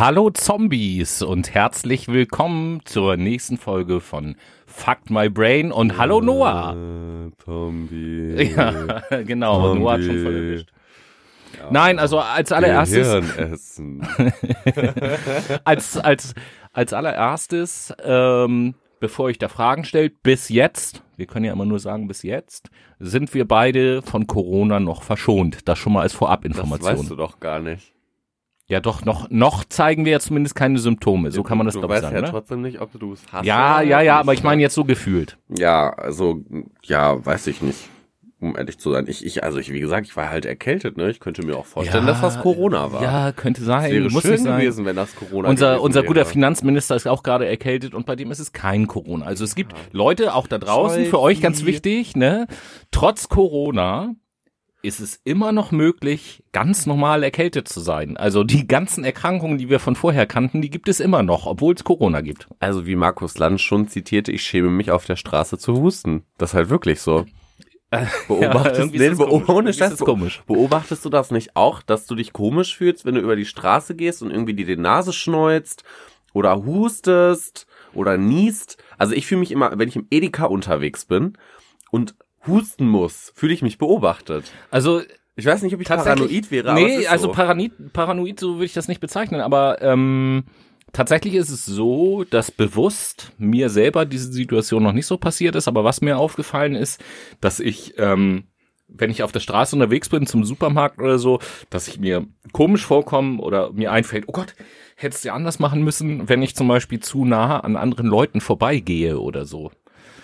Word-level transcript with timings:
Hallo 0.00 0.30
Zombies 0.30 1.20
und 1.20 1.52
herzlich 1.52 2.08
willkommen 2.08 2.80
zur 2.86 3.18
nächsten 3.18 3.58
Folge 3.58 4.00
von 4.00 4.34
Fuck 4.64 5.10
My 5.10 5.28
Brain 5.28 5.70
und 5.72 5.98
hallo 5.98 6.22
Noah. 6.22 6.74
Äh, 6.74 7.30
Zombie. 7.44 8.50
Ja, 8.56 9.02
genau, 9.26 9.60
Zombie. 9.60 9.80
Noah 9.80 9.92
hat 9.92 10.02
schon 10.02 10.22
voll 10.22 10.34
erwischt. 10.34 10.72
Nein, 11.70 11.98
also 11.98 12.18
als 12.18 12.50
allererstes, 12.50 13.08
Gehirn 13.08 13.52
essen. 13.52 14.08
als, 15.64 15.98
als, 15.98 16.34
als 16.72 16.94
allererstes, 16.94 17.92
ähm, 18.02 18.76
bevor 19.00 19.28
ich 19.28 19.36
da 19.36 19.48
Fragen 19.48 19.84
stellt, 19.84 20.22
bis 20.22 20.48
jetzt, 20.48 21.02
wir 21.18 21.26
können 21.26 21.44
ja 21.44 21.52
immer 21.52 21.66
nur 21.66 21.78
sagen 21.78 22.08
bis 22.08 22.22
jetzt, 22.22 22.70
sind 23.00 23.34
wir 23.34 23.46
beide 23.46 24.00
von 24.00 24.26
Corona 24.26 24.80
noch 24.80 25.02
verschont. 25.02 25.68
Das 25.68 25.78
schon 25.78 25.92
mal 25.92 26.00
als 26.00 26.12
Das 26.12 26.18
Vorabinformation. 26.20 27.00
weißt 27.00 27.10
du 27.10 27.16
doch 27.16 27.38
gar 27.38 27.60
nicht. 27.60 27.92
Ja, 28.70 28.78
doch, 28.78 29.04
noch, 29.04 29.28
noch 29.30 29.64
zeigen 29.64 30.04
wir 30.04 30.12
ja 30.12 30.20
zumindest 30.20 30.54
keine 30.54 30.78
Symptome. 30.78 31.32
So 31.32 31.42
kann 31.42 31.58
man 31.58 31.66
das, 31.66 31.74
du 31.74 31.80
glaube 31.80 31.94
ich, 31.94 31.96
weißt 31.96 32.04
sagen, 32.04 32.14
ja 32.14 32.22
ne? 32.22 32.30
trotzdem 32.30 32.62
nicht, 32.62 32.80
ob 32.80 32.96
du 32.96 33.12
es 33.12 33.20
hast. 33.32 33.44
Ja, 33.44 33.82
ja, 33.82 34.00
ja, 34.00 34.20
aber 34.20 34.32
ich 34.32 34.44
meine 34.44 34.58
ne? 34.58 34.62
jetzt 34.62 34.76
so 34.76 34.84
gefühlt. 34.84 35.38
Ja, 35.48 35.90
also, 35.90 36.44
ja, 36.84 37.24
weiß 37.26 37.48
ich 37.48 37.62
nicht. 37.62 37.88
Um 38.38 38.56
ehrlich 38.56 38.78
zu 38.78 38.92
sein. 38.92 39.06
Ich, 39.08 39.26
ich, 39.26 39.42
also 39.42 39.58
ich, 39.58 39.72
wie 39.72 39.80
gesagt, 39.80 40.06
ich 40.06 40.16
war 40.16 40.30
halt 40.30 40.46
erkältet, 40.46 40.96
ne? 40.96 41.10
Ich 41.10 41.20
könnte 41.20 41.44
mir 41.44 41.56
auch 41.56 41.66
vorstellen, 41.66 42.06
dass 42.06 42.22
das 42.22 42.40
Corona 42.40 42.90
war. 42.90 43.02
Ja, 43.02 43.32
könnte 43.32 43.60
es 43.60 43.66
sein. 43.66 43.90
wäre 43.90 44.08
muss 44.08 44.22
schön 44.22 44.38
sein. 44.38 44.58
gewesen, 44.58 44.86
wenn 44.86 44.96
das 44.96 45.14
Corona 45.14 45.48
Unser, 45.48 45.82
unser 45.82 46.02
guter 46.04 46.20
wäre. 46.20 46.26
Finanzminister 46.30 46.96
ist 46.96 47.06
auch 47.06 47.22
gerade 47.22 47.46
erkältet 47.46 47.92
und 47.92 48.06
bei 48.06 48.16
dem 48.16 48.30
ist 48.30 48.38
es 48.38 48.52
kein 48.52 48.86
Corona. 48.86 49.26
Also 49.26 49.44
es 49.44 49.54
gibt 49.54 49.74
Leute 49.92 50.32
auch 50.34 50.46
da 50.46 50.56
draußen, 50.56 51.04
für 51.06 51.18
euch 51.18 51.42
ganz 51.42 51.58
Scholzi. 51.58 51.72
wichtig, 51.72 52.16
ne? 52.16 52.46
Trotz 52.92 53.28
Corona 53.28 54.14
ist 54.82 55.00
es 55.00 55.20
immer 55.24 55.52
noch 55.52 55.72
möglich, 55.72 56.42
ganz 56.52 56.86
normal 56.86 57.22
erkältet 57.22 57.68
zu 57.68 57.80
sein. 57.80 58.16
Also 58.16 58.44
die 58.44 58.66
ganzen 58.66 59.04
Erkrankungen, 59.04 59.58
die 59.58 59.68
wir 59.68 59.78
von 59.78 59.94
vorher 59.96 60.26
kannten, 60.26 60.62
die 60.62 60.70
gibt 60.70 60.88
es 60.88 61.00
immer 61.00 61.22
noch, 61.22 61.46
obwohl 61.46 61.74
es 61.74 61.84
Corona 61.84 62.20
gibt. 62.22 62.48
Also 62.60 62.86
wie 62.86 62.96
Markus 62.96 63.36
Land 63.38 63.60
schon 63.60 63.88
zitierte, 63.88 64.32
ich 64.32 64.42
schäme 64.42 64.70
mich 64.70 64.90
auf 64.90 65.04
der 65.04 65.16
Straße 65.16 65.58
zu 65.58 65.74
husten. 65.74 66.24
Das 66.38 66.50
ist 66.50 66.54
halt 66.54 66.70
wirklich 66.70 67.00
so. 67.00 67.26
Beobachtest, 68.28 68.94
ist 68.94 69.00
nee, 69.00 69.08
das 69.10 69.18
beo- 69.18 69.26
komisch. 69.28 69.48
ohne 69.48 69.58
Irgendwie 69.58 69.70
ist 69.70 69.78
Scheiß, 69.78 69.90
das 69.90 69.98
komisch. 70.00 70.42
beobachtest 70.46 71.04
du 71.04 71.08
das 71.10 71.30
nicht 71.32 71.56
auch, 71.56 71.82
dass 71.82 72.06
du 72.06 72.14
dich 72.14 72.32
komisch 72.32 72.76
fühlst, 72.76 73.04
wenn 73.04 73.16
du 73.16 73.20
über 73.20 73.34
die 73.36 73.44
Straße 73.44 73.96
gehst 73.96 74.22
und 74.22 74.30
irgendwie 74.30 74.54
dir 74.54 74.64
die 74.66 74.76
Nase 74.76 75.12
schneuzt 75.12 75.82
oder 76.32 76.64
hustest 76.64 77.66
oder 77.92 78.16
niest? 78.16 78.78
Also 78.96 79.12
ich 79.14 79.26
fühle 79.26 79.40
mich 79.40 79.50
immer, 79.50 79.76
wenn 79.76 79.88
ich 79.88 79.96
im 79.96 80.06
Edeka 80.10 80.44
unterwegs 80.46 81.04
bin 81.04 81.36
und 81.90 82.14
husten 82.46 82.88
muss, 82.88 83.32
fühle 83.34 83.52
ich 83.54 83.62
mich 83.62 83.78
beobachtet. 83.78 84.44
Also 84.70 85.02
Ich 85.36 85.46
weiß 85.46 85.62
nicht, 85.62 85.74
ob 85.74 85.80
ich 85.80 85.88
paranoid 85.88 86.50
wäre, 86.50 86.74
Nee, 86.74 87.06
also 87.06 87.26
so. 87.28 87.32
paranoid, 87.32 87.72
paranoid, 87.92 88.40
so 88.40 88.54
würde 88.54 88.64
ich 88.66 88.72
das 88.74 88.88
nicht 88.88 89.00
bezeichnen, 89.00 89.40
aber 89.40 89.80
ähm, 89.80 90.44
tatsächlich 90.92 91.34
ist 91.34 91.50
es 91.50 91.64
so, 91.64 92.24
dass 92.24 92.50
bewusst 92.50 93.32
mir 93.38 93.70
selber 93.70 94.04
diese 94.04 94.32
Situation 94.32 94.82
noch 94.82 94.92
nicht 94.92 95.06
so 95.06 95.16
passiert 95.16 95.54
ist, 95.54 95.68
aber 95.68 95.84
was 95.84 96.00
mir 96.00 96.18
aufgefallen 96.18 96.74
ist, 96.74 97.02
dass 97.40 97.60
ich, 97.60 97.94
ähm, 97.98 98.44
wenn 98.88 99.10
ich 99.10 99.22
auf 99.22 99.32
der 99.32 99.40
Straße 99.40 99.76
unterwegs 99.76 100.08
bin, 100.08 100.26
zum 100.26 100.44
Supermarkt 100.44 100.98
oder 100.98 101.18
so, 101.18 101.38
dass 101.70 101.88
ich 101.88 102.00
mir 102.00 102.26
komisch 102.52 102.84
vorkomme 102.84 103.40
oder 103.40 103.72
mir 103.72 103.92
einfällt, 103.92 104.24
oh 104.26 104.32
Gott, 104.32 104.54
hättest 104.96 105.24
du 105.24 105.32
anders 105.32 105.58
machen 105.60 105.82
müssen, 105.82 106.28
wenn 106.28 106.42
ich 106.42 106.56
zum 106.56 106.66
Beispiel 106.68 107.00
zu 107.00 107.24
nah 107.24 107.60
an 107.60 107.76
anderen 107.76 108.08
Leuten 108.08 108.40
vorbeigehe 108.40 109.18
oder 109.20 109.44
so. 109.46 109.70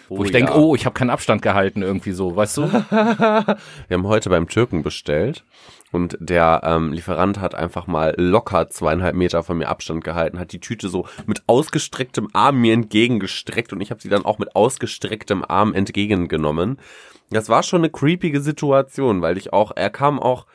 Wo 0.08 0.18
Oh 0.18 0.24
ich 0.24 0.30
denke, 0.30 0.52
ja. 0.52 0.58
oh, 0.58 0.74
ich 0.74 0.86
habe 0.86 0.94
keinen 0.94 1.10
Abstand 1.10 1.42
gehalten 1.42 1.82
irgendwie 1.82 2.12
so, 2.12 2.36
weißt 2.36 2.56
du? 2.58 2.62
Wir 2.90 3.56
haben 3.90 4.06
heute 4.06 4.30
beim 4.30 4.48
Türken 4.48 4.82
bestellt 4.82 5.44
und 5.92 6.16
der 6.20 6.60
ähm, 6.64 6.92
Lieferant 6.92 7.40
hat 7.40 7.54
einfach 7.54 7.86
mal 7.86 8.14
locker 8.16 8.68
zweieinhalb 8.68 9.14
Meter 9.16 9.42
von 9.42 9.58
mir 9.58 9.68
Abstand 9.68 10.04
gehalten, 10.04 10.38
hat 10.38 10.52
die 10.52 10.60
Tüte 10.60 10.88
so 10.88 11.06
mit 11.26 11.42
ausgestrecktem 11.46 12.28
Arm 12.32 12.60
mir 12.60 12.74
entgegengestreckt 12.74 13.72
und 13.72 13.80
ich 13.80 13.90
habe 13.90 14.00
sie 14.00 14.08
dann 14.08 14.24
auch 14.24 14.38
mit 14.38 14.54
ausgestrecktem 14.54 15.44
Arm 15.46 15.74
entgegengenommen. 15.74 16.78
Das 17.30 17.48
war 17.48 17.62
schon 17.62 17.80
eine 17.80 17.90
creepige 17.90 18.40
Situation, 18.40 19.22
weil 19.22 19.36
ich 19.36 19.52
auch, 19.52 19.72
er 19.74 19.90
kam 19.90 20.20
auch 20.20 20.46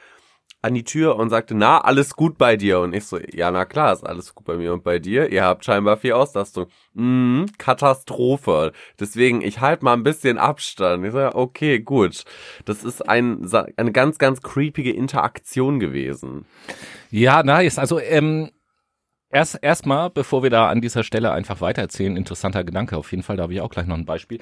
an 0.61 0.73
die 0.73 0.83
Tür 0.83 1.16
und 1.16 1.29
sagte, 1.29 1.55
na, 1.55 1.81
alles 1.81 2.16
gut 2.16 2.38
bei 2.38 2.55
dir? 2.55 2.79
Und 2.79 2.94
ich 2.94 3.05
so, 3.05 3.19
ja, 3.33 3.49
na 3.51 3.66
klar, 3.66 3.94
ist 3.94 4.05
alles 4.05 4.35
gut 4.35 4.45
bei 4.45 4.57
mir 4.57 4.73
und 4.73 4.83
bei 4.83 4.99
dir? 4.99 5.31
Ihr 5.31 5.44
habt 5.44 5.66
scheinbar 5.66 5.97
viel 5.97 6.13
Auslastung. 6.13 6.67
Mm, 6.94 7.45
Katastrophe. 7.57 8.72
Deswegen, 8.99 9.41
ich 9.41 9.59
halte 9.59 9.83
mal 9.83 9.94
ein 9.94 10.03
bisschen 10.03 10.38
Abstand. 10.38 11.05
Ich 11.05 11.11
so, 11.11 11.33
okay, 11.33 11.79
gut. 11.79 12.23
Das 12.66 12.83
ist 12.83 13.07
ein, 13.07 13.49
eine 13.77 13.91
ganz, 13.91 14.17
ganz 14.17 14.41
creepige 14.41 14.91
Interaktion 14.91 15.79
gewesen. 15.79 16.45
Ja, 17.09 17.43
nice. 17.43 17.79
Also 17.79 17.99
ähm, 17.99 18.51
erst 19.31 19.59
erstmal, 19.61 20.09
bevor 20.09 20.43
wir 20.43 20.49
da 20.49 20.69
an 20.69 20.81
dieser 20.81 21.03
Stelle 21.03 21.31
einfach 21.31 21.61
weitererzählen, 21.61 22.17
interessanter 22.17 22.63
Gedanke 22.63 22.97
auf 22.97 23.11
jeden 23.11 23.23
Fall, 23.23 23.37
da 23.37 23.43
habe 23.43 23.53
ich 23.53 23.61
auch 23.61 23.69
gleich 23.69 23.87
noch 23.87 23.97
ein 23.97 24.05
Beispiel. 24.05 24.39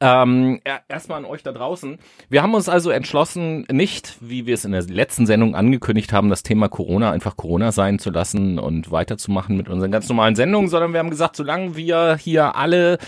Ähm, 0.00 0.60
er- 0.64 0.80
erstmal 0.88 1.18
an 1.18 1.24
euch 1.24 1.42
da 1.42 1.52
draußen. 1.52 1.98
Wir 2.28 2.42
haben 2.42 2.54
uns 2.54 2.68
also 2.68 2.90
entschlossen, 2.90 3.66
nicht, 3.70 4.16
wie 4.20 4.46
wir 4.46 4.54
es 4.54 4.64
in 4.64 4.72
der 4.72 4.82
letzten 4.82 5.26
Sendung 5.26 5.54
angekündigt 5.54 6.12
haben, 6.12 6.30
das 6.30 6.42
Thema 6.42 6.68
Corona 6.68 7.10
einfach 7.10 7.36
Corona 7.36 7.72
sein 7.72 7.98
zu 7.98 8.10
lassen 8.10 8.58
und 8.58 8.90
weiterzumachen 8.90 9.56
mit 9.56 9.68
unseren 9.68 9.90
ganz 9.90 10.08
normalen 10.08 10.34
Sendungen, 10.34 10.68
sondern 10.68 10.92
wir 10.92 11.00
haben 11.00 11.10
gesagt, 11.10 11.36
solange 11.36 11.76
wir 11.76 12.16
hier 12.16 12.56
alle 12.56 12.98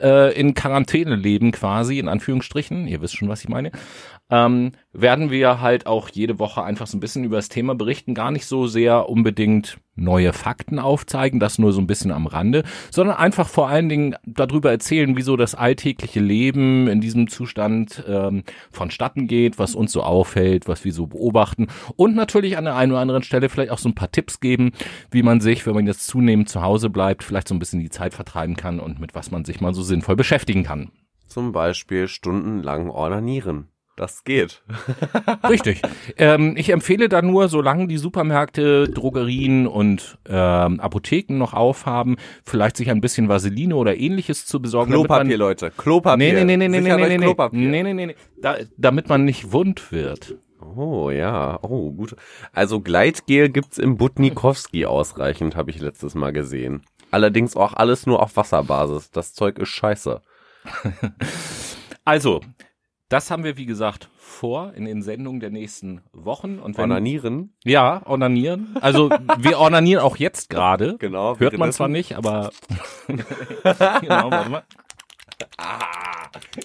äh, 0.00 0.32
in 0.38 0.54
Quarantäne 0.54 1.16
leben 1.16 1.52
quasi, 1.52 1.98
in 1.98 2.08
Anführungsstrichen, 2.08 2.86
ihr 2.86 3.00
wisst 3.00 3.16
schon, 3.16 3.28
was 3.28 3.42
ich 3.42 3.48
meine, 3.48 3.70
ähm, 4.30 4.72
werden 4.92 5.30
wir 5.30 5.60
halt 5.60 5.86
auch 5.86 6.08
jede 6.08 6.38
Woche 6.38 6.62
einfach 6.62 6.86
so 6.86 6.96
ein 6.96 7.00
bisschen 7.00 7.24
über 7.24 7.36
das 7.36 7.48
Thema 7.48 7.74
berichten, 7.74 8.14
gar 8.14 8.30
nicht 8.30 8.46
so 8.46 8.66
sehr 8.66 9.08
unbedingt 9.08 9.78
neue 9.96 10.32
Fakten 10.32 10.78
aufzeigen, 10.78 11.40
das 11.40 11.58
nur 11.58 11.72
so 11.72 11.80
ein 11.80 11.86
bisschen 11.86 12.10
am 12.10 12.26
Rande, 12.26 12.64
sondern 12.90 13.16
einfach 13.16 13.48
vor 13.48 13.68
allen 13.68 13.88
Dingen 13.88 14.16
darüber 14.24 14.70
erzählen, 14.70 15.16
wieso 15.16 15.36
das 15.36 15.54
alltägliche 15.54 16.20
Leben 16.20 16.88
in 16.88 17.00
diesem 17.00 17.28
Zustand 17.28 18.02
ähm, 18.08 18.44
vonstatten 18.70 19.26
geht, 19.26 19.58
was 19.58 19.74
uns 19.74 19.92
so 19.92 20.02
auffällt, 20.02 20.68
was 20.68 20.84
wir 20.84 20.92
so 20.92 21.06
beobachten 21.06 21.68
und 21.96 22.14
natürlich 22.14 22.56
an 22.56 22.64
der 22.64 22.76
einen 22.76 22.92
oder 22.92 23.00
anderen 23.00 23.22
Stelle 23.22 23.48
vielleicht 23.48 23.70
auch 23.70 23.78
so 23.78 23.88
ein 23.88 23.94
paar 23.94 24.10
Tipps 24.10 24.40
geben, 24.40 24.72
wie 25.10 25.22
man 25.22 25.40
sich, 25.40 25.66
wenn 25.66 25.74
man 25.74 25.86
jetzt 25.86 26.06
zunehmend 26.06 26.48
zu 26.48 26.62
Hause 26.62 26.88
bleibt, 26.88 27.22
vielleicht 27.22 27.48
so 27.48 27.54
ein 27.54 27.58
bisschen 27.58 27.80
die 27.80 27.90
Zeit 27.90 28.14
vertreiben 28.14 28.56
kann 28.56 28.80
und 28.80 29.00
mit 29.00 29.14
was 29.14 29.30
man 29.30 29.44
sich 29.44 29.60
mal 29.60 29.74
so 29.74 29.82
sinnvoll 29.82 30.16
beschäftigen 30.16 30.64
kann. 30.64 30.90
Zum 31.26 31.52
Beispiel 31.52 32.08
stundenlang 32.08 32.90
ornanieren. 32.90 33.68
Das 34.00 34.24
geht. 34.24 34.62
Richtig. 35.46 35.82
ähm, 36.16 36.54
ich 36.56 36.70
empfehle 36.70 37.10
da 37.10 37.20
nur, 37.20 37.48
solange 37.48 37.86
die 37.86 37.98
Supermärkte, 37.98 38.88
Drogerien 38.88 39.66
und 39.66 40.16
ähm, 40.26 40.80
Apotheken 40.80 41.36
noch 41.36 41.52
aufhaben, 41.52 42.16
vielleicht 42.42 42.78
sich 42.78 42.88
ein 42.88 43.02
bisschen 43.02 43.28
Vaseline 43.28 43.76
oder 43.76 43.98
ähnliches 43.98 44.46
zu 44.46 44.62
besorgen. 44.62 44.90
damit 44.90 45.06
Klopapier, 45.06 45.36
man, 45.36 45.38
Leute. 45.38 45.70
Klopapier. 45.76 46.32
Nee, 46.32 46.32
nee, 46.32 46.56
nee, 46.56 46.56
nee, 46.56 46.80
nee, 46.80 46.80
nee, 46.80 46.96
nee, 46.96 47.18
nee, 47.18 47.24
Klopapier. 47.26 47.60
nee, 47.60 47.82
nee, 47.82 47.92
nee, 47.92 48.06
nee. 48.06 48.16
Da, 48.40 48.56
damit 48.78 49.10
man 49.10 49.26
nicht 49.26 49.52
wund 49.52 49.92
wird. 49.92 50.36
Oh 50.74 51.10
ja, 51.10 51.58
oh 51.60 51.92
gut. 51.92 52.16
Also 52.54 52.80
Gleitgel 52.80 53.50
gibt's 53.50 53.76
im 53.76 53.98
Butnikowski 53.98 54.86
ausreichend, 54.86 55.56
habe 55.56 55.70
ich 55.72 55.78
letztes 55.78 56.14
Mal 56.14 56.32
gesehen. 56.32 56.86
Allerdings 57.10 57.54
auch 57.54 57.74
alles 57.74 58.06
nur 58.06 58.22
auf 58.22 58.34
Wasserbasis. 58.34 59.10
Das 59.10 59.34
Zeug 59.34 59.58
ist 59.58 59.68
scheiße. 59.68 60.22
Also, 62.06 62.40
das 63.10 63.30
haben 63.30 63.42
wir, 63.42 63.56
wie 63.56 63.66
gesagt, 63.66 64.08
vor 64.16 64.72
in 64.74 64.84
den 64.84 65.02
Sendungen 65.02 65.40
der 65.40 65.50
nächsten 65.50 66.00
Wochen. 66.12 66.60
Und 66.60 66.78
wenn, 66.78 66.84
Ornanieren? 66.84 67.52
ja, 67.64 68.06
ornanieren. 68.06 68.76
Also, 68.80 69.10
wir 69.38 69.58
ornanieren 69.58 70.02
auch 70.02 70.16
jetzt 70.16 70.48
gerade. 70.48 70.96
Genau. 70.98 71.38
Hört 71.38 71.58
man 71.58 71.72
zwar 71.72 71.88
nicht, 71.88 72.16
aber 72.16 72.52
genau, 74.00 74.30
warte 74.30 74.50
mal. 74.50 74.62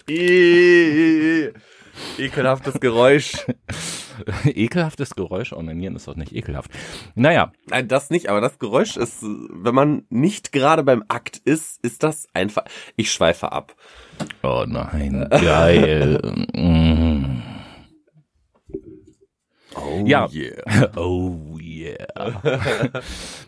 Ih, 0.07 1.51
Ekelhaftes 2.19 2.80
Geräusch. 2.80 3.33
Ekelhaftes 4.45 5.15
Geräusch, 5.15 5.51
ornanieren 5.51 5.95
ist 5.95 6.07
doch 6.07 6.15
nicht 6.15 6.33
ekelhaft. 6.33 6.69
Naja, 7.15 7.51
Nein, 7.65 7.88
das 7.88 8.12
nicht, 8.12 8.30
aber 8.30 8.39
das 8.39 8.59
Geräusch 8.59 8.97
ist, 8.97 9.24
wenn 9.24 9.75
man 9.75 10.06
nicht 10.09 10.51
gerade 10.51 10.83
beim 10.83 11.03
Akt 11.07 11.38
ist, 11.38 11.83
ist 11.83 12.03
das 12.03 12.27
einfach. 12.33 12.65
Ich 12.95 13.12
schweife 13.12 13.51
ab. 13.51 13.75
Oh 14.44 14.63
nein, 14.67 15.27
geil. 15.29 16.19
Mm. 16.53 17.41
Oh 19.75 20.03
Ja. 20.06 20.27
yeah. 20.31 20.89
Oh 20.95 21.57
yeah. 21.59 22.06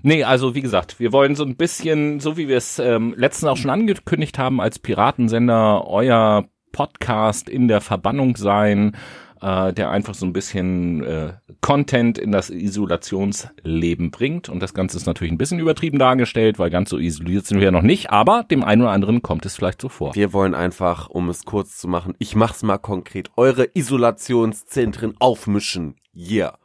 nee, 0.02 0.24
also 0.24 0.56
wie 0.56 0.62
gesagt, 0.62 1.00
wir 1.00 1.12
wollen 1.14 1.36
so 1.36 1.44
ein 1.46 1.56
bisschen, 1.56 2.20
so 2.20 2.36
wie 2.38 2.48
wir 2.48 2.58
es 2.58 2.80
ähm, 2.80 3.14
letztens 3.18 3.50
auch 3.50 3.58
schon 3.58 3.70
angekündigt 3.72 4.38
haben, 4.38 4.60
als 4.60 4.80
Piratensender 4.80 5.88
euer 5.88 6.46
Podcast 6.74 7.50
in 7.50 7.68
der 7.68 7.82
Verbannung 7.82 8.36
sein, 8.36 8.96
äh, 9.42 9.74
der 9.74 9.90
einfach 9.90 10.14
so 10.14 10.26
ein 10.26 10.34
bisschen 10.34 11.04
äh, 11.04 11.34
Content 11.62 12.18
in 12.18 12.32
das 12.32 12.50
Isolationsleben 12.50 14.12
bringt. 14.12 14.50
Und 14.50 14.62
das 14.62 14.74
Ganze 14.74 14.98
ist 14.98 15.06
natürlich 15.06 15.32
ein 15.32 15.38
bisschen 15.38 15.60
übertrieben 15.60 16.00
dargestellt, 16.00 16.60
weil 16.60 16.70
ganz 16.70 16.90
so 16.90 16.98
isoliert 16.98 17.46
sind 17.46 17.60
wir 17.60 17.66
ja 17.66 17.72
noch 17.72 17.82
nicht, 17.82 18.10
aber 18.10 18.44
dem 18.44 18.64
einen 18.64 18.84
oder 18.84 18.92
anderen 18.92 19.22
kommt 19.22 19.46
es 19.46 19.56
vielleicht 19.56 19.82
so 19.82 19.90
vor. 19.90 20.16
Wir 20.16 20.34
wollen 20.34 20.56
einfach, 20.56 21.10
um 21.10 21.30
es 21.30 21.46
kurz 21.46 21.78
zu 21.78 21.88
machen, 21.88 22.16
ich 22.20 22.36
mach's 22.36 22.64
mal 22.64 22.78
konkret, 22.78 23.32
eure 23.36 23.68
Isolationszentren 23.74 25.16
aufmischen. 25.20 25.96
Yeah. 26.16 26.58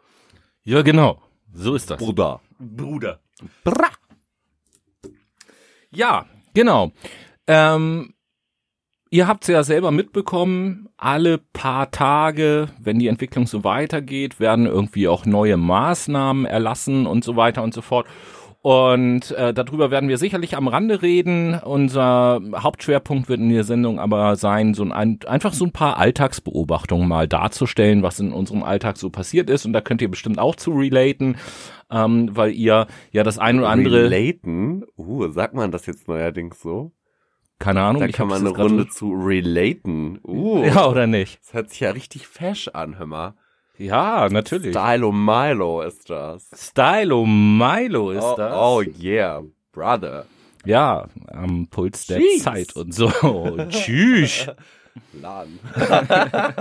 Ja, 0.65 0.83
genau. 0.83 1.21
So 1.53 1.75
ist 1.75 1.91
das. 1.91 1.99
Bruder. 1.99 2.41
Bruder. 2.59 3.21
Bra. 3.65 3.89
Ja, 5.91 6.27
genau. 6.55 6.93
Ähm, 7.47 8.15
ihr 9.11 9.27
habt 9.29 9.45
es 9.45 9.49
ja 9.49 9.63
selber 9.63 9.91
mitbekommen, 9.91 10.82
alle 11.03 11.39
paar 11.39 11.91
Tage, 11.91 12.69
wenn 12.81 13.01
die 13.01 13.09
Entwicklung 13.09 13.49
so 13.49 13.65
weitergeht, 13.65 14.39
werden 14.39 14.67
irgendwie 14.67 15.09
auch 15.09 15.27
neue 15.27 15.57
Maßnahmen 15.57 16.45
erlassen 16.45 17.07
und 17.07 17.25
so 17.25 17.35
weiter 17.35 17.65
und 17.65 17.75
so 17.75 17.83
fort. 17.83 18.07
Und 18.61 19.33
äh, 19.33 19.53
darüber 19.53 19.91
werden 19.91 20.09
wir 20.09 20.17
sicherlich 20.19 20.57
am 20.57 20.69
Rande 20.69 21.03
reden. 21.03 21.59
Unser 21.59 22.41
Hauptschwerpunkt 22.55 23.29
wird 23.29 23.41
in 23.41 23.49
der 23.49 23.65
Sendung 23.65 23.99
aber 23.99 24.37
sein, 24.37 24.75
so 24.75 24.85
ein, 24.85 25.19
einfach 25.27 25.53
so 25.53 25.65
ein 25.65 25.73
paar 25.73 25.97
Alltagsbeobachtungen 25.97 27.09
mal 27.09 27.27
darzustellen, 27.27 28.05
was 28.05 28.21
in 28.21 28.33
unserem 28.33 28.63
Alltag 28.63 28.97
so 28.97 29.11
passiert 29.11 29.51
ist. 29.51 29.67
Und 29.67 29.73
da 29.73 29.81
könnt 29.81 30.03
ihr 30.03 30.11
bestimmt 30.11 30.39
auch 30.39 30.55
zu 30.55 30.71
relaten, 30.71 31.37
ähm, 31.91 32.29
weil 32.37 32.53
ihr 32.53 32.87
ja 33.11 33.25
das 33.25 33.39
ein 33.39 33.59
oder 33.59 33.71
andere. 33.71 34.05
Relaten? 34.05 34.85
Uh, 34.97 35.29
sagt 35.33 35.55
man 35.55 35.73
das 35.73 35.87
jetzt 35.87 36.07
neuerdings 36.07 36.61
so? 36.61 36.93
Keine 37.63 37.81
Ahnung. 37.81 38.03
Da 38.03 38.09
kann 38.09 38.27
man 38.27 38.45
eine 38.45 38.51
Runde 38.51 38.89
zu 38.89 39.13
relaten. 39.13 40.19
Uh, 40.25 40.65
Ja, 40.65 40.89
oder 40.89 41.07
nicht? 41.07 41.39
das 41.41 41.55
hört 41.55 41.71
sich 41.71 41.79
ja 41.79 41.93
richtig 41.93 42.27
fesch 42.27 42.67
an, 42.67 42.99
hör 42.99 43.07
mal. 43.07 43.35
Ja, 43.79 44.29
natürlich. 44.29 44.77
Stylo 44.77 45.13
Milo 45.13 45.83
ist 45.83 46.11
das. 46.11 46.51
Stylo 46.57 47.25
Milo 47.25 48.11
ist 48.11 48.25
oh, 48.25 48.35
das. 48.37 48.53
oh 48.57 48.83
yeah, 49.01 49.45
brother. 49.71 50.27
Ja, 50.65 51.07
am 51.29 51.69
Puls 51.69 52.07
der. 52.07 52.21
Zeit 52.41 52.75
und 52.75 52.93
so. 52.93 53.09
Tschüss. 53.69 54.49
Laden. 55.13 55.59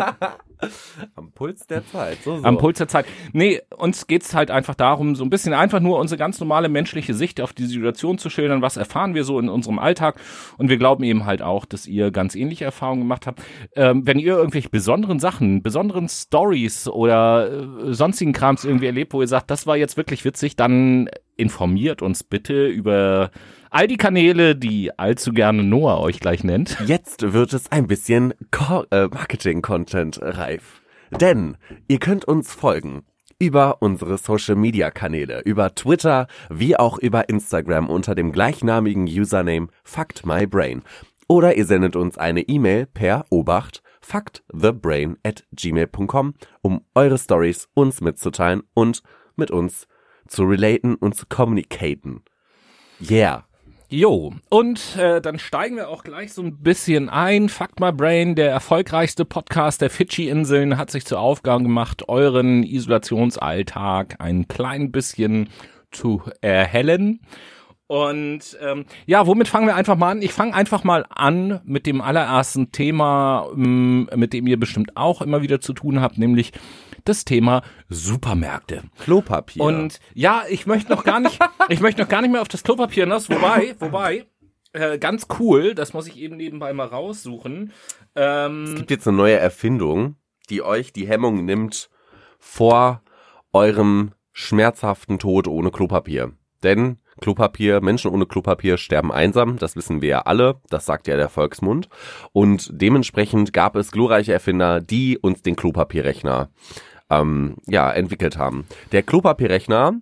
Am 1.15 1.31
Puls 1.31 1.65
der 1.67 1.85
Zeit. 1.87 2.19
So, 2.23 2.37
so. 2.37 2.43
Am 2.43 2.57
Puls 2.57 2.77
der 2.77 2.87
Zeit. 2.87 3.05
Nee, 3.33 3.61
uns 3.75 4.07
geht's 4.07 4.35
halt 4.35 4.51
einfach 4.51 4.75
darum, 4.75 5.15
so 5.15 5.23
ein 5.23 5.29
bisschen 5.29 5.53
einfach 5.53 5.79
nur 5.79 5.99
unsere 5.99 6.19
ganz 6.19 6.39
normale 6.39 6.69
menschliche 6.69 7.13
Sicht 7.13 7.41
auf 7.41 7.53
die 7.53 7.65
Situation 7.65 8.17
zu 8.17 8.29
schildern. 8.29 8.61
Was 8.61 8.77
erfahren 8.77 9.15
wir 9.15 9.23
so 9.23 9.39
in 9.39 9.49
unserem 9.49 9.79
Alltag? 9.79 10.19
Und 10.57 10.69
wir 10.69 10.77
glauben 10.77 11.03
eben 11.03 11.25
halt 11.25 11.41
auch, 11.41 11.65
dass 11.65 11.87
ihr 11.87 12.11
ganz 12.11 12.35
ähnliche 12.35 12.65
Erfahrungen 12.65 13.01
gemacht 13.01 13.27
habt. 13.27 13.41
Ähm, 13.75 14.05
wenn 14.05 14.19
ihr 14.19 14.35
irgendwelche 14.35 14.69
besonderen 14.69 15.19
Sachen, 15.19 15.63
besonderen 15.63 16.07
Stories 16.07 16.87
oder 16.87 17.51
äh, 17.51 17.93
sonstigen 17.93 18.33
Krams 18.33 18.63
irgendwie 18.63 18.85
erlebt, 18.85 19.13
wo 19.13 19.21
ihr 19.21 19.27
sagt, 19.27 19.49
das 19.49 19.65
war 19.65 19.77
jetzt 19.77 19.97
wirklich 19.97 20.25
witzig, 20.25 20.55
dann 20.55 21.09
informiert 21.37 22.01
uns 22.01 22.23
bitte 22.23 22.67
über 22.67 23.31
all 23.69 23.87
die 23.87 23.97
Kanäle, 23.97 24.55
die 24.55 24.97
allzu 24.97 25.31
gerne 25.31 25.63
Noah 25.63 25.99
euch 26.01 26.19
gleich 26.19 26.43
nennt. 26.43 26.77
Jetzt 26.85 27.33
wird 27.33 27.53
es 27.53 27.71
ein 27.71 27.87
bisschen 27.87 28.33
äh, 28.91 29.07
Marketing-Content 29.07 30.19
reif. 30.21 30.81
Denn 31.19 31.57
ihr 31.87 31.99
könnt 31.99 32.25
uns 32.25 32.53
folgen 32.53 33.03
über 33.39 33.81
unsere 33.81 34.17
Social-Media-Kanäle, 34.17 35.41
über 35.41 35.73
Twitter 35.73 36.27
wie 36.49 36.77
auch 36.77 36.99
über 36.99 37.27
Instagram 37.27 37.89
unter 37.89 38.13
dem 38.13 38.31
gleichnamigen 38.31 39.05
Username 39.05 39.67
FactMyBrain. 39.83 40.83
Oder 41.27 41.57
ihr 41.57 41.65
sendet 41.65 41.95
uns 41.95 42.17
eine 42.17 42.41
E-Mail 42.41 42.85
per 42.85 43.25
Obacht 43.29 43.81
factthebrain 44.01 45.17
at 45.23 45.45
gmail.com, 45.53 46.33
um 46.61 46.81
eure 46.93 47.17
Stories 47.17 47.69
uns 47.73 48.01
mitzuteilen 48.01 48.63
und 48.73 49.01
mit 49.35 49.49
uns 49.49 49.87
zu 50.31 50.43
relaten 50.43 50.95
und 50.95 51.15
zu 51.15 51.25
communicaten. 51.27 52.23
Yeah. 53.09 53.45
Jo, 53.89 54.33
und 54.49 54.95
äh, 54.95 55.19
dann 55.19 55.37
steigen 55.37 55.75
wir 55.75 55.89
auch 55.89 56.05
gleich 56.05 56.31
so 56.31 56.41
ein 56.41 56.63
bisschen 56.63 57.09
ein. 57.09 57.49
Fuck 57.49 57.81
My 57.81 57.91
Brain, 57.91 58.35
der 58.35 58.49
erfolgreichste 58.49 59.25
Podcast 59.25 59.81
der 59.81 59.89
Fidschi-Inseln, 59.89 60.77
hat 60.77 60.89
sich 60.91 61.05
zur 61.05 61.19
Aufgabe 61.19 61.63
gemacht, 61.63 62.07
euren 62.07 62.63
Isolationsalltag 62.63 64.15
ein 64.19 64.47
klein 64.47 64.93
bisschen 64.93 65.49
zu 65.91 66.21
erhellen. 66.39 67.19
Und 67.91 68.57
ähm, 68.61 68.85
ja, 69.05 69.27
womit 69.27 69.49
fangen 69.49 69.67
wir 69.67 69.75
einfach 69.75 69.97
mal 69.97 70.11
an? 70.11 70.21
Ich 70.21 70.31
fange 70.31 70.53
einfach 70.53 70.85
mal 70.85 71.05
an 71.09 71.59
mit 71.65 71.85
dem 71.85 71.99
allerersten 71.99 72.71
Thema, 72.71 73.49
ähm, 73.53 74.09
mit 74.15 74.31
dem 74.31 74.47
ihr 74.47 74.57
bestimmt 74.57 74.95
auch 74.95 75.21
immer 75.21 75.41
wieder 75.41 75.59
zu 75.59 75.73
tun 75.73 75.99
habt, 75.99 76.17
nämlich 76.17 76.53
das 77.03 77.25
Thema 77.25 77.63
Supermärkte. 77.89 78.83
Klopapier. 78.97 79.61
Und 79.61 79.99
ja, 80.13 80.43
ich 80.47 80.65
möchte 80.67 80.89
noch 80.89 81.03
gar 81.03 81.19
nicht, 81.19 81.37
ich 81.67 81.81
möchte 81.81 81.99
noch 82.03 82.07
gar 82.07 82.21
nicht 82.21 82.31
mehr 82.31 82.41
auf 82.41 82.47
das 82.47 82.63
Klopapier 82.63 83.03
hinaus. 83.03 83.29
Wobei, 83.29 83.75
wobei, 83.79 84.25
äh, 84.71 84.97
ganz 84.97 85.27
cool, 85.39 85.75
das 85.75 85.91
muss 85.91 86.07
ich 86.07 86.17
eben 86.17 86.37
nebenbei 86.37 86.71
mal 86.71 86.87
raussuchen. 86.87 87.73
Ähm, 88.15 88.63
Es 88.69 88.75
gibt 88.75 88.91
jetzt 88.91 89.05
eine 89.05 89.17
neue 89.17 89.35
Erfindung, 89.35 90.15
die 90.49 90.61
euch 90.61 90.93
die 90.93 91.09
Hemmung 91.09 91.43
nimmt 91.43 91.89
vor 92.39 93.03
eurem 93.51 94.13
schmerzhaften 94.31 95.19
Tod 95.19 95.49
ohne 95.49 95.71
Klopapier. 95.71 96.31
Denn 96.63 96.99
Klopapier, 97.21 97.79
Menschen 97.81 98.11
ohne 98.11 98.25
Klopapier 98.25 98.77
sterben 98.77 99.11
einsam, 99.11 99.57
das 99.57 99.75
wissen 99.75 100.01
wir 100.01 100.09
ja 100.09 100.21
alle, 100.23 100.59
das 100.69 100.85
sagt 100.85 101.07
ja 101.07 101.15
der 101.15 101.29
Volksmund. 101.29 101.87
Und 102.33 102.69
dementsprechend 102.73 103.53
gab 103.53 103.75
es 103.75 103.91
glorreiche 103.91 104.33
Erfinder, 104.33 104.81
die 104.81 105.17
uns 105.17 105.41
den 105.41 105.55
Klopapierrechner 105.55 106.49
ähm, 107.09 107.57
ja, 107.67 107.91
entwickelt 107.91 108.37
haben. 108.37 108.65
Der 108.91 109.03
Klopapierrechner, 109.03 109.93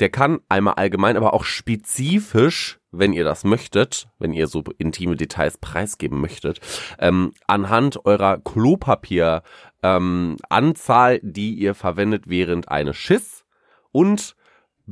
der 0.00 0.08
kann 0.08 0.40
einmal 0.48 0.74
allgemein, 0.74 1.16
aber 1.16 1.34
auch 1.34 1.44
spezifisch, 1.44 2.80
wenn 2.90 3.12
ihr 3.12 3.24
das 3.24 3.44
möchtet, 3.44 4.08
wenn 4.18 4.32
ihr 4.32 4.46
so 4.46 4.64
intime 4.78 5.16
Details 5.16 5.58
preisgeben 5.58 6.20
möchtet, 6.20 6.60
ähm, 6.98 7.32
anhand 7.46 8.04
eurer 8.06 8.38
Klopapier 8.38 9.42
ähm, 9.82 10.36
Anzahl, 10.48 11.20
die 11.22 11.54
ihr 11.54 11.74
verwendet 11.74 12.24
während 12.26 12.68
eines 12.68 12.96
Schiss 12.96 13.44
und 13.92 14.36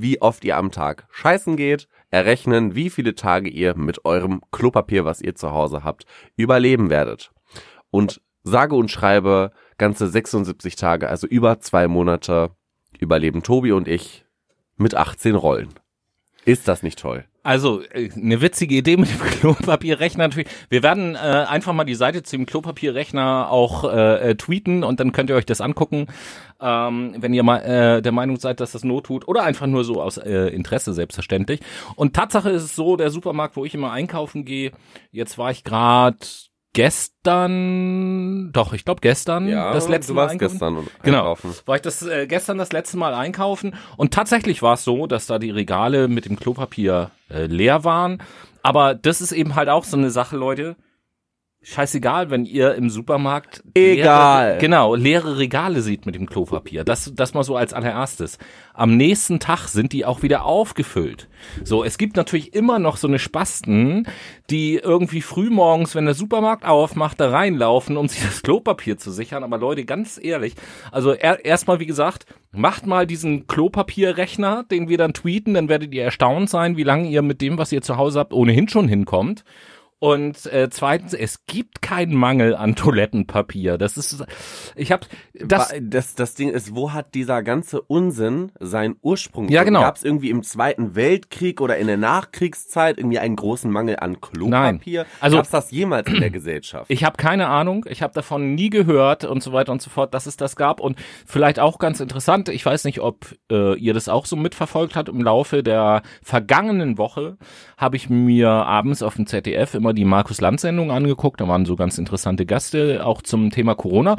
wie 0.01 0.23
oft 0.23 0.45
ihr 0.45 0.57
am 0.57 0.71
Tag 0.71 1.07
scheißen 1.11 1.57
geht, 1.57 1.89
errechnen, 2.11 2.75
wie 2.75 2.89
viele 2.89 3.15
Tage 3.15 3.49
ihr 3.49 3.77
mit 3.77 4.05
eurem 4.05 4.41
Klopapier, 4.53 5.05
was 5.05 5.21
ihr 5.21 5.35
zu 5.35 5.53
Hause 5.53 5.83
habt, 5.85 6.05
überleben 6.37 6.89
werdet. 6.89 7.33
Und 7.91 8.21
sage 8.45 8.77
und 8.77 8.91
schreibe, 8.91 9.51
ganze 9.77 10.09
76 10.09 10.77
Tage, 10.77 11.09
also 11.09 11.27
über 11.27 11.61
zwei 11.61 11.89
Monate, 11.89 12.51
überleben 12.99 13.43
Tobi 13.43 13.73
und 13.73 13.89
ich 13.89 14.25
mit 14.77 14.95
18 14.95 15.35
Rollen. 15.35 15.75
Ist 16.49 16.67
das 16.67 16.83
nicht 16.83 16.99
toll? 16.99 17.27
Also 17.43 17.83
äh, 17.93 18.09
eine 18.17 18.41
witzige 18.41 18.75
Idee 18.75 18.97
mit 18.97 19.11
dem 19.11 19.19
Klopapierrechner 19.41 20.29
natürlich. 20.29 20.49
Wir 20.71 20.83
werden 20.83 21.15
äh, 21.15 21.19
einfach 21.19 21.75
mal 21.75 21.85
die 21.85 21.95
Seite 21.95 22.23
zu 22.23 22.39
dem 22.39 22.47
Klopapierrechner 22.47 23.51
auch 23.51 23.85
äh, 23.85 24.31
äh, 24.31 24.35
tweeten 24.35 24.83
und 24.83 24.99
dann 24.99 25.13
könnt 25.13 25.29
ihr 25.29 25.37
euch 25.37 25.45
das 25.45 25.61
angucken, 25.61 26.07
ähm, 26.59 27.15
wenn 27.19 27.35
ihr 27.35 27.43
mal 27.43 27.59
äh, 27.59 28.01
der 28.01 28.13
Meinung 28.13 28.39
seid, 28.39 28.61
dass 28.61 28.73
das 28.73 28.83
Not 28.83 29.05
tut 29.05 29.29
oder 29.29 29.43
einfach 29.43 29.67
nur 29.67 29.85
so 29.85 30.01
aus 30.01 30.17
äh, 30.17 30.47
Interesse 30.47 30.95
selbstverständlich. 30.95 31.61
Und 31.97 32.17
Tatsache 32.17 32.49
ist 32.49 32.63
es 32.63 32.75
so, 32.75 32.97
der 32.97 33.11
Supermarkt, 33.11 33.55
wo 33.57 33.67
ich 33.67 33.75
immer 33.75 33.93
einkaufen 33.93 34.47
gehe, 34.47 34.73
jetzt 35.13 35.37
war 35.37 35.51
ich 35.51 35.65
gerade 35.65 36.17
gestern, 36.75 38.51
doch 38.53 38.73
ich 38.73 38.85
glaube 38.85 39.01
gestern, 39.01 39.49
das 39.73 39.89
letzte 39.89 40.13
du 40.13 40.15
Mal 40.17 40.23
warst 40.23 40.33
einkaufen. 40.33 40.53
gestern 40.53 40.77
und 40.77 40.89
Genau. 41.03 41.19
einkaufen. 41.21 41.55
War 41.67 41.77
ich 41.77 41.83
das 41.83 42.03
äh, 42.07 42.27
gestern 42.27 42.59
das 42.59 42.73
letzte 42.73 42.97
Mal 42.97 43.15
einkaufen 43.15 43.75
und 43.97 44.13
tatsächlich 44.15 44.63
war 44.63 44.75
es 44.75 44.85
so, 44.85 45.07
dass 45.07 45.27
da 45.27 45.39
die 45.39 45.51
Regale 45.51 46.09
mit 46.09 46.25
dem 46.27 46.39
Klopapier 46.39 47.11
äh, 47.31 47.47
leer 47.47 47.85
waren. 47.85 48.23
Aber 48.63 48.95
das 48.95 49.21
ist 49.21 49.33
eben 49.33 49.55
halt 49.55 49.69
auch 49.69 49.85
so 49.85 49.97
eine 49.97 50.11
Sache, 50.11 50.37
Leute. 50.37 50.77
Scheißegal, 51.61 52.31
wenn 52.31 52.45
ihr 52.45 52.77
im 52.77 52.89
Supermarkt 52.89 53.65
Egal. 53.75 54.47
leere, 54.47 54.59
genau 54.59 54.95
leere 54.95 55.39
Regale 55.39 55.83
seht 55.83 56.07
mit 56.07 56.15
dem 56.15 56.27
Klopapier. 56.27 56.85
Das 56.85 57.13
das 57.17 57.35
mal 57.35 57.43
so 57.43 57.57
als 57.57 57.73
allererstes. 57.73 58.39
Am 58.75 58.97
nächsten 58.97 59.41
Tag 59.41 59.67
sind 59.67 59.93
die 59.93 60.05
auch 60.05 60.23
wieder 60.23 60.45
aufgefüllt. 60.45 61.29
So, 61.65 61.83
es 61.83 61.99
gibt 61.99 62.17
natürlich 62.17 62.55
immer 62.55 62.79
noch 62.79 62.97
so 62.97 63.09
eine 63.09 63.19
Spasten, 63.19 64.07
die 64.51 64.77
irgendwie 64.77 65.21
frühmorgens, 65.21 65.97
wenn 65.97 66.05
der 66.05 66.15
Supermarkt 66.15 66.65
aufmacht, 66.65 67.19
da 67.19 67.31
reinlaufen, 67.31 67.97
um 67.97 68.07
sich 68.07 68.23
das 68.25 68.43
Klopapier 68.43 68.97
zu 68.97 69.11
sichern. 69.11 69.43
Aber 69.43 69.59
Leute, 69.59 69.85
ganz 69.85 70.21
ehrlich, 70.23 70.55
also 70.93 71.13
er, 71.13 71.45
erstmal 71.45 71.81
wie 71.81 71.87
gesagt, 71.87 72.27
macht 72.53 72.87
mal 72.87 73.05
diesen 73.05 73.49
Klopapierrechner, 73.49 74.65
den 74.71 74.89
wir 74.89 74.97
dann 74.97 75.13
tweeten, 75.13 75.55
dann 75.55 75.69
werdet 75.69 75.93
ihr 75.93 76.05
erstaunt 76.05 76.49
sein, 76.51 76.77
wie 76.77 76.85
lange 76.85 77.09
ihr 77.09 77.23
mit 77.23 77.41
dem, 77.41 77.59
was 77.59 77.73
ihr 77.73 77.83
zu 77.83 77.97
Hause 77.97 78.21
habt, 78.21 78.33
ohnehin 78.33 78.69
schon 78.69 78.87
hinkommt. 78.87 79.45
Und 80.01 80.47
äh, 80.47 80.69
zweitens, 80.71 81.13
es 81.13 81.45
gibt 81.47 81.83
keinen 81.83 82.15
Mangel 82.15 82.55
an 82.55 82.77
Toilettenpapier. 82.77 83.79
Das 83.79 83.97
ist, 83.97 84.25
ich 84.77 84.93
habe 84.93 85.07
das. 85.35 85.75
Das, 85.81 86.15
das 86.15 86.35
Ding 86.35 86.51
ist, 86.51 86.75
wo 86.77 86.93
hat 86.93 87.15
dieser 87.15 87.43
ganze 87.43 87.81
Unsinn 87.83 88.53
seinen 88.61 88.97
Ursprung? 89.03 89.49
Ja, 89.49 89.65
genau. 89.65 89.81
Gab 89.81 89.97
es 89.97 90.05
irgendwie 90.05 90.31
im 90.31 90.43
Zweiten 90.45 90.95
Weltkrieg 90.95 91.61
oder 91.61 91.77
in 91.79 91.89
der 91.89 91.97
Nachkriegszeit 91.97 92.99
irgendwie 92.99 93.19
einen 93.19 93.35
großen 93.37 93.71
Mangel 93.71 93.97
an 93.97 94.21
Klopapier? 94.21 95.07
Also- 95.21 95.37
Gab 95.37 95.45
es 95.47 95.51
das 95.51 95.71
jemals 95.73 96.09
in 96.09 96.21
der 96.21 96.31
Gesellschaft? 96.31 96.87
Ich 96.91 97.03
habe 97.03 97.17
keine 97.17 97.49
Ahnung, 97.49 97.85
ich 97.89 98.03
habe 98.03 98.15
davon 98.15 98.55
nie 98.55 98.71
gehört 98.71 99.25
und 99.25 99.43
so 99.43 99.53
weiter 99.53 99.73
und 99.73 99.83
so 99.83 99.91
fort, 99.91 100.15
dass 100.15 100.27
es 100.27 100.37
das 100.37 100.55
gab. 100.55 100.79
Und 100.81 100.97
vielleicht 101.27 101.59
auch 101.59 101.79
ganz 101.79 101.99
interessant, 102.01 102.49
ich 102.49 102.65
weiß 102.65 102.85
nicht, 102.85 103.01
ob 103.01 103.35
äh, 103.51 103.77
ihr 103.77 103.95
das 103.95 104.09
auch 104.09 104.27
so 104.27 104.37
mitverfolgt 104.37 104.95
habt, 104.95 105.09
im 105.09 105.21
Laufe 105.23 105.63
der 105.63 106.03
vergangenen 106.23 106.99
Woche 106.99 107.37
habe 107.77 107.97
ich 107.97 108.09
mir 108.09 108.49
abends 108.51 109.03
auf 109.03 109.17
dem 109.17 109.27
ZDF 109.27 109.75
immer 109.75 109.88
die 109.93 110.05
Markus 110.05 110.41
Lanz 110.41 110.63
Sendung 110.63 110.91
angeguckt, 110.91 111.41
da 111.41 111.49
waren 111.49 111.67
so 111.67 111.77
ganz 111.77 111.99
interessante 111.99 112.47
Gäste 112.47 113.05
auch 113.05 113.23
zum 113.23 113.51
Thema 113.51 113.75
Corona. 113.75 114.17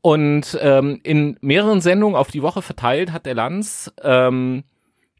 Und 0.00 0.58
ähm, 0.60 1.00
in 1.02 1.36
mehreren 1.40 1.80
Sendungen 1.80 2.16
auf 2.16 2.30
die 2.30 2.42
Woche 2.42 2.62
verteilt 2.62 3.12
hat 3.12 3.26
der 3.26 3.34
Lanz 3.34 3.92
ähm, 4.02 4.64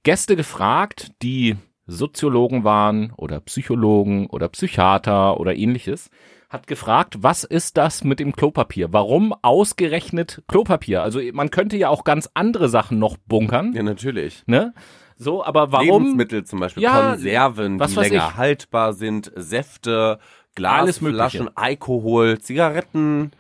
Gäste 0.03 0.37
gefragt, 0.37 1.13
die 1.23 1.57
Soziologen 1.87 2.65
waren 2.65 3.13
oder 3.17 3.41
Psychologen 3.41 4.27
oder 4.27 4.49
Psychiater 4.49 5.41
oder 5.41 5.57
ähnliches, 5.57 6.11
hat 6.51 6.67
gefragt, 6.67 7.17
was 7.23 7.45
ist 7.45 7.77
das 7.77 8.05
mit 8.05 8.21
dem 8.21 8.33
Klopapier? 8.35 8.93
Warum 8.93 9.35
ausgerechnet 9.43 10.43
Klopapier? 10.49 11.03
Also 11.03 11.21
man 11.33 11.51
könnte 11.51 11.77
ja 11.77 11.89
auch 11.89 12.05
ganz 12.05 12.29
andere 12.35 12.69
Sachen 12.69 12.99
noch 12.99 13.17
bunkern, 13.17 13.73
Ja, 13.75 13.83
natürlich. 13.83 14.45
ne? 14.47 14.73
So, 15.19 15.45
aber 15.45 15.73
warum? 15.73 15.87
Lebensmittel 16.05 16.45
zum 16.45 16.61
Beispiel, 16.61 16.83
Ja, 16.83 17.11
Konserven, 17.11 17.79
was 17.81 17.93
die 17.95 18.01
länger 18.01 18.29
ich. 18.31 18.37
haltbar 18.37 18.93
sind, 18.93 19.33
Säfte, 19.35 20.19
Glasflaschen, 20.55 21.51
Alkohol, 21.57 22.39
Zigaretten, 22.39 23.33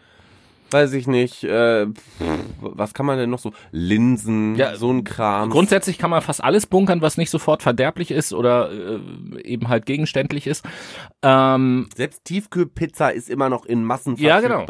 weiß 0.70 0.92
ich 0.94 1.06
nicht, 1.06 1.44
äh, 1.44 1.86
was 2.60 2.94
kann 2.94 3.06
man 3.06 3.16
denn 3.18 3.30
noch 3.30 3.38
so? 3.38 3.52
Linsen, 3.70 4.56
Ja, 4.56 4.76
so 4.76 4.90
ein 4.92 5.04
Kram. 5.04 5.50
Grundsätzlich 5.50 5.98
kann 5.98 6.10
man 6.10 6.20
fast 6.20 6.42
alles 6.44 6.66
bunkern, 6.66 7.00
was 7.00 7.16
nicht 7.16 7.30
sofort 7.30 7.62
verderblich 7.62 8.10
ist 8.10 8.32
oder 8.34 8.70
äh, 8.70 8.98
eben 9.44 9.68
halt 9.68 9.86
gegenständlich 9.86 10.46
ist. 10.46 10.64
Ähm, 11.22 11.88
Selbst 11.96 12.24
Tiefkühlpizza 12.24 13.08
ist 13.08 13.30
immer 13.30 13.48
noch 13.48 13.64
in 13.64 13.84
Massen 13.84 14.16
Ja, 14.16 14.40
genau. 14.40 14.64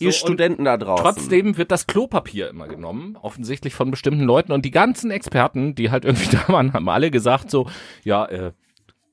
So, 0.00 0.04
Ihr 0.04 0.08
und 0.08 0.14
Studenten 0.14 0.64
da 0.64 0.78
draußen. 0.78 1.04
Trotzdem 1.04 1.58
wird 1.58 1.70
das 1.70 1.86
Klopapier 1.86 2.48
immer 2.48 2.68
genommen, 2.68 3.18
offensichtlich 3.20 3.74
von 3.74 3.90
bestimmten 3.90 4.22
Leuten. 4.22 4.52
Und 4.52 4.64
die 4.64 4.70
ganzen 4.70 5.10
Experten, 5.10 5.74
die 5.74 5.90
halt 5.90 6.06
irgendwie 6.06 6.36
da 6.36 6.52
waren, 6.52 6.72
haben 6.72 6.88
alle 6.88 7.10
gesagt 7.10 7.50
so, 7.50 7.68
ja, 8.02 8.24
äh, 8.24 8.52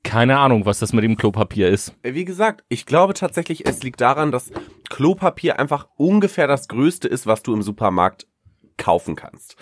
keine 0.04 0.38
Ahnung, 0.38 0.66
was 0.66 0.80
das 0.80 0.94
mit 0.94 1.04
dem 1.04 1.18
Klopapier 1.18 1.68
ist. 1.68 1.94
Äh, 2.04 2.14
Wie 2.14 2.24
gesagt, 2.24 2.64
ich 2.70 2.86
glaube 2.86 3.14
tatsächlich, 3.14 3.68
es 3.68 3.84
liegt 3.84 4.00
daran, 4.00 4.32
dass 4.32 4.50
Klopapier 4.90 5.60
einfach 5.60 5.90
ungefähr 5.98 6.48
das 6.48 6.70
Größte 6.70 7.10
ist, 7.10 7.28
was 7.28 7.44
du 7.44 7.54
im 7.54 7.62
Supermarkt 7.62 8.26
kaufen 8.78 9.18
kannst. 9.18 9.58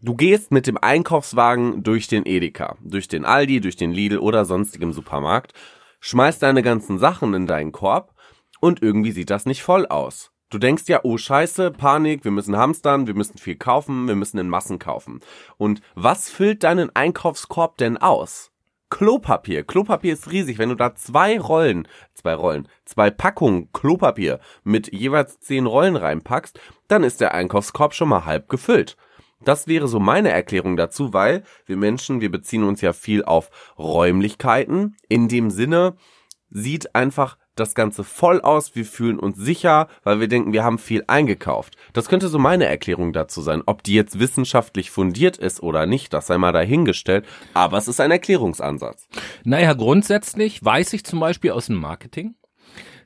Du 0.00 0.14
gehst 0.14 0.50
mit 0.50 0.66
dem 0.66 0.78
Einkaufswagen 0.78 1.82
durch 1.82 2.08
den 2.08 2.24
Edeka, 2.24 2.76
durch 2.80 3.06
den 3.08 3.26
Aldi, 3.26 3.60
durch 3.60 3.76
den 3.76 3.92
Lidl 3.92 4.18
oder 4.18 4.46
sonstigem 4.46 4.92
Supermarkt, 4.92 5.52
schmeißt 6.00 6.42
deine 6.42 6.62
ganzen 6.62 6.98
Sachen 6.98 7.34
in 7.34 7.46
deinen 7.46 7.70
Korb 7.72 8.14
und 8.60 8.82
irgendwie 8.82 9.12
sieht 9.12 9.30
das 9.30 9.44
nicht 9.44 9.62
voll 9.62 9.86
aus. 9.86 10.32
Du 10.52 10.58
denkst 10.58 10.82
ja, 10.88 11.00
oh 11.02 11.16
scheiße, 11.16 11.70
Panik, 11.70 12.24
wir 12.24 12.30
müssen 12.30 12.58
hamstern, 12.58 13.06
wir 13.06 13.14
müssen 13.14 13.38
viel 13.38 13.56
kaufen, 13.56 14.06
wir 14.06 14.16
müssen 14.16 14.36
in 14.36 14.50
Massen 14.50 14.78
kaufen. 14.78 15.20
Und 15.56 15.80
was 15.94 16.28
füllt 16.28 16.62
deinen 16.62 16.94
Einkaufskorb 16.94 17.78
denn 17.78 17.96
aus? 17.96 18.50
Klopapier. 18.90 19.62
Klopapier 19.62 20.12
ist 20.12 20.30
riesig. 20.30 20.58
Wenn 20.58 20.68
du 20.68 20.74
da 20.74 20.94
zwei 20.94 21.40
Rollen, 21.40 21.88
zwei 22.12 22.34
Rollen, 22.34 22.68
zwei 22.84 23.08
Packungen 23.08 23.72
Klopapier 23.72 24.40
mit 24.62 24.92
jeweils 24.92 25.40
zehn 25.40 25.64
Rollen 25.64 25.96
reinpackst, 25.96 26.60
dann 26.86 27.02
ist 27.02 27.22
der 27.22 27.32
Einkaufskorb 27.32 27.94
schon 27.94 28.10
mal 28.10 28.26
halb 28.26 28.50
gefüllt. 28.50 28.98
Das 29.42 29.68
wäre 29.68 29.88
so 29.88 30.00
meine 30.00 30.28
Erklärung 30.28 30.76
dazu, 30.76 31.14
weil 31.14 31.44
wir 31.64 31.78
Menschen, 31.78 32.20
wir 32.20 32.30
beziehen 32.30 32.64
uns 32.64 32.82
ja 32.82 32.92
viel 32.92 33.24
auf 33.24 33.48
Räumlichkeiten. 33.78 34.96
In 35.08 35.28
dem 35.28 35.48
Sinne 35.48 35.96
sieht 36.50 36.94
einfach 36.94 37.38
das 37.54 37.74
Ganze 37.74 38.04
voll 38.04 38.40
aus, 38.40 38.74
wir 38.74 38.84
fühlen 38.84 39.18
uns 39.18 39.36
sicher, 39.36 39.88
weil 40.04 40.20
wir 40.20 40.28
denken, 40.28 40.52
wir 40.52 40.64
haben 40.64 40.78
viel 40.78 41.04
eingekauft. 41.06 41.76
Das 41.92 42.08
könnte 42.08 42.28
so 42.28 42.38
meine 42.38 42.66
Erklärung 42.66 43.12
dazu 43.12 43.42
sein. 43.42 43.62
Ob 43.66 43.82
die 43.82 43.94
jetzt 43.94 44.18
wissenschaftlich 44.18 44.90
fundiert 44.90 45.36
ist 45.36 45.62
oder 45.62 45.86
nicht, 45.86 46.12
das 46.12 46.26
sei 46.26 46.38
mal 46.38 46.52
dahingestellt, 46.52 47.26
aber 47.54 47.78
es 47.78 47.88
ist 47.88 48.00
ein 48.00 48.10
Erklärungsansatz. 48.10 49.08
Naja, 49.44 49.74
grundsätzlich 49.74 50.64
weiß 50.64 50.92
ich 50.94 51.04
zum 51.04 51.20
Beispiel 51.20 51.50
aus 51.50 51.66
dem 51.66 51.76
Marketing, 51.76 52.34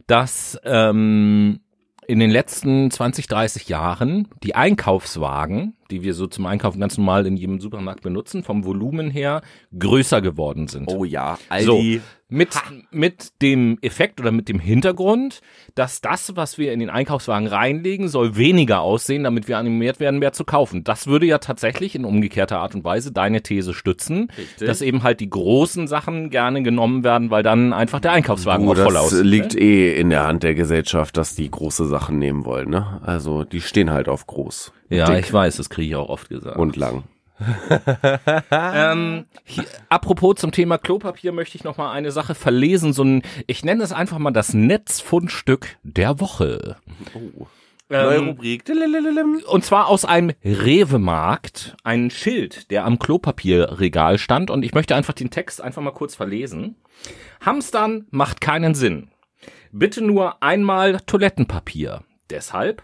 dass 0.06 0.58
ähm, 0.64 1.60
in 2.06 2.20
den 2.20 2.30
letzten 2.30 2.90
20, 2.90 3.26
30 3.26 3.68
Jahren 3.68 4.28
die 4.42 4.54
Einkaufswagen, 4.54 5.76
die 5.90 6.02
wir 6.02 6.14
so 6.14 6.26
zum 6.26 6.46
Einkaufen 6.46 6.80
ganz 6.80 6.96
normal 6.98 7.26
in 7.26 7.36
jedem 7.36 7.60
Supermarkt 7.60 8.02
benutzen, 8.02 8.42
vom 8.42 8.64
Volumen 8.64 9.10
her 9.10 9.42
größer 9.78 10.20
geworden 10.20 10.68
sind. 10.68 10.88
Oh 10.88 11.04
ja, 11.04 11.38
So, 11.60 11.76
Aldi. 11.76 12.00
mit, 12.28 12.48
mit 12.90 13.40
dem 13.42 13.78
Effekt 13.82 14.20
oder 14.20 14.32
mit 14.32 14.48
dem 14.48 14.58
Hintergrund, 14.58 15.40
dass 15.74 16.00
das, 16.00 16.34
was 16.36 16.58
wir 16.58 16.72
in 16.72 16.80
den 16.80 16.90
Einkaufswagen 16.90 17.46
reinlegen, 17.46 18.08
soll 18.08 18.36
weniger 18.36 18.80
aussehen, 18.80 19.22
damit 19.24 19.46
wir 19.48 19.58
animiert 19.58 20.00
werden, 20.00 20.18
mehr 20.18 20.32
zu 20.32 20.44
kaufen. 20.44 20.82
Das 20.84 21.06
würde 21.06 21.26
ja 21.26 21.38
tatsächlich 21.38 21.94
in 21.94 22.04
umgekehrter 22.04 22.58
Art 22.58 22.74
und 22.74 22.84
Weise 22.84 23.12
deine 23.12 23.42
These 23.42 23.74
stützen, 23.74 24.28
Richtig. 24.36 24.66
dass 24.66 24.82
eben 24.82 25.02
halt 25.02 25.20
die 25.20 25.30
großen 25.30 25.86
Sachen 25.86 26.30
gerne 26.30 26.62
genommen 26.62 27.04
werden, 27.04 27.30
weil 27.30 27.42
dann 27.42 27.72
einfach 27.72 28.00
der 28.00 28.12
Einkaufswagen 28.12 28.66
Oh, 28.66 28.72
auch 28.72 28.76
voll 28.76 28.94
das 28.94 29.04
aussieht. 29.04 29.24
liegt 29.24 29.54
ne? 29.54 29.60
eh 29.60 30.00
in 30.00 30.10
der 30.10 30.26
Hand 30.26 30.42
der 30.42 30.54
Gesellschaft, 30.54 31.16
dass 31.16 31.34
die 31.36 31.50
große 31.50 31.86
Sachen 31.86 32.18
nehmen 32.18 32.44
wollen, 32.44 32.70
ne? 32.70 33.00
Also, 33.04 33.44
die 33.44 33.60
stehen 33.60 33.90
halt 33.90 34.08
auf 34.08 34.26
groß. 34.26 34.72
Ja, 34.88 35.06
dick 35.06 35.26
ich 35.26 35.32
weiß, 35.32 35.56
das 35.56 35.68
kriege 35.70 35.88
ich 35.88 35.96
auch 35.96 36.08
oft 36.08 36.28
gesagt. 36.28 36.56
und 36.58 36.76
lang. 36.76 37.04
Ähm, 38.50 39.26
hier, 39.44 39.64
apropos 39.90 40.36
zum 40.36 40.52
Thema 40.52 40.78
Klopapier 40.78 41.32
möchte 41.32 41.56
ich 41.56 41.64
noch 41.64 41.76
mal 41.76 41.92
eine 41.92 42.10
Sache 42.10 42.34
verlesen, 42.34 42.94
so 42.94 43.04
ein, 43.04 43.22
ich 43.46 43.62
nenne 43.62 43.82
es 43.84 43.92
einfach 43.92 44.18
mal 44.18 44.30
das 44.30 44.54
Netzfundstück 44.54 45.76
der 45.82 46.18
Woche. 46.18 46.76
Oh. 47.14 47.46
Neue 47.88 48.16
Ähm, 48.16 48.28
Rubrik. 48.30 48.64
Und 49.46 49.64
zwar 49.64 49.86
aus 49.86 50.04
einem 50.04 50.32
Rewe-Markt, 50.44 51.76
ein 51.84 52.10
Schild, 52.10 52.70
der 52.70 52.84
am 52.84 52.98
Klopapierregal 52.98 54.18
stand. 54.18 54.50
Und 54.50 54.64
ich 54.64 54.74
möchte 54.74 54.96
einfach 54.96 55.14
den 55.14 55.30
Text 55.30 55.60
einfach 55.60 55.82
mal 55.82 55.92
kurz 55.92 56.16
verlesen. 56.16 56.76
Hamstern 57.40 58.06
macht 58.10 58.40
keinen 58.40 58.74
Sinn. 58.74 59.10
Bitte 59.70 60.02
nur 60.02 60.42
einmal 60.42 60.98
Toilettenpapier. 61.06 62.02
Deshalb 62.30 62.82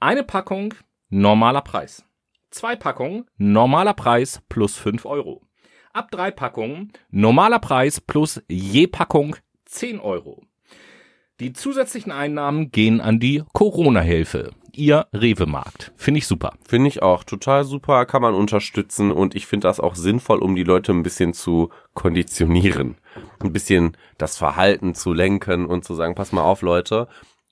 eine 0.00 0.22
Packung, 0.22 0.74
normaler 1.10 1.62
Preis. 1.62 2.04
Zwei 2.50 2.76
Packungen, 2.76 3.26
normaler 3.36 3.94
Preis 3.94 4.42
plus 4.48 4.76
5 4.76 5.04
Euro. 5.06 5.42
Ab 5.92 6.10
drei 6.10 6.30
Packungen, 6.30 6.92
normaler 7.10 7.58
Preis 7.58 8.00
plus 8.00 8.42
je 8.48 8.86
Packung 8.86 9.36
10 9.66 10.00
Euro. 10.00 10.42
Die 11.40 11.52
zusätzlichen 11.52 12.10
Einnahmen 12.10 12.72
gehen 12.72 13.00
an 13.00 13.20
die 13.20 13.44
Corona-Hilfe. 13.52 14.50
Ihr 14.74 15.06
Rewe-Markt. 15.12 15.92
Finde 15.96 16.18
ich 16.18 16.26
super. 16.26 16.54
Finde 16.66 16.88
ich 16.88 17.02
auch 17.02 17.24
total 17.24 17.64
super, 17.64 18.06
kann 18.06 18.22
man 18.22 18.34
unterstützen 18.34 19.10
und 19.12 19.34
ich 19.34 19.46
finde 19.46 19.68
das 19.68 19.80
auch 19.80 19.94
sinnvoll, 19.94 20.38
um 20.38 20.56
die 20.56 20.64
Leute 20.64 20.92
ein 20.92 21.02
bisschen 21.02 21.32
zu 21.34 21.70
konditionieren. 21.94 22.96
Ein 23.40 23.52
bisschen 23.52 23.96
das 24.18 24.36
Verhalten 24.36 24.94
zu 24.94 25.12
lenken 25.12 25.66
und 25.66 25.84
zu 25.84 25.94
sagen, 25.94 26.14
pass 26.14 26.32
mal 26.32 26.42
auf, 26.42 26.62
Leute. 26.62 27.08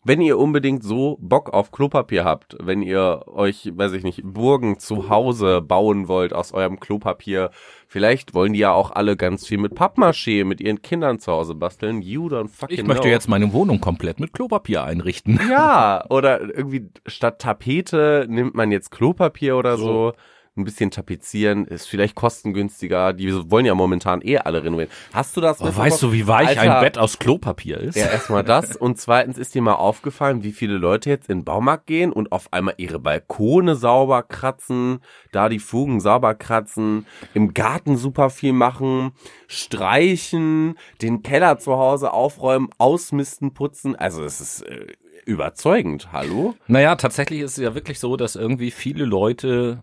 Wenn 0.08 0.20
ihr 0.20 0.38
unbedingt 0.38 0.84
so 0.84 1.18
Bock 1.20 1.52
auf 1.52 1.72
Klopapier 1.72 2.25
habt, 2.25 2.56
wenn 2.62 2.80
ihr 2.80 3.22
euch, 3.26 3.72
weiß 3.75 3.92
ich 3.94 4.04
nicht, 4.04 4.20
Burgen 4.22 4.78
zu 4.78 5.08
Hause 5.08 5.60
bauen 5.60 6.06
wollt 6.06 6.32
aus 6.32 6.52
eurem 6.52 6.78
Klopapier, 6.78 7.50
vielleicht 7.88 8.32
wollen 8.32 8.52
die 8.52 8.60
ja 8.60 8.70
auch 8.70 8.92
alle 8.92 9.16
ganz 9.16 9.48
viel 9.48 9.58
mit 9.58 9.75
Pappmaché 9.75 10.44
mit 10.44 10.60
ihren 10.60 10.80
Kindern 10.80 11.18
zu 11.18 11.32
Hause 11.32 11.56
basteln. 11.56 12.02
You 12.02 12.28
don't 12.28 12.46
fucking 12.46 12.78
Ich 12.78 12.86
möchte 12.86 13.02
know. 13.02 13.10
jetzt 13.10 13.28
meine 13.28 13.52
Wohnung 13.52 13.80
komplett 13.80 14.20
mit 14.20 14.32
Klopapier 14.32 14.84
einrichten. 14.84 15.40
Ja, 15.50 16.04
oder 16.08 16.40
irgendwie 16.40 16.88
statt 17.08 17.40
Tapete 17.40 18.26
nimmt 18.28 18.54
man 18.54 18.70
jetzt 18.70 18.92
Klopapier 18.92 19.56
oder 19.56 19.76
so. 19.76 20.12
Ein 20.56 20.64
bisschen 20.64 20.90
tapezieren 20.90 21.66
ist 21.66 21.86
vielleicht 21.86 22.14
kostengünstiger. 22.14 23.12
Die 23.12 23.50
wollen 23.50 23.66
ja 23.66 23.75
momentan 23.75 24.22
eh 24.22 24.38
alle 24.38 24.64
renovieren. 24.64 24.90
Hast 25.12 25.36
du 25.36 25.42
das? 25.42 25.60
Oh, 25.60 25.76
weißt 25.76 26.02
du, 26.02 26.12
wie 26.12 26.26
weich 26.26 26.58
Alter, 26.58 26.76
ein 26.76 26.82
Bett 26.82 26.96
aus 26.96 27.18
Klopapier 27.18 27.78
ist? 27.78 27.94
Ja, 27.94 28.06
erstmal 28.06 28.42
das. 28.42 28.75
Und 28.75 28.98
zweitens 28.98 29.36
ist 29.36 29.54
dir 29.54 29.60
mal 29.60 29.75
aufgefallen, 29.75 30.42
wie 30.42 30.52
viele 30.52 30.78
Leute 30.78 31.10
jetzt 31.10 31.28
in 31.28 31.40
den 31.40 31.44
Baumarkt 31.44 31.86
gehen 31.86 32.10
und 32.10 32.32
auf 32.32 32.52
einmal 32.54 32.72
ihre 32.78 32.98
Balkone 32.98 33.76
sauber 33.76 34.22
kratzen, 34.22 35.00
da 35.30 35.50
die 35.50 35.58
Fugen 35.58 36.00
sauber 36.00 36.34
kratzen, 36.34 37.04
im 37.34 37.52
Garten 37.52 37.98
super 37.98 38.30
viel 38.30 38.54
machen, 38.54 39.12
streichen, 39.48 40.78
den 41.02 41.22
Keller 41.22 41.58
zu 41.58 41.76
Hause 41.76 42.14
aufräumen, 42.14 42.70
ausmisten, 42.78 43.52
putzen. 43.52 43.94
Also 43.94 44.25
es 44.25 44.40
ist 44.40 44.62
äh, 44.62 44.86
überzeugend. 45.26 46.12
Hallo? 46.12 46.54
Naja, 46.66 46.96
tatsächlich 46.96 47.40
ist 47.40 47.58
es 47.58 47.64
ja 47.64 47.75
wirklich 47.75 47.98
so, 47.98 48.16
dass 48.16 48.36
irgendwie 48.36 48.70
viele 48.70 49.04
Leute, 49.04 49.82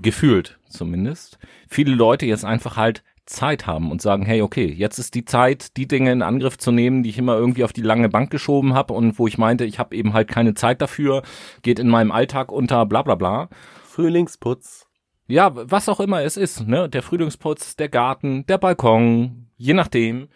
gefühlt 0.00 0.58
zumindest, 0.68 1.38
viele 1.68 1.94
Leute 1.94 2.26
jetzt 2.26 2.44
einfach 2.44 2.76
halt 2.76 3.02
Zeit 3.26 3.66
haben 3.66 3.90
und 3.90 4.02
sagen, 4.02 4.24
hey, 4.24 4.42
okay, 4.42 4.66
jetzt 4.66 4.98
ist 4.98 5.14
die 5.14 5.24
Zeit, 5.24 5.76
die 5.76 5.86
Dinge 5.86 6.10
in 6.10 6.22
Angriff 6.22 6.58
zu 6.58 6.72
nehmen, 6.72 7.02
die 7.02 7.10
ich 7.10 7.18
immer 7.18 7.36
irgendwie 7.36 7.64
auf 7.64 7.72
die 7.72 7.82
lange 7.82 8.08
Bank 8.08 8.30
geschoben 8.30 8.74
habe 8.74 8.92
und 8.92 9.18
wo 9.18 9.26
ich 9.26 9.38
meinte, 9.38 9.64
ich 9.64 9.78
habe 9.78 9.94
eben 9.94 10.12
halt 10.12 10.28
keine 10.28 10.54
Zeit 10.54 10.82
dafür, 10.82 11.22
geht 11.62 11.78
in 11.78 11.88
meinem 11.88 12.10
Alltag 12.10 12.50
unter, 12.50 12.86
bla 12.86 13.02
bla 13.02 13.14
bla. 13.14 13.48
Frühlingsputz. 13.84 14.88
Ja, 15.28 15.52
was 15.54 15.88
auch 15.88 16.00
immer 16.00 16.22
es 16.22 16.36
ist, 16.36 16.66
ne? 16.66 16.88
Der 16.88 17.02
Frühlingsputz, 17.02 17.76
der 17.76 17.88
Garten, 17.88 18.46
der 18.46 18.58
Balkon, 18.58 19.46
je 19.56 19.74
nachdem. 19.74 20.28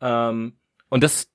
Ähm, 0.00 0.56
und 0.88 1.02
das, 1.02 1.32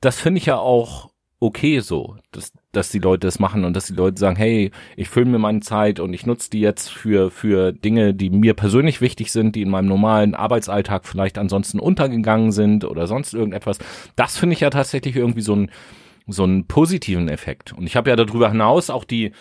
das 0.00 0.18
finde 0.18 0.38
ich 0.38 0.46
ja 0.46 0.56
auch 0.56 1.10
okay 1.40 1.80
so, 1.80 2.16
dass, 2.30 2.52
dass 2.72 2.90
die 2.90 2.98
Leute 2.98 3.26
das 3.26 3.38
machen 3.38 3.64
und 3.64 3.74
dass 3.74 3.86
die 3.86 3.94
Leute 3.94 4.18
sagen, 4.18 4.36
hey, 4.36 4.70
ich 4.96 5.08
fülle 5.08 5.26
mir 5.26 5.38
meine 5.38 5.60
Zeit 5.60 6.00
und 6.00 6.12
ich 6.14 6.26
nutze 6.26 6.50
die 6.50 6.60
jetzt 6.60 6.90
für, 6.90 7.30
für 7.30 7.72
Dinge, 7.72 8.14
die 8.14 8.30
mir 8.30 8.54
persönlich 8.54 9.00
wichtig 9.00 9.30
sind, 9.30 9.54
die 9.54 9.62
in 9.62 9.70
meinem 9.70 9.88
normalen 9.88 10.34
Arbeitsalltag 10.34 11.06
vielleicht 11.06 11.38
ansonsten 11.38 11.78
untergegangen 11.78 12.50
sind 12.50 12.84
oder 12.84 13.06
sonst 13.06 13.34
irgendetwas. 13.34 13.78
Das 14.16 14.38
finde 14.38 14.54
ich 14.54 14.60
ja 14.60 14.70
tatsächlich 14.70 15.16
irgendwie 15.16 15.42
so 15.42 15.54
ein, 15.54 15.70
so 16.26 16.44
einen 16.44 16.66
positiven 16.66 17.28
Effekt. 17.28 17.72
Und 17.72 17.86
ich 17.86 17.94
habe 17.94 18.10
ja 18.10 18.16
darüber 18.16 18.50
hinaus 18.50 18.90
auch 18.90 19.04
die 19.04 19.32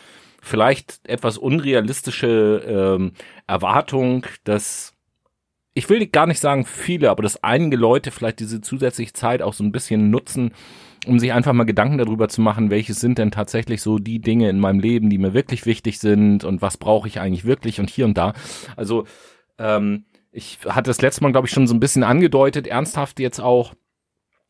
vielleicht 0.41 0.99
etwas 1.07 1.37
unrealistische 1.37 2.63
ähm, 2.67 3.13
Erwartung, 3.47 4.25
dass 4.43 4.93
ich 5.73 5.89
will 5.89 6.05
gar 6.07 6.27
nicht 6.27 6.39
sagen 6.39 6.65
viele, 6.65 7.09
aber 7.09 7.23
dass 7.23 7.43
einige 7.43 7.77
Leute 7.77 8.11
vielleicht 8.11 8.39
diese 8.39 8.59
zusätzliche 8.59 9.13
Zeit 9.13 9.41
auch 9.41 9.53
so 9.53 9.63
ein 9.63 9.71
bisschen 9.71 10.09
nutzen, 10.09 10.51
um 11.07 11.19
sich 11.19 11.33
einfach 11.33 11.53
mal 11.53 11.63
Gedanken 11.63 11.97
darüber 11.97 12.29
zu 12.29 12.41
machen, 12.41 12.69
welches 12.69 12.99
sind 12.99 13.17
denn 13.17 13.31
tatsächlich 13.31 13.81
so 13.81 13.97
die 13.97 14.19
Dinge 14.19 14.49
in 14.49 14.59
meinem 14.59 14.79
Leben, 14.79 15.09
die 15.09 15.17
mir 15.17 15.33
wirklich 15.33 15.65
wichtig 15.65 15.99
sind 15.99 16.43
und 16.43 16.61
was 16.61 16.77
brauche 16.77 17.07
ich 17.07 17.19
eigentlich 17.19 17.45
wirklich 17.45 17.79
und 17.79 17.89
hier 17.89 18.05
und 18.05 18.17
da. 18.17 18.33
Also 18.75 19.05
ähm, 19.57 20.05
ich 20.31 20.59
hatte 20.67 20.89
das 20.89 21.01
letzte 21.01 21.23
Mal, 21.23 21.31
glaube 21.31 21.47
ich, 21.47 21.53
schon 21.53 21.67
so 21.67 21.73
ein 21.73 21.79
bisschen 21.79 22.03
angedeutet, 22.03 22.67
ernsthaft 22.67 23.19
jetzt 23.19 23.39
auch. 23.39 23.73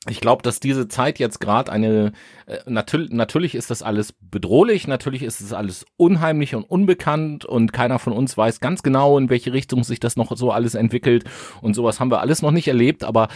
Ich 0.10 0.20
glaube, 0.20 0.41
dass 0.41 0.60
diese 0.60 0.88
Zeit 0.88 1.20
jetzt 1.20 1.39
gerade 1.39 1.72
eine, 1.72 2.13
äh, 2.48 2.58
natürlich, 2.65 3.12
natürlich 3.12 3.53
ist 3.53 3.70
das 3.70 3.84
alles 3.84 4.13
bedrohlich, 4.20 4.88
natürlich 4.88 5.22
ist 5.22 5.41
es 5.41 5.53
alles 5.53 5.86
unheimlich 5.96 6.55
und 6.55 6.63
unbekannt 6.63 7.46
und 7.46 7.72
keiner 7.72 8.00
von 8.00 8.12
uns 8.12 8.36
weiß 8.36 8.60
ganz 8.60 8.81
genau, 8.81 9.20
in 9.20 9.29
welche 9.29 9.53
Richtung 9.53 9.84
sich 9.84 10.00
das 10.00 10.15
noch 10.15 10.36
so 10.36 10.51
alles 10.51 10.74
entwickelt 10.74 11.25
und 11.62 11.75
sowas 11.75 12.00
haben 12.00 12.10
wir 12.10 12.20
alles 12.20 12.41
noch 12.41 12.50
nicht 12.50 12.67
erlebt, 12.67 13.03
aber 13.03 13.27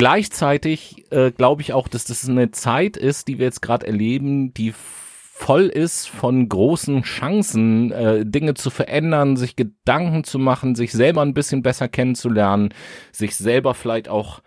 gleichzeitig 0.00 1.04
äh, 1.10 1.30
glaube 1.30 1.60
ich 1.62 1.74
auch, 1.74 1.86
dass 1.86 2.04
das 2.04 2.26
eine 2.28 2.50
Zeit 2.52 2.96
ist, 2.96 3.28
die 3.28 3.38
wir 3.38 3.44
jetzt 3.44 3.60
gerade 3.60 3.86
erleben, 3.86 4.54
die 4.54 4.72
voll 4.74 5.66
ist 5.66 6.08
von 6.08 6.48
großen 6.48 7.02
Chancen, 7.02 7.92
äh, 7.92 8.24
Dinge 8.24 8.54
zu 8.54 8.70
verändern, 8.70 9.36
sich 9.36 9.56
Gedanken 9.56 10.24
zu 10.24 10.38
machen, 10.38 10.74
sich 10.74 10.92
selber 10.92 11.20
ein 11.20 11.34
bisschen 11.34 11.62
besser 11.62 11.88
kennenzulernen, 11.88 12.72
sich 13.12 13.36
selber 13.36 13.74
vielleicht 13.74 14.08
auch 14.08 14.40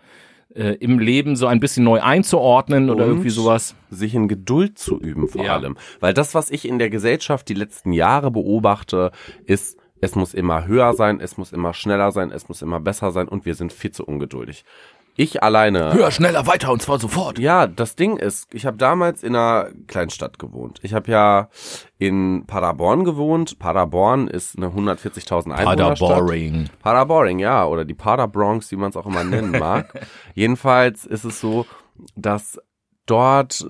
äh, 0.56 0.74
im 0.80 0.98
Leben 0.98 1.36
so 1.36 1.46
ein 1.46 1.60
bisschen 1.60 1.84
neu 1.84 2.00
einzuordnen 2.00 2.90
oder 2.90 3.04
Und 3.04 3.10
irgendwie 3.10 3.30
sowas. 3.30 3.76
Sich 3.90 4.14
in 4.14 4.26
Geduld 4.26 4.78
zu 4.78 4.98
üben 5.00 5.28
vor 5.28 5.44
Ja. 5.44 5.54
allem. 5.54 5.76
Weil 6.00 6.14
das, 6.14 6.34
was 6.34 6.50
ich 6.50 6.66
in 6.66 6.78
der 6.80 6.90
Gesellschaft 6.90 7.48
die 7.48 7.54
letzten 7.54 7.92
Jahre 7.92 8.32
beobachte, 8.32 9.12
ist, 9.46 9.78
es 10.00 10.16
muss 10.16 10.34
immer 10.34 10.66
höher 10.66 10.94
sein, 10.94 11.20
es 11.20 11.36
muss 11.38 11.52
immer 11.52 11.74
schneller 11.74 12.10
sein, 12.12 12.30
es 12.32 12.48
muss 12.48 12.60
immer 12.60 12.80
besser 12.80 13.12
sein 13.12 13.28
und 13.28 13.46
wir 13.46 13.54
sind 13.54 13.72
viel 13.72 13.92
zu 13.92 14.04
ungeduldig. 14.04 14.64
Ich 15.16 15.42
alleine. 15.42 15.92
Höher, 15.92 16.10
schneller, 16.10 16.46
weiter 16.46 16.72
und 16.72 16.82
zwar 16.82 16.98
sofort. 16.98 17.38
Ja, 17.38 17.68
das 17.68 17.94
Ding 17.94 18.16
ist, 18.16 18.52
ich 18.52 18.66
habe 18.66 18.76
damals 18.76 19.22
in 19.22 19.36
einer 19.36 19.70
Kleinstadt 19.86 20.40
gewohnt. 20.40 20.80
Ich 20.82 20.92
habe 20.92 21.10
ja 21.10 21.48
in 21.98 22.44
Paderborn 22.46 23.04
gewohnt. 23.04 23.58
Paderborn 23.60 24.26
ist 24.26 24.56
eine 24.56 24.68
140.000 24.68 25.52
Einwohnerstadt. 25.52 26.08
Paderboring. 26.08 26.68
Paderboring, 26.80 27.38
ja, 27.38 27.64
oder 27.64 27.84
die 27.84 27.94
Paderbronx, 27.94 28.72
wie 28.72 28.76
man 28.76 28.90
es 28.90 28.96
auch 28.96 29.06
immer 29.06 29.22
nennen 29.22 29.52
mag. 29.58 30.06
Jedenfalls 30.34 31.04
ist 31.04 31.24
es 31.24 31.40
so, 31.40 31.64
dass 32.16 32.60
dort 33.06 33.64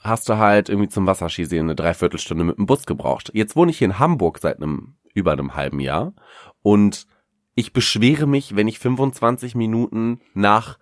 hast 0.00 0.28
du 0.28 0.38
halt 0.38 0.68
irgendwie 0.68 0.88
zum 0.88 1.06
Wasserskisehen 1.06 1.66
eine 1.66 1.74
Dreiviertelstunde 1.74 2.44
mit 2.44 2.56
dem 2.56 2.66
Bus 2.66 2.86
gebraucht. 2.86 3.30
Jetzt 3.34 3.56
wohne 3.56 3.72
ich 3.72 3.78
hier 3.78 3.86
in 3.86 3.98
Hamburg 3.98 4.38
seit 4.38 4.56
einem 4.58 4.94
über 5.12 5.32
einem 5.32 5.56
halben 5.56 5.80
Jahr 5.80 6.12
und 6.62 7.06
ich 7.54 7.72
beschwere 7.72 8.26
mich, 8.26 8.56
wenn 8.56 8.68
ich 8.68 8.78
25 8.78 9.54
Minuten 9.54 10.20
nach 10.34 10.78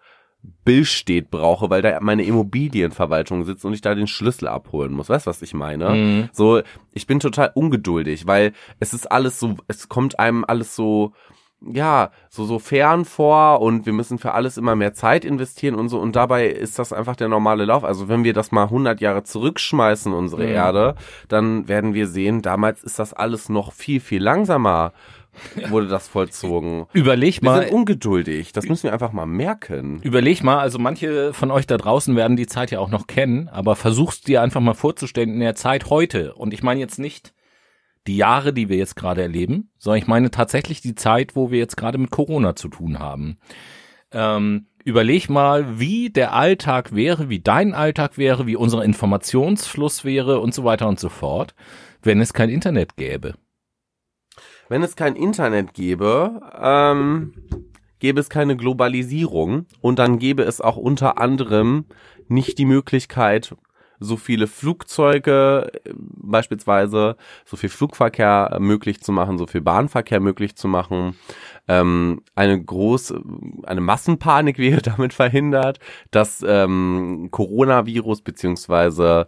Billstedt 0.65 1.31
brauche, 1.31 1.69
weil 1.69 1.83
da 1.83 1.99
meine 2.01 2.23
Immobilienverwaltung 2.25 3.45
sitzt 3.45 3.65
und 3.65 3.75
ich 3.75 3.81
da 3.81 3.95
den 3.95 4.07
Schlüssel 4.07 4.49
abholen 4.49 4.93
muss. 4.93 5.09
Weißt 5.09 5.27
du, 5.27 5.31
was 5.31 5.43
ich 5.43 5.55
meine? 5.55 5.91
Mhm. 5.91 6.29
So, 6.33 6.61
ich 6.93 7.07
bin 7.07 7.21
total 7.21 7.51
ungeduldig, 7.55 8.27
weil 8.27 8.53
es 8.79 8.95
ist 8.95 9.11
alles 9.11 9.41
so, 9.41 9.57
es 9.67 9.89
kommt 9.89 10.19
einem 10.19 10.45
alles 10.47 10.77
so, 10.77 11.13
ja, 11.61 12.13
so, 12.31 12.45
so 12.45 12.61
fern 12.61 13.05
vor 13.05 13.61
und 13.61 13.85
wir 13.85 13.93
müssen 13.93 14.19
für 14.19 14.33
alles 14.33 14.59
immer 14.59 14.77
mehr 14.77 14.95
Zeit 14.95 15.25
investieren 15.25 15.75
und 15.75 15.89
so 15.89 15.99
und 15.99 16.15
dabei 16.15 16.47
ist 16.47 16.79
das 16.79 16.93
einfach 16.93 17.17
der 17.17 17.29
normale 17.29 17.65
Lauf. 17.65 17.83
Also 17.83 18.09
wenn 18.09 18.23
wir 18.23 18.33
das 18.33 18.53
mal 18.53 18.65
100 18.65 19.01
Jahre 19.01 19.25
zurückschmeißen, 19.25 20.13
unsere 20.13 20.45
Mhm. 20.45 20.53
Erde, 20.53 20.95
dann 21.27 21.67
werden 21.67 21.95
wir 21.95 22.07
sehen, 22.07 22.43
damals 22.43 22.85
ist 22.85 23.01
das 23.01 23.13
alles 23.13 23.49
noch 23.49 23.73
viel, 23.73 23.99
viel 23.99 24.23
langsamer 24.23 24.93
wurde 25.69 25.89
das 25.89 26.09
vollzogen. 26.09 26.87
Überleg 26.93 27.43
Wir 27.43 27.51
mal, 27.51 27.63
sind 27.63 27.73
ungeduldig. 27.73 28.53
Das 28.53 28.69
müssen 28.69 28.85
wir 28.85 28.93
einfach 28.93 29.13
mal 29.13 29.27
merken. 29.27 30.01
Überleg 30.03 30.43
mal, 30.43 30.59
also 30.59 30.79
manche 30.79 31.33
von 31.33 31.51
euch 31.51 31.67
da 31.67 31.77
draußen 31.77 32.15
werden 32.17 32.37
die 32.37 32.47
Zeit 32.47 32.71
ja 32.71 32.81
auch 32.81 32.91
noch 32.91 33.07
kennen, 33.07 33.49
aber 33.49 33.77
versuchst 33.77 34.29
dir 34.29 34.43
einfach 34.43 34.61
mal 34.61 34.75
vorzustellen 34.75 35.33
in 35.33 35.41
der 35.41 35.55
Zeit 35.55 35.91
heute. 35.91 36.35
Und 36.35 36.55
ich 36.55 36.63
meine 36.63 36.81
jetzt 36.81 36.99
nicht 36.99 37.33
die 38.07 38.17
Jahre, 38.17 38.53
die 38.53 38.69
wir 38.69 38.77
jetzt 38.77 38.97
gerade 38.97 39.23
erleben, 39.23 39.71
sondern 39.79 40.03
ich 40.03 40.09
meine 40.09 40.31
tatsächlich 40.31 40.81
die 40.81 40.95
Zeit, 40.95 41.37
wo 41.37 41.51
wir 41.51 41.59
jetzt 41.59 41.77
gerade 41.77 41.99
mit 41.99 42.11
Corona 42.11 42.57
zu 42.57 42.69
tun 42.69 42.99
haben. 42.99 43.39
Ähm, 44.11 44.67
überleg 44.85 45.29
mal, 45.29 45.79
wie 45.79 46.11
der 46.11 46.33
Alltag 46.33 46.95
wäre, 46.95 47.29
wie 47.29 47.41
dein 47.41 47.75
Alltag 47.75 48.17
wäre, 48.17 48.47
wie 48.47 48.57
unser 48.57 48.83
Informationsfluss 48.83 50.05
wäre 50.05 50.41
und 50.41 50.55
so 50.55 50.65
weiter 50.65 50.89
und 50.89 50.99
so 50.99 51.11
fort, 51.11 51.55
wenn 52.03 52.21
es 52.21 52.33
kein 52.33 52.49
Internet 52.49 52.97
gäbe. 52.97 53.35
Wenn 54.69 54.83
es 54.83 54.97
kein 54.97 55.17
Internet 55.17 55.75
gäbe, 55.75 56.41
ähm, 56.61 57.33
gäbe 57.99 58.21
es 58.21 58.29
keine 58.29 58.57
Globalisierung 58.57 59.67
und 59.81 59.99
dann 59.99 60.19
gäbe 60.19 60.43
es 60.43 60.61
auch 60.61 60.77
unter 60.77 61.19
anderem 61.19 61.87
nicht 62.29 62.59
die 62.59 62.67
Möglichkeit, 62.67 63.55
so 64.01 64.17
viele 64.17 64.47
Flugzeuge 64.47 65.71
äh, 65.85 65.93
beispielsweise, 65.95 67.17
so 67.45 67.57
viel 67.57 67.69
Flugverkehr 67.69 68.59
möglich 68.61 69.01
zu 69.01 69.13
machen, 69.13 69.39
so 69.39 69.47
viel 69.47 69.61
Bahnverkehr 69.61 70.21
möglich 70.21 70.57
zu 70.57 70.69
machen. 70.69 71.17
Ähm, 71.67 72.23
eine 72.35 72.63
große, 72.63 73.21
eine 73.65 73.81
Massenpanik 73.81 74.59
wäre 74.59 74.83
damit 74.83 75.15
verhindert, 75.15 75.81
das 76.11 76.45
ähm, 76.47 77.29
Coronavirus 77.31 78.23
beziehungsweise 78.23 79.27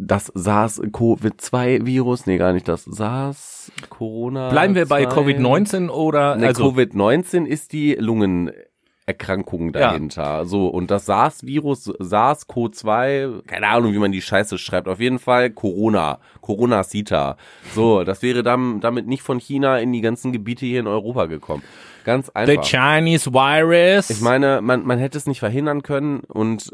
das 0.00 0.32
SARS-CoV-2-Virus, 0.34 2.26
nee, 2.26 2.38
gar 2.38 2.52
nicht 2.52 2.68
das 2.68 2.84
SARS-Corona. 2.84 4.50
Bleiben 4.50 4.76
wir 4.76 4.86
bei 4.86 5.04
2. 5.04 5.12
Covid-19 5.12 5.88
oder 5.90 6.36
Ne, 6.36 6.46
also 6.46 6.70
Covid-19 6.70 7.44
ist 7.46 7.72
die 7.72 7.94
Lungenerkrankung 7.94 9.74
Ja. 9.74 9.80
dahinter. 9.90 10.46
So, 10.46 10.68
und 10.68 10.92
das 10.92 11.06
SARS-Virus, 11.06 11.88
SARS-CoV-2, 11.98 13.42
keine 13.46 13.66
Ahnung, 13.66 13.92
wie 13.92 13.98
man 13.98 14.12
die 14.12 14.22
Scheiße 14.22 14.56
schreibt. 14.56 14.86
Auf 14.86 15.00
jeden 15.00 15.18
Fall 15.18 15.50
Corona, 15.50 16.20
Corona-Sita. 16.42 17.36
So, 17.74 18.04
das 18.04 18.22
wäre 18.22 18.44
dann, 18.44 18.80
damit 18.80 19.08
nicht 19.08 19.22
von 19.22 19.40
China 19.40 19.80
in 19.80 19.92
die 19.92 20.00
ganzen 20.00 20.30
Gebiete 20.30 20.64
hier 20.64 20.78
in 20.78 20.86
Europa 20.86 21.26
gekommen. 21.26 21.64
Ganz 22.04 22.26
the 22.26 22.32
einfach. 22.34 22.64
Chinese 22.64 23.32
virus. 23.32 24.10
Ich 24.10 24.20
meine, 24.20 24.60
man, 24.62 24.86
man 24.86 24.98
hätte 25.00 25.18
es 25.18 25.26
nicht 25.26 25.40
verhindern 25.40 25.82
können 25.82 26.20
und 26.20 26.72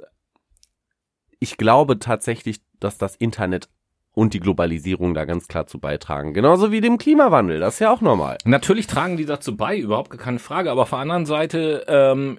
ich 1.41 1.57
glaube 1.57 1.99
tatsächlich, 1.99 2.61
dass 2.81 2.99
das 2.99 3.17
Internet 3.17 3.69
und 4.13 4.33
die 4.33 4.41
Globalisierung 4.41 5.15
da 5.15 5.25
ganz 5.25 5.49
klar 5.49 5.67
zu 5.67 5.79
beitragen. 5.79 6.35
Genauso 6.35 6.71
wie 6.71 6.81
dem 6.81 6.99
Klimawandel. 6.99 7.61
Das 7.61 7.75
ist 7.75 7.81
ja 7.81 7.93
auch 7.93 8.01
normal. 8.01 8.39
Natürlich 8.45 8.87
tragen 8.87 9.17
die 9.17 9.27
dazu 9.27 9.57
bei, 9.57 9.77
überhaupt 9.77 10.17
keine 10.17 10.39
Frage. 10.39 10.71
Aber 10.71 10.83
auf 10.83 10.91
der 10.91 11.01
anderen 11.01 11.27
Seite 11.27 11.85
ähm, 11.89 12.39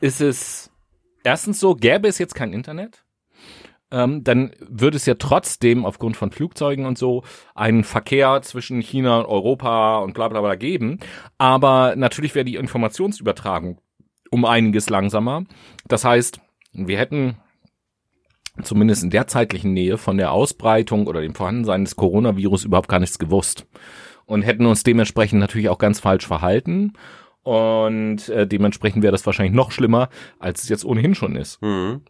ist 0.00 0.20
es 0.20 0.70
erstens 1.24 1.58
so, 1.58 1.74
gäbe 1.74 2.06
es 2.06 2.18
jetzt 2.18 2.34
kein 2.34 2.52
Internet, 2.52 3.04
ähm, 3.90 4.22
dann 4.22 4.52
würde 4.60 4.96
es 4.96 5.06
ja 5.06 5.14
trotzdem 5.14 5.84
aufgrund 5.84 6.16
von 6.16 6.30
Flugzeugen 6.30 6.86
und 6.86 6.98
so 6.98 7.24
einen 7.54 7.82
Verkehr 7.82 8.40
zwischen 8.42 8.80
China 8.80 9.20
und 9.20 9.26
Europa 9.26 9.98
und 9.98 10.14
bla 10.14 10.28
bla 10.28 10.40
bla 10.40 10.54
geben. 10.54 11.00
Aber 11.38 11.94
natürlich 11.96 12.34
wäre 12.34 12.44
die 12.44 12.56
Informationsübertragung 12.56 13.78
um 14.30 14.44
einiges 14.44 14.90
langsamer. 14.90 15.44
Das 15.88 16.04
heißt, 16.04 16.40
wir 16.72 16.98
hätten 16.98 17.36
zumindest 18.62 19.02
in 19.02 19.10
der 19.10 19.26
zeitlichen 19.26 19.72
Nähe 19.72 19.98
von 19.98 20.16
der 20.16 20.32
Ausbreitung 20.32 21.06
oder 21.06 21.20
dem 21.20 21.34
Vorhandensein 21.34 21.84
des 21.84 21.96
Coronavirus 21.96 22.64
überhaupt 22.64 22.88
gar 22.88 23.00
nichts 23.00 23.18
gewusst 23.18 23.66
und 24.26 24.42
hätten 24.42 24.66
uns 24.66 24.82
dementsprechend 24.82 25.40
natürlich 25.40 25.68
auch 25.68 25.78
ganz 25.78 26.00
falsch 26.00 26.26
verhalten. 26.26 26.92
Und 27.42 28.28
äh, 28.28 28.46
dementsprechend 28.46 29.02
wäre 29.02 29.12
das 29.12 29.26
wahrscheinlich 29.26 29.54
noch 29.54 29.72
schlimmer, 29.72 30.08
als 30.38 30.62
es 30.62 30.68
jetzt 30.68 30.84
ohnehin 30.84 31.14
schon 31.14 31.36
ist. 31.36 31.60
Mhm. 31.62 32.02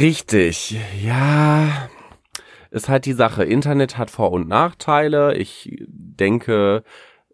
Richtig, 0.00 0.76
ja. 1.02 1.88
Ist 2.70 2.88
halt 2.88 3.06
die 3.06 3.12
Sache. 3.12 3.44
Internet 3.44 3.96
hat 3.96 4.10
Vor- 4.10 4.32
und 4.32 4.48
Nachteile. 4.48 5.36
Ich 5.36 5.78
denke, 5.86 6.82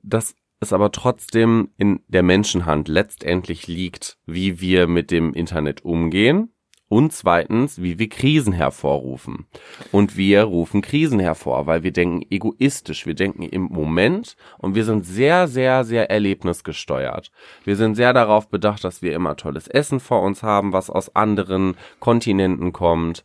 dass 0.02 0.36
es 0.60 0.72
aber 0.72 0.92
trotzdem 0.92 1.70
in 1.76 2.00
der 2.08 2.22
Menschenhand 2.22 2.88
letztendlich 2.88 3.66
liegt, 3.66 4.18
wie 4.26 4.60
wir 4.60 4.86
mit 4.86 5.10
dem 5.10 5.34
Internet 5.34 5.84
umgehen. 5.84 6.53
Und 6.94 7.12
zweitens, 7.12 7.82
wie 7.82 7.98
wir 7.98 8.08
Krisen 8.08 8.52
hervorrufen. 8.52 9.46
Und 9.90 10.16
wir 10.16 10.44
rufen 10.44 10.80
Krisen 10.80 11.18
hervor, 11.18 11.66
weil 11.66 11.82
wir 11.82 11.90
denken 11.90 12.24
egoistisch, 12.30 13.04
wir 13.04 13.14
denken 13.14 13.42
im 13.42 13.62
Moment 13.62 14.36
und 14.58 14.76
wir 14.76 14.84
sind 14.84 15.04
sehr, 15.04 15.48
sehr, 15.48 15.82
sehr 15.82 16.08
erlebnisgesteuert. 16.08 17.32
Wir 17.64 17.74
sind 17.74 17.96
sehr 17.96 18.12
darauf 18.12 18.48
bedacht, 18.48 18.84
dass 18.84 19.02
wir 19.02 19.12
immer 19.12 19.34
tolles 19.34 19.66
Essen 19.66 19.98
vor 19.98 20.22
uns 20.22 20.44
haben, 20.44 20.72
was 20.72 20.88
aus 20.88 21.16
anderen 21.16 21.76
Kontinenten 21.98 22.72
kommt. 22.72 23.24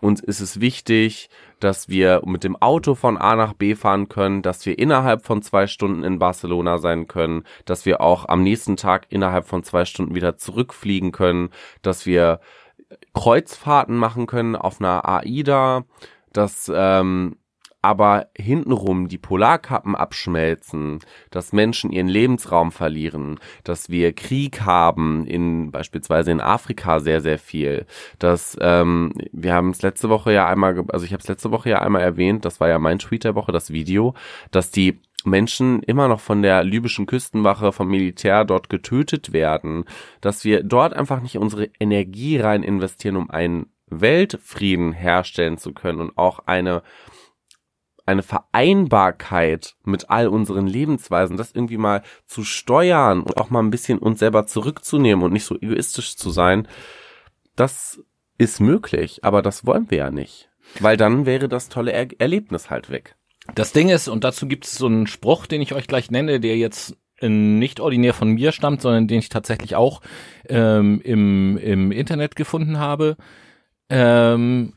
Uns 0.00 0.22
ist 0.22 0.40
es 0.40 0.60
wichtig, 0.60 1.28
dass 1.60 1.90
wir 1.90 2.22
mit 2.24 2.44
dem 2.44 2.56
Auto 2.56 2.94
von 2.94 3.18
A 3.18 3.36
nach 3.36 3.52
B 3.52 3.74
fahren 3.74 4.08
können, 4.08 4.40
dass 4.40 4.64
wir 4.64 4.78
innerhalb 4.78 5.24
von 5.24 5.42
zwei 5.42 5.66
Stunden 5.66 6.02
in 6.02 6.18
Barcelona 6.18 6.78
sein 6.78 7.08
können, 7.08 7.44
dass 7.66 7.84
wir 7.84 8.00
auch 8.00 8.26
am 8.26 8.42
nächsten 8.42 8.76
Tag 8.76 9.06
innerhalb 9.10 9.46
von 9.46 9.62
zwei 9.62 9.84
Stunden 9.84 10.14
wieder 10.14 10.38
zurückfliegen 10.38 11.12
können, 11.12 11.50
dass 11.82 12.06
wir 12.06 12.40
Kreuzfahrten 13.14 13.96
machen 13.96 14.26
können 14.26 14.56
auf 14.56 14.80
einer 14.80 15.08
AIDA, 15.08 15.84
dass 16.32 16.70
ähm, 16.74 17.36
aber 17.82 18.28
hintenrum 18.36 19.08
die 19.08 19.18
Polarkappen 19.18 19.96
abschmelzen, 19.96 21.00
dass 21.30 21.52
Menschen 21.52 21.90
ihren 21.90 22.06
Lebensraum 22.06 22.70
verlieren, 22.70 23.40
dass 23.64 23.90
wir 23.90 24.12
Krieg 24.12 24.60
haben, 24.60 25.26
in 25.26 25.72
beispielsweise 25.72 26.30
in 26.30 26.40
Afrika 26.40 27.00
sehr, 27.00 27.20
sehr 27.20 27.40
viel. 27.40 27.86
Dass 28.20 28.56
ähm, 28.60 29.12
wir 29.32 29.52
haben 29.52 29.70
es 29.70 29.82
letzte 29.82 30.08
Woche 30.08 30.32
ja 30.32 30.46
einmal, 30.46 30.84
also 30.88 31.04
ich 31.04 31.12
habe 31.12 31.22
es 31.22 31.28
letzte 31.28 31.50
Woche 31.50 31.70
ja 31.70 31.82
einmal 31.82 32.02
erwähnt, 32.02 32.44
das 32.44 32.60
war 32.60 32.68
ja 32.68 32.78
mein 32.78 33.00
Tweet 33.00 33.24
der 33.24 33.34
Woche, 33.34 33.50
das 33.50 33.72
Video, 33.72 34.14
dass 34.52 34.70
die 34.70 35.00
Menschen 35.24 35.82
immer 35.82 36.08
noch 36.08 36.20
von 36.20 36.42
der 36.42 36.64
libyschen 36.64 37.06
Küstenwache, 37.06 37.72
vom 37.72 37.88
Militär 37.88 38.44
dort 38.44 38.68
getötet 38.68 39.32
werden, 39.32 39.84
dass 40.20 40.44
wir 40.44 40.62
dort 40.62 40.94
einfach 40.94 41.20
nicht 41.20 41.38
unsere 41.38 41.70
Energie 41.78 42.38
rein 42.38 42.62
investieren, 42.62 43.16
um 43.16 43.30
einen 43.30 43.66
Weltfrieden 43.86 44.92
herstellen 44.92 45.58
zu 45.58 45.72
können 45.72 46.00
und 46.00 46.18
auch 46.18 46.40
eine 46.46 46.82
eine 48.04 48.22
Vereinbarkeit 48.24 49.76
mit 49.84 50.10
all 50.10 50.26
unseren 50.26 50.66
Lebensweisen, 50.66 51.36
das 51.36 51.52
irgendwie 51.52 51.78
mal 51.78 52.02
zu 52.26 52.42
steuern 52.42 53.22
und 53.22 53.36
auch 53.36 53.50
mal 53.50 53.60
ein 53.60 53.70
bisschen 53.70 53.98
uns 53.98 54.18
selber 54.18 54.46
zurückzunehmen 54.46 55.24
und 55.24 55.32
nicht 55.32 55.44
so 55.44 55.54
egoistisch 55.54 56.16
zu 56.16 56.30
sein, 56.30 56.66
das 57.54 58.02
ist 58.38 58.60
möglich, 58.60 59.24
aber 59.24 59.40
das 59.40 59.66
wollen 59.66 59.90
wir 59.90 59.98
ja 59.98 60.10
nicht. 60.10 60.50
Weil 60.80 60.96
dann 60.96 61.26
wäre 61.26 61.48
das 61.48 61.68
tolle 61.68 61.92
er 61.92 62.08
Erlebnis 62.20 62.70
halt 62.70 62.90
weg. 62.90 63.16
Das 63.54 63.72
Ding 63.72 63.88
ist, 63.88 64.08
und 64.08 64.24
dazu 64.24 64.46
gibt 64.46 64.66
es 64.66 64.76
so 64.76 64.86
einen 64.86 65.06
Spruch, 65.06 65.46
den 65.46 65.62
ich 65.62 65.74
euch 65.74 65.86
gleich 65.86 66.10
nenne, 66.10 66.40
der 66.40 66.56
jetzt 66.56 66.96
nicht 67.20 67.80
ordinär 67.80 68.14
von 68.14 68.30
mir 68.30 68.52
stammt, 68.52 68.82
sondern 68.82 69.06
den 69.06 69.20
ich 69.20 69.28
tatsächlich 69.28 69.76
auch 69.76 70.00
ähm, 70.48 71.00
im, 71.02 71.56
im 71.58 71.92
Internet 71.92 72.36
gefunden 72.36 72.78
habe. 72.78 73.16
Ähm, 73.88 74.74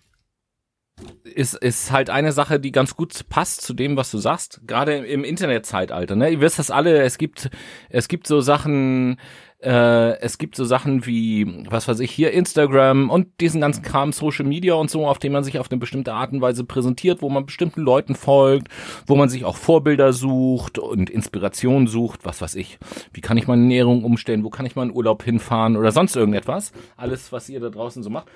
ist, 1.23 1.56
ist 1.56 1.91
halt 1.91 2.10
eine 2.10 2.32
Sache, 2.32 2.60
die 2.60 2.71
ganz 2.71 2.95
gut 2.95 3.28
passt 3.30 3.62
zu 3.62 3.73
dem, 3.73 3.97
was 3.97 4.12
du 4.12 4.17
sagst, 4.17 4.62
gerade 4.65 4.95
im 4.95 5.23
Internetzeitalter. 5.23 6.15
Ne? 6.15 6.30
Ihr 6.30 6.41
wisst 6.41 6.60
das 6.60 6.71
alle, 6.71 7.01
es 7.01 7.17
gibt, 7.17 7.49
es 7.89 8.08
gibt 8.08 8.28
so 8.28 8.39
Sachen, 8.41 9.19
äh, 9.59 10.19
es 10.19 10.37
gibt 10.37 10.55
so 10.55 10.65
Sachen 10.65 11.05
wie, 11.05 11.65
was 11.69 11.87
weiß 11.87 11.99
ich, 11.99 12.11
hier 12.11 12.31
Instagram 12.31 13.09
und 13.09 13.39
diesen 13.39 13.61
ganzen 13.61 13.83
Kram, 13.83 14.11
Social 14.11 14.45
Media 14.45 14.75
und 14.75 14.89
so, 14.89 15.07
auf 15.07 15.19
dem 15.19 15.33
man 15.33 15.43
sich 15.43 15.59
auf 15.59 15.71
eine 15.71 15.79
bestimmte 15.79 16.13
Art 16.13 16.33
und 16.33 16.41
Weise 16.41 16.63
präsentiert, 16.63 17.21
wo 17.21 17.29
man 17.29 17.45
bestimmten 17.45 17.81
Leuten 17.81 18.15
folgt, 18.15 18.67
wo 19.07 19.15
man 19.15 19.29
sich 19.29 19.45
auch 19.45 19.57
Vorbilder 19.57 20.13
sucht 20.13 20.77
und 20.77 21.09
Inspiration 21.09 21.87
sucht, 21.87 22.25
was 22.25 22.41
weiß 22.41 22.55
ich. 22.55 22.77
Wie 23.13 23.21
kann 23.21 23.37
ich 23.37 23.47
meine 23.47 23.61
Ernährung 23.61 24.03
umstellen? 24.03 24.43
Wo 24.43 24.49
kann 24.49 24.65
ich 24.65 24.75
in 24.75 24.93
Urlaub 24.93 25.23
hinfahren 25.23 25.77
oder 25.77 25.91
sonst 25.91 26.15
irgendetwas? 26.15 26.71
Alles, 26.97 27.31
was 27.31 27.49
ihr 27.49 27.59
da 27.59 27.69
draußen 27.69 28.03
so 28.03 28.09
macht. 28.09 28.27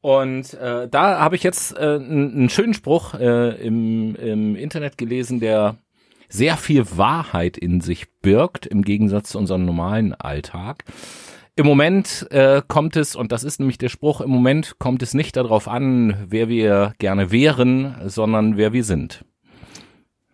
Und 0.00 0.54
äh, 0.54 0.88
da 0.88 1.18
habe 1.18 1.34
ich 1.34 1.42
jetzt 1.42 1.76
äh, 1.76 1.96
einen 1.96 2.50
schönen 2.50 2.74
Spruch 2.74 3.14
äh, 3.14 3.60
im, 3.60 4.14
im 4.14 4.54
Internet 4.54 4.96
gelesen, 4.96 5.40
der 5.40 5.76
sehr 6.28 6.56
viel 6.56 6.84
Wahrheit 6.96 7.56
in 7.56 7.80
sich 7.80 8.08
birgt, 8.20 8.66
im 8.66 8.82
Gegensatz 8.82 9.30
zu 9.30 9.38
unserem 9.38 9.64
normalen 9.64 10.14
Alltag. 10.14 10.84
Im 11.56 11.66
Moment 11.66 12.28
äh, 12.30 12.62
kommt 12.66 12.94
es, 12.94 13.16
und 13.16 13.32
das 13.32 13.42
ist 13.42 13.58
nämlich 13.58 13.78
der 13.78 13.88
Spruch, 13.88 14.20
im 14.20 14.30
Moment 14.30 14.78
kommt 14.78 15.02
es 15.02 15.12
nicht 15.12 15.36
darauf 15.36 15.66
an, 15.66 16.26
wer 16.28 16.48
wir 16.48 16.92
gerne 16.98 17.32
wären, 17.32 17.96
sondern 18.06 18.56
wer 18.56 18.72
wir 18.72 18.84
sind. 18.84 19.24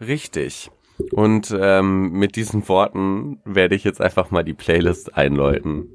Richtig. 0.00 0.70
Und 1.12 1.56
ähm, 1.58 2.12
mit 2.12 2.36
diesen 2.36 2.68
Worten 2.68 3.40
werde 3.44 3.74
ich 3.74 3.84
jetzt 3.84 4.00
einfach 4.00 4.30
mal 4.30 4.44
die 4.44 4.54
Playlist 4.54 5.16
einläuten. 5.16 5.88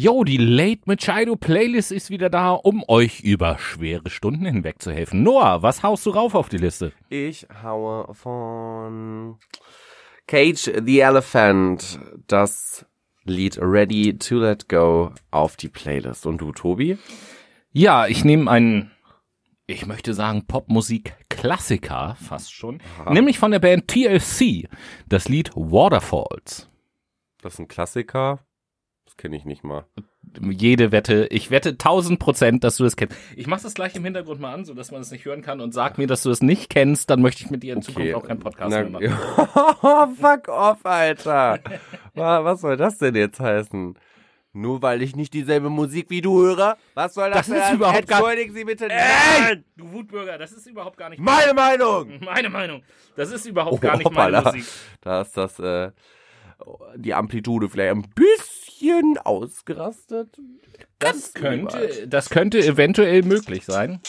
Yo, 0.00 0.22
die 0.22 0.36
Late 0.36 0.82
Machado 0.84 1.34
Playlist 1.34 1.90
ist 1.90 2.08
wieder 2.08 2.30
da, 2.30 2.52
um 2.52 2.84
euch 2.86 3.18
über 3.18 3.58
schwere 3.58 4.10
Stunden 4.10 4.46
hinweg 4.46 4.80
zu 4.80 4.92
helfen. 4.92 5.24
Noah, 5.24 5.60
was 5.64 5.82
haust 5.82 6.06
du 6.06 6.10
rauf 6.10 6.36
auf 6.36 6.48
die 6.48 6.58
Liste? 6.58 6.92
Ich 7.08 7.48
haue 7.64 8.14
von 8.14 9.38
Cage 10.28 10.70
the 10.84 11.00
Elephant 11.00 11.98
das 12.28 12.86
Lied 13.24 13.58
Ready 13.60 14.16
to 14.16 14.38
Let 14.38 14.68
Go 14.68 15.10
auf 15.32 15.56
die 15.56 15.68
Playlist. 15.68 16.26
Und 16.26 16.38
du, 16.38 16.52
Tobi? 16.52 16.96
Ja, 17.72 18.06
ich 18.06 18.24
nehme 18.24 18.48
einen, 18.48 18.92
ich 19.66 19.84
möchte 19.84 20.14
sagen, 20.14 20.46
Popmusik-Klassiker 20.46 22.16
fast 22.20 22.52
schon, 22.52 22.80
Aha. 23.00 23.12
nämlich 23.12 23.40
von 23.40 23.50
der 23.50 23.58
Band 23.58 23.88
TLC, 23.88 24.68
das 25.08 25.28
Lied 25.28 25.50
Waterfalls. 25.56 26.70
Das 27.42 27.54
ist 27.54 27.58
ein 27.58 27.66
Klassiker 27.66 28.38
kenne 29.18 29.36
ich 29.36 29.44
nicht 29.44 29.64
mal. 29.64 29.84
Jede 30.40 30.92
Wette, 30.92 31.26
ich 31.30 31.50
wette 31.50 31.70
1000 31.70 32.18
Prozent, 32.18 32.64
dass 32.64 32.76
du 32.76 32.84
das 32.84 32.96
kennst. 32.96 33.16
Ich 33.36 33.46
mache 33.46 33.62
das 33.62 33.74
gleich 33.74 33.94
im 33.96 34.04
Hintergrund 34.04 34.40
mal 34.40 34.54
an, 34.54 34.64
so 34.64 34.72
dass 34.72 34.90
man 34.90 35.00
es 35.00 35.10
nicht 35.10 35.24
hören 35.24 35.42
kann 35.42 35.60
und 35.60 35.74
sag 35.74 35.98
mir, 35.98 36.06
dass 36.06 36.22
du 36.22 36.30
es 36.30 36.40
nicht 36.40 36.70
kennst, 36.70 37.10
dann 37.10 37.20
möchte 37.20 37.44
ich 37.44 37.50
mit 37.50 37.62
dir 37.62 37.74
in 37.74 37.78
okay. 37.80 37.92
Zukunft 37.92 38.14
auch 38.14 38.26
keinen 38.26 38.40
Podcast 38.40 38.70
Na, 38.70 38.98
mehr 38.98 39.10
machen. 39.10 40.16
fuck 40.20 40.48
off, 40.48 40.84
Alter. 40.84 41.60
Was 42.14 42.60
soll 42.60 42.76
das 42.76 42.98
denn 42.98 43.14
jetzt 43.14 43.40
heißen? 43.40 43.98
Nur 44.52 44.82
weil 44.82 45.02
ich 45.02 45.14
nicht 45.14 45.34
dieselbe 45.34 45.68
Musik 45.68 46.08
wie 46.08 46.20
du 46.20 46.40
höre? 46.40 46.76
Was 46.94 47.14
soll 47.14 47.30
das, 47.30 47.46
das 47.46 47.48
denn? 47.48 47.56
Ist 47.58 47.72
überhaupt 47.74 48.10
Entschuldigen 48.10 48.54
Sie 48.54 48.64
bitte. 48.64 48.88
Ey, 48.90 49.62
du 49.76 49.92
Wutbürger, 49.92 50.38
das 50.38 50.52
ist 50.52 50.66
überhaupt 50.66 50.96
gar 50.96 51.10
nicht 51.10 51.20
meine 51.20 51.54
Meinung. 51.54 52.18
Meine 52.24 52.48
Meinung. 52.48 52.82
Das 53.14 53.30
ist 53.30 53.46
überhaupt 53.46 53.74
oh, 53.74 53.78
gar 53.78 53.96
nicht 53.96 54.10
meine 54.10 54.40
Musik. 54.42 54.64
Da 55.00 55.20
ist 55.22 55.36
das 55.36 55.58
äh, 55.58 55.90
die 56.96 57.14
Amplitude 57.14 57.68
vielleicht 57.68 57.94
ein 57.94 58.02
bisschen 58.14 58.57
ausgerastet. 59.18 60.38
Das, 60.98 61.32
das 61.32 61.34
könnte, 61.34 62.08
das 62.08 62.30
könnte 62.30 62.58
eventuell 62.58 63.22
möglich 63.22 63.64
sein. 63.64 64.00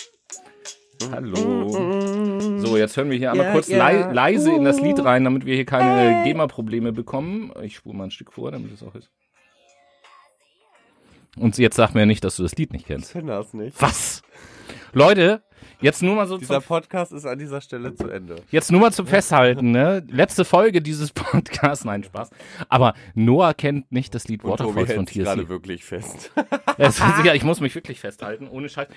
Hallo. 1.12 2.60
So, 2.60 2.78
jetzt 2.78 2.98
hören 2.98 3.10
wir 3.10 3.18
hier 3.18 3.32
einmal 3.32 3.46
yeah, 3.46 3.54
kurz 3.54 3.70
yeah. 3.70 4.08
Le 4.08 4.14
leise 4.14 4.52
in 4.52 4.66
das 4.66 4.82
Lied 4.82 5.04
rein, 5.04 5.24
damit 5.24 5.46
wir 5.46 5.56
hier 5.56 5.66
keine 5.66 6.24
GEMA-Probleme 6.26 6.92
bekommen. 6.92 7.54
Ich 7.62 7.76
spule 7.78 7.96
mal 7.96 8.06
ein 8.06 8.12
Stück 8.12 8.34
vor, 8.34 8.52
damit 8.52 8.74
es 8.74 8.84
auch 8.84 8.96
ist. 8.96 9.10
Und 11.38 11.58
jetzt 11.58 11.78
sag 11.78 11.94
mir 11.94 12.06
nicht, 12.06 12.24
dass 12.24 12.36
du 12.36 12.44
das 12.44 12.56
Lied 12.56 12.74
nicht 12.74 12.86
kennst. 12.86 13.08
Ich 13.08 13.14
kenne 13.14 13.32
das 13.32 13.54
nicht. 13.54 13.82
Was? 13.82 14.24
Leute, 14.92 15.42
Jetzt 15.82 16.04
nur 16.04 16.16
mal 16.16 16.28
so 16.28 16.38
Dieser 16.38 16.60
Podcast 16.60 17.14
ist 17.14 17.26
an 17.26 17.40
dieser 17.40 17.62
Stelle 17.62 17.96
zu 17.96 18.10
Ende. 18.10 18.36
Jetzt 18.52 18.70
nur 18.70 18.82
mal 18.82 18.92
zum 18.92 19.08
Festhalten, 19.08 19.72
ne? 19.72 20.04
Letzte 20.10 20.44
Folge 20.44 20.82
dieses 20.82 21.12
Podcasts, 21.14 21.86
nein, 21.86 22.04
Spaß. 22.04 22.32
Aber 22.68 22.96
Noah 23.16 23.54
kennt 23.54 23.90
nicht 23.92 24.14
das 24.14 24.28
Lied 24.28 24.44
Waterfalls 24.44 24.92
von 24.92 25.08
TSC. 25.08 25.20
gerade 25.20 25.48
wirklich 25.48 25.86
fest. 25.86 26.32
ja, 26.78 27.34
ich 27.34 27.44
muss 27.44 27.62
mich 27.62 27.74
wirklich 27.76 28.02
festhalten, 28.02 28.48
ohne 28.50 28.68
Scheiß. 28.68 28.90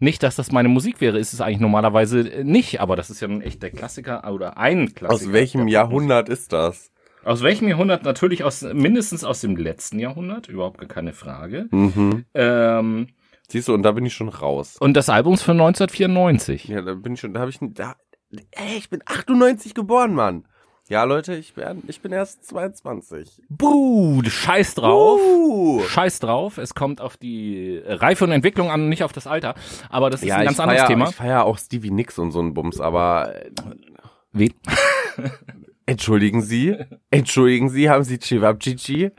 Nicht, 0.00 0.24
dass 0.24 0.34
das 0.34 0.50
meine 0.50 0.68
Musik 0.68 1.00
wäre, 1.00 1.18
ist 1.20 1.34
es 1.34 1.40
eigentlich 1.40 1.60
normalerweise 1.60 2.42
nicht, 2.42 2.80
aber 2.80 2.96
das 2.96 3.10
ist 3.10 3.20
ja 3.20 3.28
ein 3.28 3.40
echter 3.40 3.70
Klassiker 3.70 4.28
oder 4.32 4.58
ein 4.58 4.92
Klassiker. 4.92 5.28
Aus 5.28 5.32
welchem 5.32 5.68
Jahrhundert 5.68 6.28
ist 6.28 6.52
das? 6.52 6.90
Aus 7.24 7.42
welchem 7.42 7.68
Jahrhundert? 7.68 8.02
Natürlich 8.02 8.42
aus 8.42 8.62
mindestens 8.62 9.22
aus 9.22 9.40
dem 9.40 9.56
letzten 9.56 10.00
Jahrhundert, 10.00 10.48
überhaupt 10.48 10.86
keine 10.88 11.12
Frage. 11.12 11.68
Mhm. 11.70 12.24
Ähm, 12.34 13.06
Siehst 13.48 13.68
du, 13.68 13.74
und 13.74 13.82
da 13.82 13.92
bin 13.92 14.06
ich 14.06 14.14
schon 14.14 14.28
raus. 14.28 14.76
Und 14.78 14.94
das 14.94 15.08
Album 15.08 15.34
ist 15.34 15.42
von 15.42 15.60
1994. 15.60 16.64
Ja, 16.68 16.82
da 16.82 16.94
bin 16.94 17.14
ich 17.14 17.20
schon, 17.20 17.34
da 17.34 17.40
habe 17.40 17.50
ich, 17.50 17.58
da, 17.60 17.96
ey, 18.52 18.76
ich 18.78 18.88
bin 18.90 19.02
98 19.04 19.74
geboren, 19.74 20.14
Mann. 20.14 20.44
Ja, 20.88 21.04
Leute, 21.04 21.34
ich 21.34 21.54
bin, 21.54 21.82
ich 21.86 22.02
bin 22.02 22.12
erst 22.12 22.44
22. 22.46 23.42
Buh, 23.48 24.22
scheiß 24.22 24.74
drauf. 24.74 25.18
Buh. 25.18 25.82
Scheiß 25.82 26.18
drauf. 26.18 26.58
Es 26.58 26.74
kommt 26.74 27.00
auf 27.00 27.16
die 27.16 27.80
Reife 27.86 28.24
und 28.24 28.32
Entwicklung 28.32 28.70
an, 28.70 28.90
nicht 28.90 29.02
auf 29.02 29.12
das 29.12 29.26
Alter. 29.26 29.54
Aber 29.88 30.10
das 30.10 30.20
ist 30.20 30.28
ja, 30.28 30.36
ein 30.36 30.44
ganz 30.44 30.60
anderes 30.60 30.82
feier, 30.82 30.88
Thema. 30.88 31.08
Ich 31.08 31.14
feier 31.14 31.44
auch 31.44 31.56
Stevie 31.56 31.90
Nicks 31.90 32.18
und 32.18 32.32
so 32.32 32.40
ein 32.40 32.52
Bums, 32.52 32.80
aber. 32.80 33.34
Wie? 34.32 34.54
Entschuldigen 35.86 36.42
Sie? 36.42 36.76
Entschuldigen 37.10 37.70
Sie, 37.70 37.88
haben 37.88 38.04
Sie 38.04 38.18
Chivapchichi? 38.18 39.10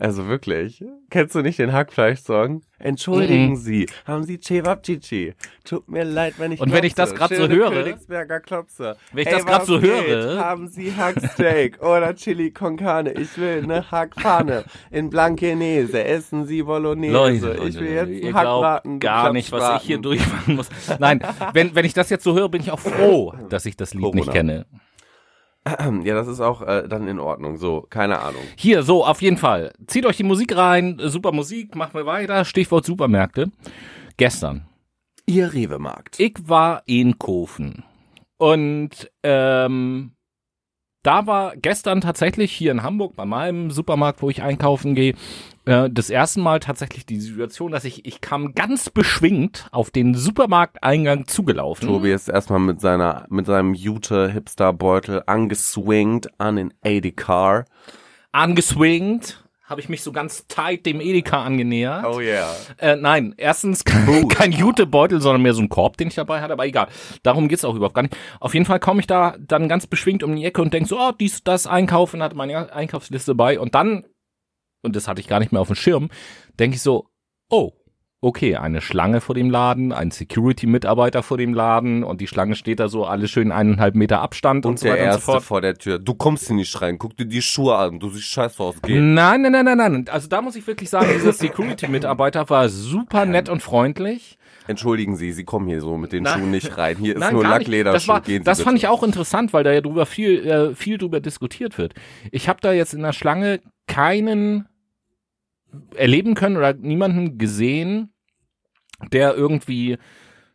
Also 0.00 0.28
wirklich. 0.28 0.82
Kennst 1.10 1.34
du 1.34 1.42
nicht 1.42 1.58
den 1.58 1.74
Hackfleisch-Song? 1.74 2.62
Entschuldigen 2.78 3.52
-mm. 3.52 3.56
Sie, 3.56 3.86
haben 4.06 4.24
Sie 4.24 4.40
Cevapcici? 4.40 5.34
Tut 5.62 5.90
mir 5.90 6.04
leid, 6.04 6.34
wenn 6.38 6.52
ich 6.52 6.60
Und 6.60 6.72
wenn 6.72 6.84
ich 6.84 6.94
das 6.94 7.14
gerade 7.14 7.36
so 7.36 7.46
höre, 7.46 7.70
Königsberger 7.70 8.40
Klopse. 8.40 8.96
Wenn 9.12 9.22
ich 9.22 9.26
Ey, 9.26 9.34
das 9.34 9.44
gerade 9.44 9.66
so 9.66 9.78
geht? 9.78 9.90
höre, 9.90 10.38
haben 10.38 10.68
Sie 10.68 10.94
Hacksteak 10.96 11.82
oder 11.82 12.14
Chili 12.14 12.50
con 12.50 12.78
Carne? 12.78 13.12
Ich 13.12 13.36
will 13.36 13.62
eine 13.62 13.90
Hackpfanne 13.90 14.64
in 14.90 15.10
Blankenese. 15.10 16.02
Essen 16.02 16.46
Sie 16.46 16.62
Bolognese. 16.62 17.12
Leute, 17.12 17.62
ich 17.68 17.78
will 17.78 17.90
jetzt 17.90 18.24
einen 18.24 18.34
Hackbraten. 18.34 19.00
Gar 19.00 19.34
nicht, 19.34 19.52
was 19.52 19.82
ich 19.82 19.86
hier 19.86 19.98
durchmachen 19.98 20.56
muss. 20.56 20.70
Nein, 20.98 21.20
wenn 21.52 21.74
wenn 21.74 21.84
ich 21.84 21.92
das 21.92 22.08
jetzt 22.08 22.24
so 22.24 22.34
höre, 22.34 22.48
bin 22.48 22.62
ich 22.62 22.70
auch 22.70 22.80
froh, 22.80 23.34
dass 23.50 23.66
ich 23.66 23.76
das 23.76 23.92
Lied 23.92 24.04
Corona. 24.04 24.20
nicht 24.20 24.32
kenne. 24.32 24.64
Ja, 26.04 26.14
das 26.14 26.28
ist 26.28 26.40
auch 26.40 26.62
äh, 26.62 26.88
dann 26.88 27.06
in 27.08 27.18
Ordnung. 27.18 27.56
So, 27.56 27.86
keine 27.88 28.20
Ahnung. 28.20 28.42
Hier, 28.56 28.82
so, 28.82 29.04
auf 29.04 29.22
jeden 29.22 29.36
Fall. 29.36 29.72
Zieht 29.86 30.06
euch 30.06 30.16
die 30.16 30.22
Musik 30.22 30.56
rein. 30.56 30.98
Super 31.04 31.32
Musik, 31.32 31.74
machen 31.74 31.94
wir 31.94 32.06
weiter. 32.06 32.44
Stichwort 32.44 32.84
Supermärkte. 32.84 33.50
Gestern. 34.16 34.66
Ihr 35.26 35.52
Rewe-Markt. 35.52 36.18
Ich 36.18 36.36
war 36.46 36.82
in 36.86 37.18
Kofen. 37.18 37.84
Und, 38.38 39.10
ähm, 39.22 40.12
da 41.02 41.26
war 41.26 41.56
gestern 41.56 42.00
tatsächlich 42.00 42.52
hier 42.52 42.72
in 42.72 42.82
Hamburg 42.82 43.16
bei 43.16 43.24
meinem 43.24 43.70
Supermarkt, 43.70 44.22
wo 44.22 44.30
ich 44.30 44.42
einkaufen 44.42 44.94
gehe, 44.94 45.14
äh, 45.64 45.88
das 45.90 46.10
erste 46.10 46.40
Mal 46.40 46.60
tatsächlich 46.60 47.06
die 47.06 47.20
Situation, 47.20 47.72
dass 47.72 47.84
ich, 47.84 48.04
ich 48.04 48.20
kam 48.20 48.54
ganz 48.54 48.90
beschwingt 48.90 49.68
auf 49.72 49.90
den 49.90 50.14
Supermarkteingang 50.14 51.26
zugelaufen. 51.26 51.88
Tobi 51.88 52.12
ist 52.12 52.28
erstmal 52.28 52.60
mit 52.60 52.80
seiner, 52.80 53.26
mit 53.30 53.46
seinem 53.46 53.74
Jute-Hipster-Beutel 53.74 55.22
angeswingt 55.26 56.28
an 56.38 56.56
den 56.56 56.74
AD-Car. 56.84 57.64
Angeswingt, 58.32 59.44
habe 59.70 59.80
ich 59.80 59.88
mich 59.88 60.02
so 60.02 60.10
ganz 60.10 60.48
tight 60.48 60.84
dem 60.84 61.00
Edeka 61.00 61.44
angenähert. 61.44 62.04
Oh 62.04 62.18
yeah. 62.18 62.52
Äh, 62.78 62.96
nein, 62.96 63.34
erstens 63.36 63.84
kein, 63.84 64.28
kein 64.28 64.50
Jutebeutel, 64.50 65.20
sondern 65.20 65.42
mehr 65.42 65.54
so 65.54 65.62
ein 65.62 65.68
Korb, 65.68 65.96
den 65.96 66.08
ich 66.08 66.16
dabei 66.16 66.40
hatte, 66.40 66.54
aber 66.54 66.66
egal. 66.66 66.88
Darum 67.22 67.46
geht's 67.46 67.64
auch 67.64 67.76
überhaupt 67.76 67.94
gar 67.94 68.02
nicht. 68.02 68.16
Auf 68.40 68.52
jeden 68.52 68.66
Fall 68.66 68.80
komme 68.80 68.98
ich 68.98 69.06
da 69.06 69.36
dann 69.38 69.68
ganz 69.68 69.86
beschwingt 69.86 70.24
um 70.24 70.34
die 70.34 70.44
Ecke 70.44 70.60
und 70.60 70.74
denk 70.74 70.88
so, 70.88 70.98
oh, 70.98 71.12
dies, 71.12 71.44
das 71.44 71.68
einkaufen, 71.68 72.20
hatte 72.20 72.34
meine 72.34 72.72
Einkaufsliste 72.72 73.36
bei 73.36 73.60
und 73.60 73.76
dann, 73.76 74.04
und 74.82 74.96
das 74.96 75.06
hatte 75.06 75.20
ich 75.20 75.28
gar 75.28 75.38
nicht 75.38 75.52
mehr 75.52 75.60
auf 75.60 75.68
dem 75.68 75.76
Schirm, 75.76 76.10
denke 76.58 76.74
ich 76.74 76.82
so, 76.82 77.08
oh, 77.48 77.72
okay, 78.22 78.56
eine 78.56 78.80
Schlange 78.82 79.20
vor 79.20 79.34
dem 79.34 79.48
Laden, 79.50 79.92
ein 79.92 80.10
Security-Mitarbeiter 80.10 81.22
vor 81.22 81.38
dem 81.38 81.54
Laden 81.54 82.04
und 82.04 82.20
die 82.20 82.26
Schlange 82.26 82.54
steht 82.54 82.78
da 82.80 82.88
so 82.88 83.06
alles 83.06 83.30
schön 83.30 83.50
eineinhalb 83.50 83.94
Meter 83.94 84.20
Abstand 84.20 84.66
und, 84.66 84.72
Und 84.72 84.78
so 84.78 84.86
der 84.86 84.96
so 84.96 85.00
Erste 85.02 85.20
fort. 85.22 85.42
vor 85.42 85.60
der 85.60 85.74
Tür. 85.76 85.98
Du 85.98 86.14
kommst 86.14 86.46
hier 86.46 86.56
nicht 86.56 86.80
rein. 86.82 86.98
Guck 86.98 87.16
dir 87.16 87.24
die 87.24 87.40
Schuhe 87.40 87.76
an. 87.76 87.98
Du 87.98 88.10
siehst 88.10 88.26
scheiße 88.26 88.62
aus. 88.62 88.74
Geh. 88.82 89.00
Nein, 89.00 89.42
nein, 89.42 89.52
nein, 89.52 89.64
nein, 89.64 89.76
nein. 89.78 90.04
Also 90.10 90.28
da 90.28 90.42
muss 90.42 90.56
ich 90.56 90.66
wirklich 90.66 90.90
sagen, 90.90 91.08
dieser 91.14 91.32
Security-Mitarbeiter 91.32 92.50
war 92.50 92.68
super 92.68 93.24
nett 93.24 93.48
und 93.48 93.62
freundlich. 93.62 94.36
Entschuldigen 94.66 95.16
Sie, 95.16 95.32
Sie 95.32 95.44
kommen 95.44 95.66
hier 95.66 95.80
so 95.80 95.96
mit 95.96 96.12
den 96.12 96.24
Nein. 96.24 96.38
Schuhen 96.38 96.50
nicht 96.50 96.76
rein. 96.76 96.96
Hier 96.98 97.14
ist 97.14 97.20
Nein, 97.20 97.32
nur. 97.34 97.42
Lacklederschuh. 97.42 97.94
Das, 97.94 98.08
war, 98.08 98.20
Gehen 98.20 98.42
Sie 98.42 98.44
das 98.44 98.58
bitte. 98.58 98.66
fand 98.66 98.78
ich 98.78 98.86
auch 98.86 99.02
interessant, 99.02 99.52
weil 99.52 99.64
da 99.64 99.72
ja 99.72 99.80
drüber 99.80 100.06
viel, 100.06 100.46
äh, 100.46 100.74
viel 100.74 100.98
drüber 100.98 101.20
diskutiert 101.20 101.78
wird. 101.78 101.94
Ich 102.30 102.48
habe 102.48 102.60
da 102.60 102.72
jetzt 102.72 102.92
in 102.94 103.02
der 103.02 103.12
Schlange 103.12 103.60
keinen 103.88 104.66
erleben 105.94 106.34
können 106.34 106.56
oder 106.56 106.74
niemanden 106.74 107.38
gesehen, 107.38 108.12
der 109.12 109.34
irgendwie 109.34 109.98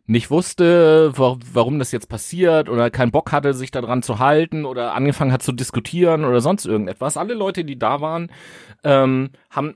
nicht 0.06 0.30
wusste, 0.30 1.12
wa 1.18 1.36
warum 1.52 1.78
das 1.78 1.90
jetzt 1.90 2.08
passiert 2.08 2.68
oder 2.68 2.90
keinen 2.90 3.10
Bock 3.10 3.32
hatte, 3.32 3.54
sich 3.54 3.72
daran 3.72 4.02
zu 4.02 4.20
halten 4.20 4.64
oder 4.64 4.94
angefangen 4.94 5.32
hat 5.32 5.42
zu 5.42 5.52
diskutieren 5.52 6.24
oder 6.24 6.40
sonst 6.40 6.64
irgendetwas. 6.64 7.16
Alle 7.16 7.34
Leute, 7.34 7.64
die 7.64 7.78
da 7.78 8.00
waren, 8.00 8.30
ähm, 8.84 9.30
haben 9.50 9.74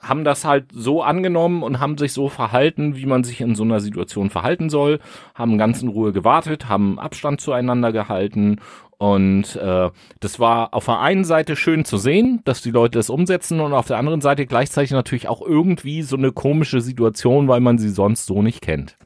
haben 0.00 0.24
das 0.24 0.44
halt 0.44 0.66
so 0.72 1.02
angenommen 1.02 1.62
und 1.62 1.80
haben 1.80 1.96
sich 1.98 2.12
so 2.12 2.28
verhalten, 2.28 2.96
wie 2.96 3.06
man 3.06 3.24
sich 3.24 3.40
in 3.40 3.54
so 3.54 3.64
einer 3.64 3.80
Situation 3.80 4.30
verhalten 4.30 4.68
soll, 4.68 5.00
haben 5.34 5.58
ganz 5.58 5.82
in 5.82 5.88
Ruhe 5.88 6.12
gewartet, 6.12 6.68
haben 6.68 6.98
Abstand 6.98 7.40
zueinander 7.40 7.92
gehalten 7.92 8.60
und 8.98 9.56
äh, 9.56 9.90
das 10.20 10.40
war 10.40 10.72
auf 10.72 10.86
der 10.86 11.00
einen 11.00 11.24
Seite 11.24 11.56
schön 11.56 11.84
zu 11.84 11.98
sehen, 11.98 12.40
dass 12.44 12.62
die 12.62 12.70
Leute 12.70 12.98
das 12.98 13.10
umsetzen 13.10 13.60
und 13.60 13.74
auf 13.74 13.86
der 13.86 13.98
anderen 13.98 14.20
Seite 14.20 14.46
gleichzeitig 14.46 14.92
natürlich 14.92 15.28
auch 15.28 15.42
irgendwie 15.42 16.02
so 16.02 16.16
eine 16.16 16.32
komische 16.32 16.80
Situation, 16.80 17.48
weil 17.48 17.60
man 17.60 17.78
sie 17.78 17.90
sonst 17.90 18.26
so 18.26 18.40
nicht 18.42 18.62
kennt. 18.62 18.96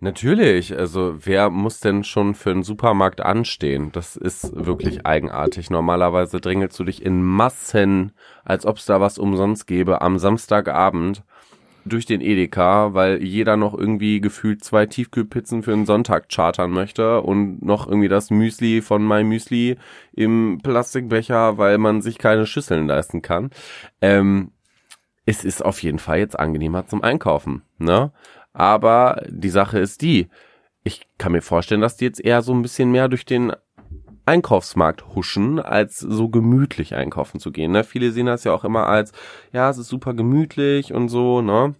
Natürlich, 0.00 0.76
also 0.76 1.14
wer 1.18 1.48
muss 1.50 1.80
denn 1.80 2.04
schon 2.04 2.34
für 2.34 2.50
einen 2.50 2.62
Supermarkt 2.62 3.22
anstehen? 3.22 3.90
Das 3.92 4.16
ist 4.16 4.52
wirklich 4.54 5.06
eigenartig. 5.06 5.70
Normalerweise 5.70 6.40
drängelst 6.40 6.78
du 6.78 6.84
dich 6.84 7.02
in 7.02 7.22
Massen, 7.22 8.12
als 8.44 8.66
ob 8.66 8.76
es 8.76 8.84
da 8.84 9.00
was 9.00 9.18
umsonst 9.18 9.66
gäbe, 9.66 10.02
am 10.02 10.18
Samstagabend 10.18 11.22
durch 11.84 12.06
den 12.06 12.20
Edeka, 12.20 12.94
weil 12.94 13.22
jeder 13.22 13.56
noch 13.56 13.74
irgendwie 13.74 14.20
gefühlt 14.20 14.64
zwei 14.64 14.86
Tiefkühlpizzen 14.86 15.62
für 15.62 15.72
einen 15.72 15.86
Sonntag 15.86 16.28
chartern 16.28 16.70
möchte 16.70 17.20
und 17.20 17.62
noch 17.62 17.86
irgendwie 17.86 18.08
das 18.08 18.30
Müsli 18.30 18.82
von 18.82 19.06
My 19.06 19.22
Müsli 19.22 19.76
im 20.12 20.60
Plastikbecher, 20.62 21.58
weil 21.58 21.78
man 21.78 22.02
sich 22.02 22.18
keine 22.18 22.46
Schüsseln 22.46 22.86
leisten 22.86 23.22
kann. 23.22 23.50
Ähm, 24.00 24.52
es 25.26 25.44
ist 25.44 25.64
auf 25.64 25.82
jeden 25.82 25.98
Fall 25.98 26.18
jetzt 26.18 26.38
angenehmer 26.38 26.86
zum 26.86 27.02
Einkaufen, 27.02 27.62
ne? 27.78 28.12
Aber 28.52 29.22
die 29.28 29.48
Sache 29.50 29.78
ist 29.78 30.02
die, 30.02 30.28
ich 30.84 31.08
kann 31.18 31.32
mir 31.32 31.42
vorstellen, 31.42 31.80
dass 31.80 31.96
die 31.96 32.04
jetzt 32.04 32.24
eher 32.24 32.42
so 32.42 32.52
ein 32.52 32.62
bisschen 32.62 32.90
mehr 32.90 33.08
durch 33.08 33.24
den 33.24 33.52
Einkaufsmarkt 34.26 35.14
huschen, 35.14 35.60
als 35.60 35.98
so 35.98 36.28
gemütlich 36.28 36.94
einkaufen 36.94 37.40
zu 37.40 37.52
gehen. 37.52 37.72
Ne? 37.72 37.84
Viele 37.84 38.12
sehen 38.12 38.26
das 38.26 38.44
ja 38.44 38.52
auch 38.52 38.64
immer 38.64 38.86
als, 38.86 39.12
ja, 39.52 39.68
es 39.70 39.78
ist 39.78 39.88
super 39.88 40.14
gemütlich 40.14 40.92
und 40.92 41.08
so, 41.08 41.42
ne? 41.42 41.74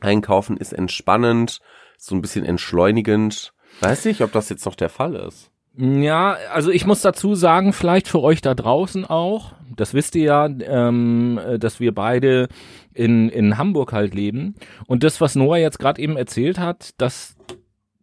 Einkaufen 0.00 0.56
ist 0.56 0.72
entspannend, 0.72 1.60
so 1.96 2.14
ein 2.14 2.22
bisschen 2.22 2.44
entschleunigend. 2.44 3.52
Weiß 3.80 4.04
nicht, 4.04 4.20
ob 4.22 4.32
das 4.32 4.48
jetzt 4.48 4.64
noch 4.64 4.76
der 4.76 4.88
Fall 4.88 5.16
ist. 5.16 5.50
Ja, 5.76 6.36
also 6.52 6.70
ich 6.70 6.86
muss 6.86 7.02
dazu 7.02 7.36
sagen, 7.36 7.72
vielleicht 7.72 8.08
für 8.08 8.20
euch 8.20 8.40
da 8.40 8.54
draußen 8.54 9.04
auch, 9.04 9.52
das 9.76 9.94
wisst 9.94 10.16
ihr 10.16 10.24
ja, 10.24 10.46
ähm, 10.46 11.38
äh, 11.38 11.58
dass 11.58 11.78
wir 11.78 11.94
beide 11.94 12.48
in, 12.94 13.28
in 13.28 13.58
Hamburg 13.58 13.92
halt 13.92 14.12
leben. 14.12 14.56
Und 14.88 15.04
das, 15.04 15.20
was 15.20 15.36
Noah 15.36 15.58
jetzt 15.58 15.78
gerade 15.78 16.02
eben 16.02 16.16
erzählt 16.16 16.58
hat, 16.58 16.94
das, 16.98 17.36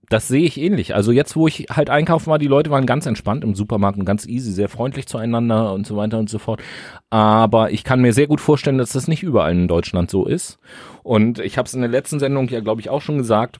das 0.09 0.27
sehe 0.27 0.45
ich 0.45 0.59
ähnlich. 0.59 0.95
Also 0.95 1.11
jetzt, 1.11 1.35
wo 1.35 1.47
ich 1.47 1.67
halt 1.69 1.89
einkaufen 1.89 2.27
war, 2.27 2.39
die 2.39 2.47
Leute 2.47 2.69
waren 2.69 2.85
ganz 2.85 3.05
entspannt 3.05 3.43
im 3.43 3.55
Supermarkt 3.55 3.97
und 3.97 4.05
ganz 4.05 4.25
easy, 4.27 4.51
sehr 4.51 4.69
freundlich 4.69 5.07
zueinander 5.07 5.73
und 5.73 5.87
so 5.87 5.95
weiter 5.97 6.19
und 6.19 6.29
so 6.29 6.39
fort. 6.39 6.61
Aber 7.09 7.71
ich 7.71 7.83
kann 7.83 8.01
mir 8.01 8.13
sehr 8.13 8.27
gut 8.27 8.41
vorstellen, 8.41 8.77
dass 8.77 8.91
das 8.91 9.07
nicht 9.07 9.23
überall 9.23 9.51
in 9.51 9.67
Deutschland 9.67 10.09
so 10.09 10.25
ist. 10.25 10.59
Und 11.03 11.39
ich 11.39 11.57
habe 11.57 11.67
es 11.67 11.73
in 11.73 11.81
der 11.81 11.89
letzten 11.89 12.19
Sendung 12.19 12.47
ja, 12.49 12.59
glaube 12.59 12.81
ich, 12.81 12.89
auch 12.89 13.01
schon 13.01 13.17
gesagt. 13.17 13.59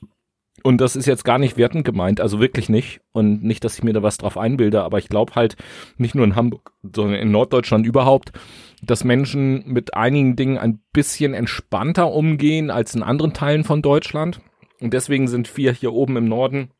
Und 0.64 0.82
das 0.82 0.96
ist 0.96 1.06
jetzt 1.06 1.26
gar 1.26 1.38
nicht 1.38 1.58
wertend 1.58 1.86
gemeint, 1.86 2.22
also 2.22 2.40
wirklich 2.40 2.70
nicht. 2.70 3.02
Und 3.12 3.44
nicht, 3.44 3.64
dass 3.64 3.78
ich 3.78 3.84
mir 3.84 3.94
da 3.94 4.02
was 4.02 4.18
drauf 4.18 4.38
einbilde, 4.38 4.84
aber 4.84 4.98
ich 4.98 5.10
glaube 5.10 5.36
halt 5.36 5.56
nicht 5.98 6.16
nur 6.16 6.26
in 6.26 6.36
Hamburg, 6.36 6.72
sondern 6.82 7.20
in 7.20 7.30
Norddeutschland 7.30 7.86
überhaupt, 7.86 8.32
dass 8.82 9.04
Menschen 9.04 9.64
mit 9.68 9.96
einigen 9.96 10.36
Dingen 10.36 10.58
ein 10.58 10.82
bisschen 10.94 11.34
entspannter 11.34 12.12
umgehen 12.12 12.72
als 12.72 12.96
in 12.96 13.04
anderen 13.04 13.34
Teilen 13.34 13.64
von 13.64 13.82
Deutschland. 13.82 14.40
Und 14.82 14.94
deswegen 14.94 15.28
sind 15.28 15.56
wir 15.58 15.72
hier 15.72 15.94
oben 15.94 16.18
im 16.18 16.28
Norden 16.28 16.72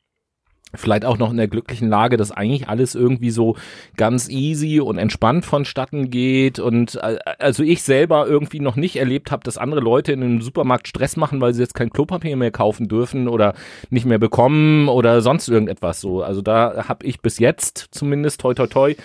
vielleicht 0.78 1.06
auch 1.06 1.18
noch 1.18 1.32
in 1.32 1.38
der 1.38 1.48
glücklichen 1.48 1.90
Lage, 1.90 2.18
dass 2.18 2.32
eigentlich 2.32 2.68
alles 2.68 2.96
irgendwie 2.96 3.30
so 3.30 3.56
ganz 3.98 4.30
easy 4.30 4.80
und 4.80 4.98
entspannt 4.98 5.46
vonstatten 5.46 6.10
geht 6.10 6.60
und 6.60 6.96
äh, 6.96 7.18
also 7.40 7.64
ich 7.64 7.84
selber 7.84 8.28
irgendwie 8.28 8.60
noch 8.60 8.76
nicht 8.76 8.98
erlebt 8.98 9.32
habe, 9.32 9.44
dass 9.44 9.58
andere 9.58 9.82
Leute 9.82 10.12
in 10.12 10.24
einem 10.24 10.42
Supermarkt 10.42 10.88
Stress 10.88 11.18
machen, 11.18 11.42
weil 11.42 11.54
sie 11.54 11.62
jetzt 11.62 11.76
kein 11.76 11.92
Klopapier 11.92 12.36
mehr 12.36 12.52
kaufen 12.52 12.88
dürfen 12.88 13.28
oder 13.28 13.54
nicht 13.90 14.06
mehr 14.06 14.20
bekommen 14.20 14.90
oder 14.90 15.22
sonst 15.22 15.48
irgendetwas 15.48 16.02
so. 16.02 16.24
Also 16.24 16.42
da 16.42 16.86
habe 16.88 17.06
ich 17.06 17.22
bis 17.22 17.40
jetzt 17.40 17.88
zumindest 17.92 18.42
toi 18.42 18.54
toi 18.54 18.68
toi 18.68 18.96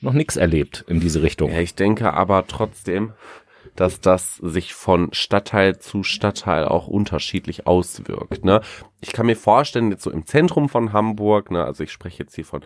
noch 0.00 0.14
nichts 0.14 0.36
erlebt 0.36 0.84
in 0.88 0.98
diese 0.98 1.22
Richtung. 1.22 1.52
Ja, 1.52 1.60
ich 1.60 1.76
denke 1.76 2.12
aber 2.12 2.46
trotzdem, 2.48 3.12
dass 3.76 4.00
das 4.00 4.36
sich 4.36 4.74
von 4.74 5.12
Stadtteil 5.12 5.78
zu 5.78 6.02
Stadtteil 6.02 6.66
auch 6.66 6.88
unterschiedlich 6.88 7.66
auswirkt. 7.66 8.44
Ne? 8.44 8.60
Ich 9.00 9.12
kann 9.12 9.26
mir 9.26 9.36
vorstellen, 9.36 9.90
jetzt 9.90 10.02
so 10.02 10.10
im 10.10 10.26
Zentrum 10.26 10.68
von 10.68 10.92
Hamburg, 10.92 11.50
ne, 11.50 11.64
also 11.64 11.82
ich 11.82 11.92
spreche 11.92 12.22
jetzt 12.22 12.34
hier 12.34 12.44
von 12.44 12.64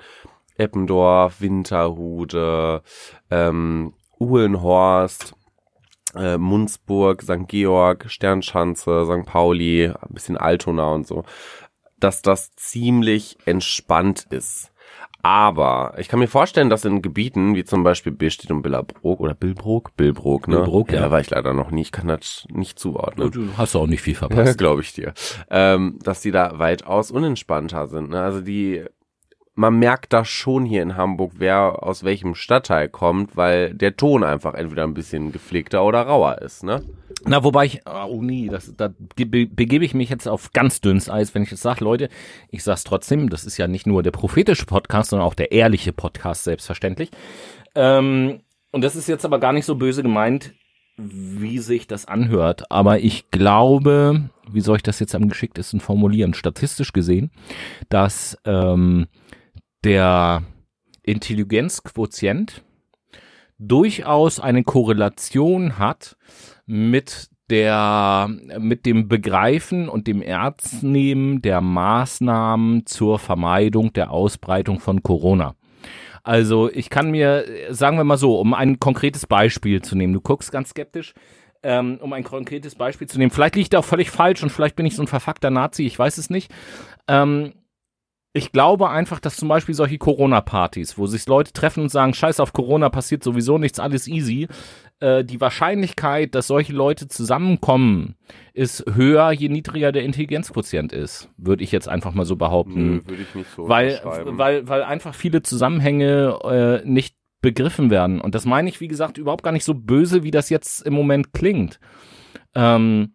Eppendorf, 0.56 1.40
Winterhude, 1.40 2.82
ähm, 3.30 3.94
Uhlenhorst, 4.18 5.34
äh, 6.14 6.38
Munzburg, 6.38 7.22
St. 7.22 7.46
Georg, 7.46 8.06
Sternschanze, 8.08 9.04
St. 9.04 9.26
Pauli, 9.26 9.86
ein 9.86 10.14
bisschen 10.14 10.36
Altona 10.36 10.92
und 10.92 11.06
so, 11.06 11.24
dass 11.98 12.22
das 12.22 12.54
ziemlich 12.56 13.38
entspannt 13.44 14.26
ist. 14.30 14.72
Aber 15.26 15.94
ich 15.98 16.06
kann 16.06 16.20
mir 16.20 16.28
vorstellen, 16.28 16.70
dass 16.70 16.84
in 16.84 17.02
Gebieten 17.02 17.56
wie 17.56 17.64
zum 17.64 17.82
Beispiel 17.82 18.12
Billstedt 18.12 18.52
und 18.52 18.62
Billerbrook 18.62 19.18
oder 19.18 19.34
Billbrook, 19.34 19.96
Billbrook, 19.96 20.46
ne? 20.46 20.58
Billbrook, 20.58 20.92
ja. 20.92 21.00
Da 21.00 21.10
war 21.10 21.18
ich 21.18 21.30
leider 21.30 21.52
noch 21.52 21.72
nie, 21.72 21.80
ich 21.80 21.90
kann 21.90 22.06
das 22.06 22.46
nicht 22.48 22.78
zuordnen. 22.78 23.32
Du 23.32 23.48
hast 23.56 23.74
auch 23.74 23.88
nicht 23.88 24.02
viel 24.02 24.12
Ja, 24.12 24.20
verpasst. 24.20 24.56
glaube 24.58 24.82
ich 24.82 24.92
dir. 24.92 25.14
Ähm, 25.50 25.98
dass 26.00 26.20
die 26.20 26.30
da 26.30 26.60
weitaus 26.60 27.10
unentspannter 27.10 27.88
sind. 27.88 28.10
Ne? 28.10 28.22
Also 28.22 28.40
die, 28.40 28.84
man 29.56 29.76
merkt 29.80 30.12
das 30.12 30.28
schon 30.28 30.64
hier 30.64 30.82
in 30.82 30.96
Hamburg, 30.96 31.32
wer 31.38 31.82
aus 31.82 32.04
welchem 32.04 32.36
Stadtteil 32.36 32.88
kommt, 32.88 33.36
weil 33.36 33.74
der 33.74 33.96
Ton 33.96 34.22
einfach 34.22 34.54
entweder 34.54 34.84
ein 34.84 34.94
bisschen 34.94 35.32
gepflegter 35.32 35.84
oder 35.84 36.02
rauer 36.02 36.38
ist. 36.40 36.62
Ne? 36.62 36.84
Na, 37.28 37.42
wobei 37.42 37.66
ich, 37.66 37.80
oh 37.86 38.22
nee, 38.22 38.48
das, 38.48 38.72
da 38.76 38.88
be 39.16 39.46
begebe 39.46 39.84
ich 39.84 39.94
mich 39.94 40.10
jetzt 40.10 40.28
auf 40.28 40.52
ganz 40.52 40.80
dünnes 40.80 41.10
Eis, 41.10 41.34
wenn 41.34 41.42
ich 41.42 41.50
jetzt 41.50 41.62
sage, 41.62 41.82
Leute, 41.82 42.08
ich 42.50 42.62
sag's 42.62 42.84
trotzdem, 42.84 43.30
das 43.30 43.44
ist 43.44 43.56
ja 43.56 43.66
nicht 43.66 43.84
nur 43.84 44.04
der 44.04 44.12
prophetische 44.12 44.64
Podcast, 44.64 45.10
sondern 45.10 45.26
auch 45.26 45.34
der 45.34 45.50
ehrliche 45.50 45.92
Podcast, 45.92 46.44
selbstverständlich. 46.44 47.10
Ähm, 47.74 48.42
und 48.70 48.82
das 48.82 48.94
ist 48.94 49.08
jetzt 49.08 49.24
aber 49.24 49.40
gar 49.40 49.52
nicht 49.52 49.64
so 49.64 49.74
böse 49.74 50.04
gemeint, 50.04 50.54
wie 50.96 51.58
sich 51.58 51.88
das 51.88 52.06
anhört. 52.06 52.70
Aber 52.70 53.00
ich 53.00 53.30
glaube, 53.32 54.30
wie 54.48 54.60
soll 54.60 54.76
ich 54.76 54.82
das 54.84 55.00
jetzt 55.00 55.16
am 55.16 55.28
geschicktesten 55.28 55.80
formulieren, 55.80 56.32
statistisch 56.32 56.92
gesehen, 56.92 57.32
dass 57.88 58.38
ähm, 58.44 59.08
der 59.82 60.42
Intelligenzquotient 61.02 62.62
durchaus 63.58 64.40
eine 64.40 64.64
Korrelation 64.64 65.78
hat 65.78 66.16
mit 66.66 67.28
der, 67.50 68.28
mit 68.58 68.86
dem 68.86 69.08
Begreifen 69.08 69.88
und 69.88 70.06
dem 70.06 70.20
Ernstnehmen 70.20 71.42
der 71.42 71.60
Maßnahmen 71.60 72.86
zur 72.86 73.18
Vermeidung 73.18 73.92
der 73.92 74.10
Ausbreitung 74.10 74.80
von 74.80 75.02
Corona. 75.02 75.54
Also 76.24 76.68
ich 76.68 76.90
kann 76.90 77.12
mir, 77.12 77.44
sagen 77.70 77.98
wir 77.98 78.04
mal 78.04 78.16
so, 78.16 78.40
um 78.40 78.52
ein 78.52 78.80
konkretes 78.80 79.26
Beispiel 79.26 79.80
zu 79.80 79.96
nehmen, 79.96 80.12
du 80.12 80.20
guckst 80.20 80.50
ganz 80.50 80.70
skeptisch, 80.70 81.14
ähm, 81.62 81.98
um 82.00 82.12
ein 82.12 82.24
konkretes 82.24 82.74
Beispiel 82.74 83.06
zu 83.06 83.18
nehmen, 83.18 83.30
vielleicht 83.30 83.54
liegt 83.54 83.74
er 83.74 83.80
auch 83.80 83.84
völlig 83.84 84.10
falsch 84.10 84.42
und 84.42 84.50
vielleicht 84.50 84.74
bin 84.74 84.86
ich 84.86 84.96
so 84.96 85.02
ein 85.02 85.08
verfuckter 85.08 85.50
Nazi, 85.50 85.84
ich 85.84 85.96
weiß 85.96 86.18
es 86.18 86.28
nicht. 86.28 86.52
Ähm, 87.06 87.52
ich 88.36 88.52
glaube 88.52 88.90
einfach, 88.90 89.18
dass 89.18 89.36
zum 89.36 89.48
Beispiel 89.48 89.74
solche 89.74 89.96
Corona-Partys, 89.96 90.98
wo 90.98 91.06
sich 91.06 91.26
Leute 91.26 91.54
treffen 91.54 91.84
und 91.84 91.88
sagen, 91.88 92.12
scheiß 92.12 92.38
auf 92.38 92.52
Corona, 92.52 92.90
passiert 92.90 93.24
sowieso 93.24 93.56
nichts, 93.56 93.80
alles 93.80 94.06
easy, 94.06 94.46
äh, 95.00 95.24
die 95.24 95.40
Wahrscheinlichkeit, 95.40 96.34
dass 96.34 96.46
solche 96.46 96.74
Leute 96.74 97.08
zusammenkommen, 97.08 98.14
ist 98.52 98.84
höher, 98.92 99.30
je 99.32 99.48
niedriger 99.48 99.90
der 99.90 100.04
Intelligenzquotient 100.04 100.92
ist, 100.92 101.30
würde 101.38 101.64
ich 101.64 101.72
jetzt 101.72 101.88
einfach 101.88 102.12
mal 102.12 102.26
so 102.26 102.36
behaupten. 102.36 103.08
würde 103.08 103.22
ich 103.22 103.34
nicht 103.34 103.48
so 103.56 103.70
weil, 103.70 104.00
weil, 104.04 104.68
weil 104.68 104.82
einfach 104.82 105.14
viele 105.14 105.40
Zusammenhänge 105.40 106.38
äh, 106.44 106.86
nicht 106.86 107.16
begriffen 107.40 107.90
werden. 107.90 108.20
Und 108.20 108.34
das 108.34 108.44
meine 108.44 108.68
ich, 108.68 108.82
wie 108.82 108.88
gesagt, 108.88 109.16
überhaupt 109.16 109.44
gar 109.44 109.52
nicht 109.52 109.64
so 109.64 109.72
böse, 109.72 110.24
wie 110.24 110.30
das 110.30 110.50
jetzt 110.50 110.82
im 110.82 110.92
Moment 110.92 111.32
klingt. 111.32 111.80
Ähm, 112.54 113.14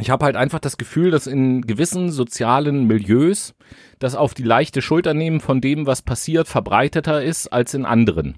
ich 0.00 0.10
habe 0.10 0.24
halt 0.24 0.36
einfach 0.36 0.60
das 0.60 0.76
Gefühl, 0.76 1.10
dass 1.10 1.26
in 1.26 1.62
gewissen 1.62 2.10
sozialen 2.10 2.86
Milieus 2.86 3.54
das 3.98 4.14
auf 4.14 4.34
die 4.34 4.42
leichte 4.42 4.82
Schulter 4.82 5.14
nehmen 5.14 5.40
von 5.40 5.60
dem, 5.60 5.86
was 5.86 6.02
passiert, 6.02 6.48
verbreiteter 6.48 7.22
ist 7.22 7.48
als 7.48 7.74
in 7.74 7.84
anderen. 7.84 8.36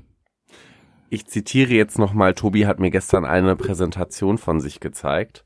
Ich 1.10 1.26
zitiere 1.26 1.74
jetzt 1.74 1.98
nochmal, 1.98 2.34
Tobi 2.34 2.66
hat 2.66 2.80
mir 2.80 2.90
gestern 2.90 3.24
eine 3.24 3.54
Präsentation 3.54 4.38
von 4.38 4.60
sich 4.60 4.80
gezeigt. 4.80 5.44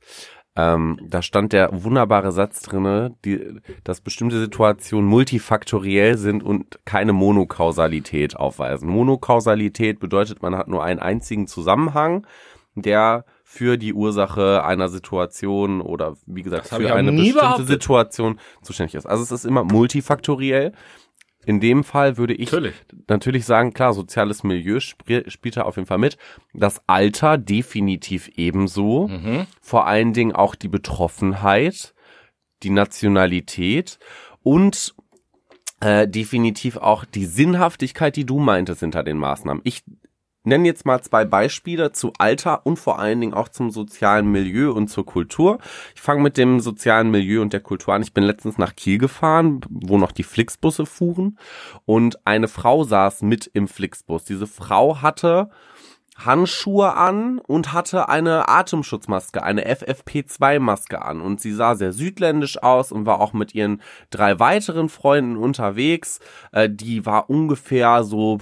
Ähm, 0.55 0.99
da 1.07 1.21
stand 1.21 1.53
der 1.53 1.71
wunderbare 1.83 2.33
Satz 2.33 2.63
drinne, 2.63 3.15
die, 3.25 3.61
dass 3.85 4.01
bestimmte 4.01 4.41
Situationen 4.41 5.09
multifaktoriell 5.09 6.17
sind 6.17 6.43
und 6.43 6.79
keine 6.87 7.13
Monokausalität 7.13 8.37
aufweisen. 8.37 8.89
Monokausalität 8.89 10.01
bedeutet, 10.01 10.41
man 10.41 10.57
hat 10.57 10.69
nur 10.69 10.83
einen 10.83 11.01
einzigen 11.01 11.47
Zusammenhang, 11.47 12.27
der 12.75 13.27
für 13.49 13.77
die 13.77 13.95
Ursache 13.95 14.65
einer 14.65 14.89
Situation 14.89 15.81
oder 15.81 16.17
wie 16.27 16.43
gesagt 16.43 16.67
für 16.67 16.93
eine 16.93 17.13
bestimmte 17.13 17.39
behauptet. 17.39 17.69
Situation 17.69 18.41
zuständig 18.61 18.97
ist. 18.97 19.07
Also 19.07 19.23
es 19.23 19.31
ist 19.31 19.45
immer 19.45 19.63
multifaktoriell. 19.63 20.73
In 21.47 21.61
dem 21.61 21.85
Fall 21.85 22.17
würde 22.17 22.35
ich 22.35 22.51
natürlich, 22.51 22.75
natürlich 23.07 23.45
sagen, 23.45 23.73
klar, 23.73 23.95
soziales 23.95 24.43
Milieu 24.43 24.79
sp 24.83 25.31
spielt 25.31 25.57
da 25.57 25.63
auf 25.63 25.77
jeden 25.77 25.87
Fall 25.87 25.99
mit. 25.99 26.19
Das 26.55 26.83
Alter 26.89 27.39
definitiv 27.39 28.29
ebenso. 28.35 29.07
Mhm. 29.07 29.47
Vor 29.61 29.87
allen 29.87 30.13
Dingen 30.13 30.33
auch 30.33 30.57
die 30.57 30.69
Betroffenheit, 30.69 31.95
die 32.65 32.71
Nationalität 32.71 34.01
und 34.43 34.97
äh, 35.79 36.09
definitiv 36.09 36.79
auch 36.79 37.05
die 37.05 37.27
Sinnhaftigkeit, 37.27 38.17
die 38.17 38.27
du 38.27 38.41
meintest 38.41 38.81
hinter 38.81 39.05
den 39.05 39.19
Maßnahmen. 39.19 39.63
Ich 39.65 39.85
nenne 40.47 40.67
jetzt 40.67 40.87
mal 40.87 41.03
zwei 41.03 41.25
Beispiele 41.25 41.93
zu 41.93 42.13
Alter 42.19 42.65
und 42.65 42.79
vor 42.79 42.99
allen 42.99 43.21
Dingen 43.21 43.35
auch 43.35 43.49
zum 43.49 43.71
sozialen 43.71 44.31
Milieu 44.31 44.73
und 44.73 44.89
zur 44.89 45.05
Kultur. 45.05 45.59
Ich 45.95 46.01
fange 46.01 46.23
mit 46.23 46.37
dem 46.37 46.61
sozialen 46.61 47.11
Milieu 47.11 47.43
und 47.43 47.53
der 47.53 47.61
Kultur 47.61 47.95
an. 47.95 48.03
Ich 48.03 48.15
bin 48.15 48.25
letztens 48.25 48.57
nach 48.57 48.75
Kiel 48.75 48.99
gefahren, 48.99 49.61
wo 49.69 49.99
noch 49.99 50.13
die 50.13 50.23
Flixbusse 50.23 50.87
fuhren 50.87 51.39
und 51.85 52.27
eine 52.27 52.49
Frau 52.49 52.85
saß 52.85 53.23
mit 53.23 53.51
im 53.53 53.69
Flixbus. 53.69 54.25
Diese 54.25 54.47
Frau 54.47 55.03
hatte 55.03 55.51
Handschuhe 56.17 56.95
an 56.95 57.39
und 57.39 57.73
hatte 57.73 58.09
eine 58.09 58.49
Atemschutzmaske, 58.49 59.43
eine 59.43 59.67
FFP2-Maske 59.71 61.03
an. 61.03 61.21
Und 61.21 61.41
sie 61.41 61.53
sah 61.53 61.75
sehr 61.75 61.93
südländisch 61.93 62.63
aus 62.63 62.91
und 62.91 63.07
war 63.07 63.21
auch 63.21 63.33
mit 63.33 63.55
ihren 63.55 63.83
drei 64.11 64.39
weiteren 64.39 64.89
Freunden 64.89 65.37
unterwegs. 65.37 66.21
Äh, 66.53 66.71
die 66.71 67.05
war 67.05 67.29
ungefähr 67.29 68.03
so 68.03 68.39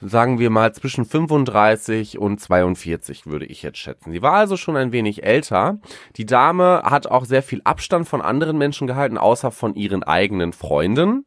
sagen 0.00 0.38
wir 0.38 0.50
mal 0.50 0.74
zwischen 0.74 1.04
35 1.04 2.18
und 2.18 2.38
42 2.38 3.26
würde 3.26 3.46
ich 3.46 3.62
jetzt 3.62 3.78
schätzen. 3.78 4.12
Sie 4.12 4.22
war 4.22 4.34
also 4.34 4.56
schon 4.56 4.76
ein 4.76 4.92
wenig 4.92 5.24
älter. 5.24 5.78
Die 6.16 6.26
Dame 6.26 6.82
hat 6.84 7.06
auch 7.06 7.24
sehr 7.24 7.42
viel 7.42 7.62
Abstand 7.64 8.06
von 8.06 8.20
anderen 8.20 8.58
Menschen 8.58 8.86
gehalten, 8.86 9.18
außer 9.18 9.50
von 9.50 9.74
ihren 9.74 10.02
eigenen 10.02 10.52
Freunden. 10.52 11.24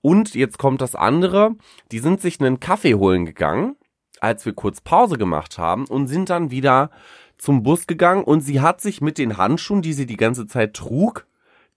Und 0.00 0.34
jetzt 0.34 0.58
kommt 0.58 0.80
das 0.80 0.94
andere. 0.94 1.56
Die 1.90 1.98
sind 1.98 2.20
sich 2.20 2.40
einen 2.40 2.60
Kaffee 2.60 2.94
holen 2.94 3.26
gegangen, 3.26 3.76
als 4.20 4.46
wir 4.46 4.52
kurz 4.52 4.80
Pause 4.80 5.18
gemacht 5.18 5.58
haben 5.58 5.86
und 5.86 6.06
sind 6.06 6.30
dann 6.30 6.52
wieder 6.52 6.90
zum 7.36 7.62
Bus 7.62 7.86
gegangen 7.86 8.24
und 8.24 8.40
sie 8.40 8.60
hat 8.60 8.80
sich 8.80 9.00
mit 9.00 9.18
den 9.18 9.36
Handschuhen, 9.36 9.82
die 9.82 9.92
sie 9.92 10.06
die 10.06 10.16
ganze 10.16 10.46
Zeit 10.46 10.74
trug, 10.74 11.26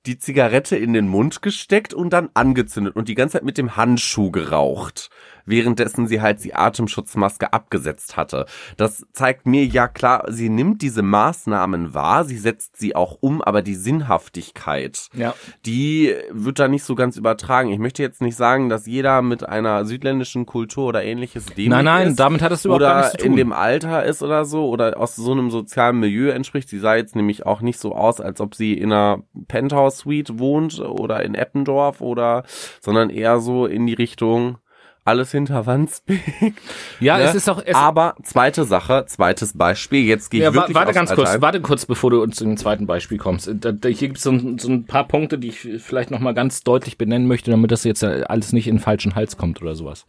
die 0.08 0.18
Zigarette 0.18 0.76
in 0.76 0.94
den 0.94 1.08
Mund 1.08 1.42
gesteckt 1.44 1.94
und 1.94 2.12
dann 2.12 2.30
angezündet 2.34 2.96
und 2.96 3.08
die 3.08 3.16
ganze 3.16 3.34
Zeit 3.34 3.44
mit 3.44 3.58
dem 3.60 3.76
Handschuh 3.76 4.32
geraucht 4.32 5.10
währenddessen 5.46 6.08
sie 6.08 6.22
halt 6.22 6.44
die 6.44 6.54
Atemschutzmaske 6.54 7.54
abgesetzt 7.54 8.18
hatte. 8.18 8.46
Das 8.78 9.06
zeigt 9.14 9.46
mir 9.46 9.66
ja 9.66 9.88
klar, 9.88 10.26
sie 10.30 10.50
nimmt 10.50 10.82
diese 10.82 11.02
Maßnahmen 11.02 11.94
wahr, 11.94 12.26
sie 12.26 12.38
setzt 12.38 12.78
sie 12.78 12.96
auch 12.96 13.18
um, 13.22 13.42
aber 13.42 13.62
die 13.62 13.76
Sinnhaftigkeit, 13.76 15.08
ja. 15.14 15.34
die 15.66 16.14
wird 16.32 16.60
da 16.60 16.68
nicht 16.68 16.84
so 16.84 16.96
ganz 16.96 17.18
übertragen. 17.18 17.72
Ich 17.72 17.80
möchte 17.80 18.04
jetzt 18.04 18.22
nicht 18.22 18.36
sagen, 18.36 18.70
dass 18.70 18.86
jeder 18.86 19.22
mit 19.22 19.48
einer 19.48 19.86
südländischen 19.86 20.46
Kultur 20.46 20.88
oder 20.88 21.04
ähnliches 21.04 21.46
dämlich 21.46 21.70
Nein, 21.70 21.86
nein, 21.86 22.08
ist, 22.10 22.20
damit 22.20 22.42
hat 22.42 22.52
es 22.52 22.66
überhaupt 22.66 22.82
gar 22.82 22.98
nichts 22.98 23.12
zu 23.12 23.18
tun. 23.18 23.28
in 23.28 23.36
dem 23.38 23.54
Alter 23.54 24.04
ist 24.04 24.24
oder 24.24 24.46
so 24.46 24.68
oder 24.68 25.00
aus 25.00 25.16
so 25.16 25.32
einem 25.32 25.52
sozialen 25.52 26.00
Milieu 26.00 26.30
entspricht. 26.30 26.70
Sie 26.70 26.80
sah 26.80 26.96
jetzt 26.96 27.16
nämlich 27.16 27.46
auch 27.46 27.62
nicht 27.62 27.80
so 27.80 27.96
aus, 27.96 28.20
als 28.20 28.42
ob 28.42 28.56
sie 28.56 28.74
in 28.74 28.92
einer 28.92 29.24
Penthouse 29.48 30.00
Suite 30.00 30.40
wohnt 30.40 30.80
oder 30.80 31.24
in 31.24 31.36
Eppendorf 31.36 32.02
oder, 32.02 32.44
sondern 32.80 33.10
eher 33.10 33.40
so 33.40 33.66
in 33.66 33.86
die 33.86 33.94
Richtung, 33.94 34.58
alles 35.04 35.32
hinter 35.32 35.66
Wandsbek. 35.66 36.54
Ja, 37.00 37.18
ne? 37.18 37.24
es 37.24 37.36
ist 37.36 37.50
auch. 37.50 37.62
Es 37.66 37.76
Aber 37.76 38.16
zweite 38.24 38.66
Sache, 38.66 39.06
zweites 39.08 39.58
Beispiel. 39.58 40.04
Jetzt 40.04 40.30
gehe 40.30 40.42
ich 40.42 40.44
ja, 40.44 40.54
wirklich 40.54 40.76
Warte 40.76 40.94
ganz 40.94 41.14
kurz, 41.14 41.42
warte 41.42 41.62
kurz, 41.62 41.86
bevor 41.86 42.12
du 42.12 42.22
uns 42.22 42.36
zum 42.36 42.56
zweiten 42.58 42.86
Beispiel 42.86 43.18
kommst. 43.18 43.50
Da, 43.54 43.72
da, 43.72 43.90
hier 43.90 44.08
gibt 44.08 44.18
es 44.18 44.24
so, 44.24 44.38
so, 44.58 44.70
ein 44.70 44.86
paar 44.86 45.08
Punkte, 45.08 45.40
die 45.40 45.50
ich 45.50 45.60
vielleicht 45.80 46.12
noch 46.12 46.20
mal 46.20 46.34
ganz 46.34 46.64
deutlich 46.64 46.98
benennen 46.98 47.28
möchte, 47.28 47.52
damit 47.52 47.72
das 47.72 47.84
jetzt 47.84 48.04
alles 48.04 48.54
nicht 48.54 48.68
in 48.68 48.76
den 48.76 48.82
falschen 48.82 49.16
Hals 49.16 49.38
kommt 49.38 49.62
oder 49.62 49.76
sowas. 49.76 50.06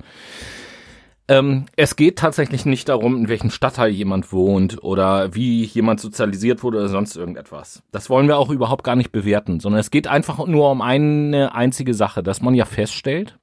Ähm, 1.28 1.66
es 1.76 1.96
geht 1.96 2.18
tatsächlich 2.18 2.66
nicht 2.66 2.88
darum, 2.88 3.16
in 3.16 3.28
welchem 3.28 3.50
Stadtteil 3.50 3.90
jemand 3.90 4.32
wohnt 4.32 4.82
oder 4.82 5.34
wie 5.34 5.64
jemand 5.64 6.00
sozialisiert 6.00 6.62
wurde 6.62 6.78
oder 6.78 6.88
sonst 6.88 7.16
irgendetwas. 7.16 7.82
Das 7.92 8.10
wollen 8.10 8.26
wir 8.26 8.36
auch 8.36 8.50
überhaupt 8.50 8.84
gar 8.84 8.96
nicht 8.96 9.12
bewerten, 9.12 9.60
sondern 9.60 9.80
es 9.80 9.90
geht 9.90 10.08
einfach 10.08 10.44
nur 10.46 10.70
um 10.70 10.82
eine 10.82 11.54
einzige 11.54 11.94
Sache, 11.94 12.22
dass 12.22 12.42
man 12.42 12.54
ja 12.54 12.64
feststellt, 12.64 13.38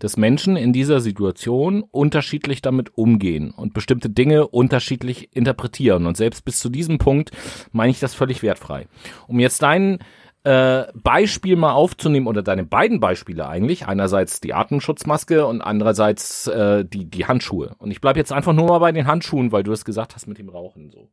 dass 0.00 0.16
Menschen 0.16 0.56
in 0.56 0.72
dieser 0.72 1.00
Situation 1.00 1.84
unterschiedlich 1.90 2.62
damit 2.62 2.96
umgehen 2.98 3.52
und 3.52 3.72
bestimmte 3.72 4.10
Dinge 4.10 4.48
unterschiedlich 4.48 5.34
interpretieren. 5.34 6.06
Und 6.06 6.16
selbst 6.16 6.44
bis 6.44 6.58
zu 6.58 6.68
diesem 6.68 6.98
Punkt 6.98 7.30
meine 7.70 7.90
ich 7.90 8.00
das 8.00 8.14
völlig 8.14 8.42
wertfrei. 8.42 8.88
Um 9.28 9.38
jetzt 9.38 9.62
dein 9.62 10.00
äh, 10.42 10.84
Beispiel 10.94 11.56
mal 11.56 11.72
aufzunehmen 11.72 12.26
oder 12.26 12.42
deine 12.42 12.64
beiden 12.64 12.98
Beispiele 12.98 13.46
eigentlich, 13.46 13.86
einerseits 13.86 14.40
die 14.40 14.54
Atemschutzmaske 14.54 15.46
und 15.46 15.60
andererseits 15.60 16.46
äh, 16.46 16.84
die, 16.84 17.10
die 17.10 17.26
Handschuhe. 17.26 17.74
Und 17.78 17.90
ich 17.90 18.00
bleibe 18.00 18.18
jetzt 18.18 18.32
einfach 18.32 18.54
nur 18.54 18.66
mal 18.66 18.78
bei 18.78 18.92
den 18.92 19.06
Handschuhen, 19.06 19.52
weil 19.52 19.62
du 19.62 19.72
es 19.72 19.84
gesagt 19.84 20.14
hast 20.14 20.26
mit 20.26 20.38
dem 20.38 20.48
Rauchen 20.48 20.90
so. 20.90 21.10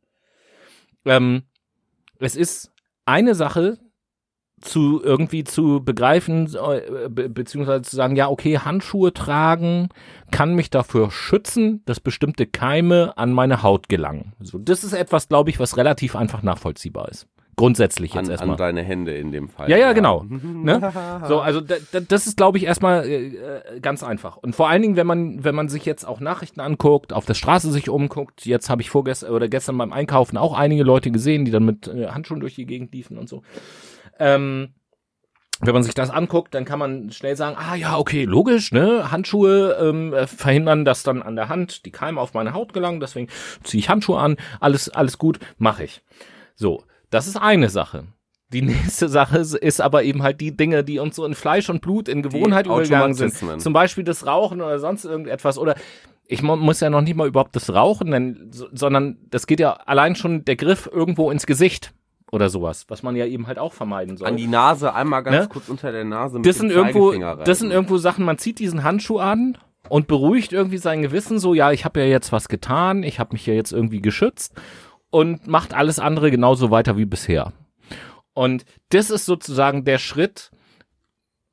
Ähm, 1.04 1.42
es 2.18 2.36
ist 2.36 2.72
eine 3.04 3.34
Sache, 3.34 3.78
zu 4.60 5.02
irgendwie 5.02 5.44
zu 5.44 5.82
begreifen, 5.84 6.54
äh, 6.54 7.08
be 7.08 7.28
beziehungsweise 7.28 7.82
zu 7.82 7.96
sagen, 7.96 8.16
ja, 8.16 8.28
okay, 8.28 8.58
Handschuhe 8.58 9.12
tragen 9.12 9.88
kann 10.30 10.54
mich 10.54 10.70
dafür 10.70 11.10
schützen, 11.10 11.82
dass 11.86 12.00
bestimmte 12.00 12.46
Keime 12.46 13.16
an 13.16 13.32
meine 13.32 13.62
Haut 13.62 13.88
gelangen. 13.88 14.32
So, 14.40 14.58
das 14.58 14.84
ist 14.84 14.92
etwas, 14.92 15.28
glaube 15.28 15.50
ich, 15.50 15.58
was 15.60 15.76
relativ 15.76 16.16
einfach 16.16 16.42
nachvollziehbar 16.42 17.08
ist. 17.08 17.26
Grundsätzlich 17.58 18.14
jetzt 18.14 18.26
an, 18.26 18.30
erstmal. 18.30 18.52
An 18.52 18.56
deine 18.56 18.82
Hände 18.82 19.16
in 19.16 19.32
dem 19.32 19.48
Fall. 19.48 19.68
Ja, 19.68 19.76
ja, 19.76 19.92
genau. 19.92 20.24
ne? 20.28 20.92
So, 21.26 21.40
also 21.40 21.60
das 21.60 22.28
ist, 22.28 22.36
glaube 22.36 22.56
ich, 22.56 22.64
erstmal 22.64 23.04
äh, 23.04 23.80
ganz 23.82 24.04
einfach. 24.04 24.36
Und 24.36 24.54
vor 24.54 24.68
allen 24.68 24.80
Dingen, 24.80 24.94
wenn 24.94 25.08
man, 25.08 25.42
wenn 25.42 25.56
man 25.56 25.68
sich 25.68 25.84
jetzt 25.84 26.06
auch 26.06 26.20
Nachrichten 26.20 26.60
anguckt, 26.60 27.12
auf 27.12 27.26
der 27.26 27.34
Straße 27.34 27.72
sich 27.72 27.90
umguckt, 27.90 28.46
jetzt 28.46 28.70
habe 28.70 28.80
ich 28.80 28.90
vorgestern 28.90 29.32
oder 29.32 29.48
gestern 29.48 29.76
beim 29.76 29.92
Einkaufen 29.92 30.36
auch 30.36 30.56
einige 30.56 30.84
Leute 30.84 31.10
gesehen, 31.10 31.44
die 31.44 31.50
dann 31.50 31.64
mit 31.64 31.88
äh, 31.88 32.06
Handschuhen 32.06 32.38
durch 32.38 32.54
die 32.54 32.64
Gegend 32.64 32.94
liefen 32.94 33.18
und 33.18 33.28
so. 33.28 33.42
Ähm, 34.18 34.74
wenn 35.60 35.74
man 35.74 35.82
sich 35.82 35.94
das 35.94 36.10
anguckt, 36.10 36.54
dann 36.54 36.64
kann 36.64 36.78
man 36.78 37.10
schnell 37.10 37.36
sagen, 37.36 37.56
ah 37.58 37.74
ja, 37.74 37.98
okay, 37.98 38.24
logisch, 38.24 38.70
ne? 38.70 39.10
Handschuhe 39.10 39.76
ähm, 39.80 40.14
äh, 40.14 40.26
verhindern, 40.26 40.84
dass 40.84 41.02
dann 41.02 41.20
an 41.20 41.34
der 41.34 41.48
Hand 41.48 41.84
die 41.84 41.90
Keime 41.90 42.20
auf 42.20 42.32
meine 42.32 42.52
Haut 42.52 42.72
gelangen, 42.72 43.00
deswegen 43.00 43.28
ziehe 43.64 43.80
ich 43.80 43.88
Handschuhe 43.88 44.20
an, 44.20 44.36
alles, 44.60 44.88
alles 44.88 45.18
gut, 45.18 45.40
mache 45.58 45.84
ich. 45.84 46.02
So, 46.54 46.84
das 47.10 47.26
ist 47.26 47.36
eine 47.36 47.70
Sache. 47.70 48.04
Die 48.52 48.62
nächste 48.62 49.08
Sache 49.08 49.38
ist 49.38 49.80
aber 49.80 50.04
eben 50.04 50.22
halt 50.22 50.40
die 50.40 50.56
Dinge, 50.56 50.84
die 50.84 51.00
uns 51.00 51.16
so 51.16 51.24
in 51.24 51.34
Fleisch 51.34 51.68
und 51.68 51.80
Blut, 51.80 52.08
in 52.08 52.22
Gewohnheit 52.22 52.66
übergegangen 52.66 53.14
sind. 53.14 53.60
Zum 53.60 53.72
Beispiel 53.72 54.04
das 54.04 54.26
Rauchen 54.26 54.60
oder 54.60 54.78
sonst 54.78 55.04
irgendetwas 55.04 55.58
oder 55.58 55.74
ich 56.30 56.42
muss 56.42 56.80
ja 56.80 56.90
noch 56.90 57.00
nicht 57.00 57.16
mal 57.16 57.26
überhaupt 57.26 57.56
das 57.56 57.72
Rauchen 57.72 58.10
nennen, 58.10 58.50
sondern 58.52 59.16
das 59.30 59.46
geht 59.46 59.60
ja 59.60 59.72
allein 59.72 60.14
schon 60.14 60.44
der 60.44 60.56
Griff 60.56 60.88
irgendwo 60.92 61.30
ins 61.30 61.46
Gesicht 61.46 61.94
oder 62.30 62.50
sowas, 62.50 62.86
was 62.88 63.02
man 63.02 63.16
ja 63.16 63.26
eben 63.26 63.46
halt 63.46 63.58
auch 63.58 63.72
vermeiden 63.72 64.16
soll. 64.16 64.28
An 64.28 64.36
die 64.36 64.46
Nase, 64.46 64.94
einmal 64.94 65.22
ganz 65.22 65.46
ne? 65.46 65.48
kurz 65.48 65.68
unter 65.68 65.92
der 65.92 66.04
Nase 66.04 66.38
mit 66.38 66.46
das 66.46 66.58
sind 66.58 66.70
irgendwo, 66.70 67.12
Das 67.44 67.58
sind 67.58 67.70
irgendwo 67.70 67.98
Sachen, 67.98 68.24
man 68.24 68.38
zieht 68.38 68.58
diesen 68.58 68.84
Handschuh 68.84 69.18
an 69.18 69.56
und 69.88 70.06
beruhigt 70.06 70.52
irgendwie 70.52 70.78
sein 70.78 71.02
Gewissen 71.02 71.38
so, 71.38 71.54
ja, 71.54 71.72
ich 71.72 71.84
habe 71.84 72.00
ja 72.00 72.06
jetzt 72.06 72.32
was 72.32 72.48
getan, 72.48 73.02
ich 73.02 73.18
habe 73.18 73.32
mich 73.32 73.46
ja 73.46 73.54
jetzt 73.54 73.72
irgendwie 73.72 74.02
geschützt 74.02 74.54
und 75.10 75.46
macht 75.46 75.74
alles 75.74 75.98
andere 75.98 76.30
genauso 76.30 76.70
weiter 76.70 76.96
wie 76.96 77.06
bisher. 77.06 77.52
Und 78.34 78.64
das 78.90 79.10
ist 79.10 79.26
sozusagen 79.26 79.84
der 79.84 79.98
Schritt, 79.98 80.50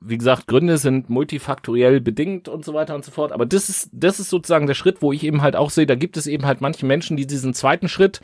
wie 0.01 0.17
gesagt, 0.17 0.47
Gründe 0.47 0.77
sind 0.77 1.09
multifaktoriell 1.09 1.99
bedingt 2.01 2.47
und 2.47 2.63
so 2.63 2.73
weiter 2.73 2.93
und 2.93 3.03
so 3.03 3.11
fort. 3.11 3.31
Aber 3.31 3.45
das 3.45 3.69
ist, 3.69 3.89
das 3.91 4.19
ist 4.19 4.29
sozusagen 4.29 4.67
der 4.67 4.75
Schritt, 4.75 5.01
wo 5.01 5.11
ich 5.11 5.23
eben 5.23 5.41
halt 5.41 5.55
auch 5.55 5.71
sehe, 5.71 5.87
da 5.87 5.95
gibt 5.95 6.17
es 6.17 6.27
eben 6.27 6.45
halt 6.45 6.61
manche 6.61 6.85
Menschen, 6.85 7.17
die 7.17 7.25
diesen 7.25 7.53
zweiten 7.53 7.87
Schritt 7.87 8.21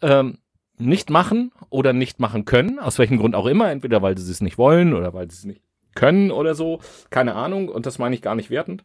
ähm, 0.00 0.38
nicht 0.80 1.10
machen 1.10 1.52
oder 1.68 1.92
nicht 1.92 2.20
machen 2.20 2.44
können, 2.44 2.78
aus 2.78 2.98
welchem 2.98 3.18
Grund 3.18 3.34
auch 3.34 3.46
immer, 3.46 3.70
entweder 3.70 4.02
weil 4.02 4.16
sie 4.18 4.30
es 4.30 4.40
nicht 4.40 4.58
wollen 4.58 4.94
oder 4.94 5.14
weil 5.14 5.30
sie 5.30 5.36
es 5.36 5.44
nicht 5.44 5.62
können 5.94 6.30
oder 6.30 6.54
so, 6.54 6.80
keine 7.10 7.34
Ahnung, 7.34 7.68
und 7.68 7.86
das 7.86 7.98
meine 7.98 8.14
ich 8.14 8.22
gar 8.22 8.34
nicht 8.34 8.50
wertend. 8.50 8.84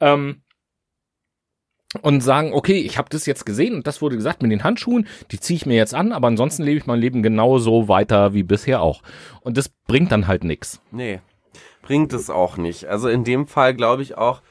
Ähm, 0.00 0.42
und 2.02 2.20
sagen, 2.20 2.52
okay, 2.52 2.78
ich 2.78 2.98
habe 2.98 3.08
das 3.08 3.24
jetzt 3.24 3.46
gesehen 3.46 3.74
und 3.74 3.86
das 3.86 4.02
wurde 4.02 4.16
gesagt 4.16 4.42
mit 4.42 4.50
den 4.50 4.62
Handschuhen, 4.62 5.06
die 5.30 5.40
ziehe 5.40 5.56
ich 5.56 5.64
mir 5.64 5.76
jetzt 5.76 5.94
an, 5.94 6.12
aber 6.12 6.28
ansonsten 6.28 6.62
lebe 6.62 6.78
ich 6.78 6.86
mein 6.86 7.00
Leben 7.00 7.22
genauso 7.22 7.88
weiter 7.88 8.34
wie 8.34 8.42
bisher 8.42 8.82
auch. 8.82 9.02
Und 9.40 9.56
das 9.56 9.70
bringt 9.70 10.12
dann 10.12 10.26
halt 10.26 10.44
nix. 10.44 10.82
Nee, 10.90 11.20
bringt 11.80 12.12
es 12.12 12.28
auch 12.28 12.58
nicht. 12.58 12.86
Also 12.86 13.08
in 13.08 13.24
dem 13.24 13.46
Fall 13.46 13.74
glaube 13.74 14.02
ich 14.02 14.18
auch, 14.18 14.42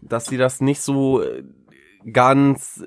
dass 0.00 0.26
sie 0.26 0.36
das 0.36 0.60
nicht 0.60 0.82
so 0.82 1.20
äh, 1.20 1.42
ganz 2.12 2.84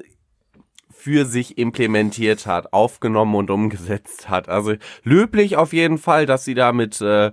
für 0.97 1.25
sich 1.25 1.57
implementiert 1.59 2.47
hat, 2.47 2.73
aufgenommen 2.73 3.35
und 3.35 3.51
umgesetzt 3.51 4.29
hat. 4.29 4.49
Also 4.49 4.73
löblich 5.03 5.55
auf 5.55 5.71
jeden 5.71 5.99
Fall, 5.99 6.25
dass 6.25 6.43
sie 6.43 6.55
da 6.55 6.73
mit 6.73 6.99
äh, 7.01 7.31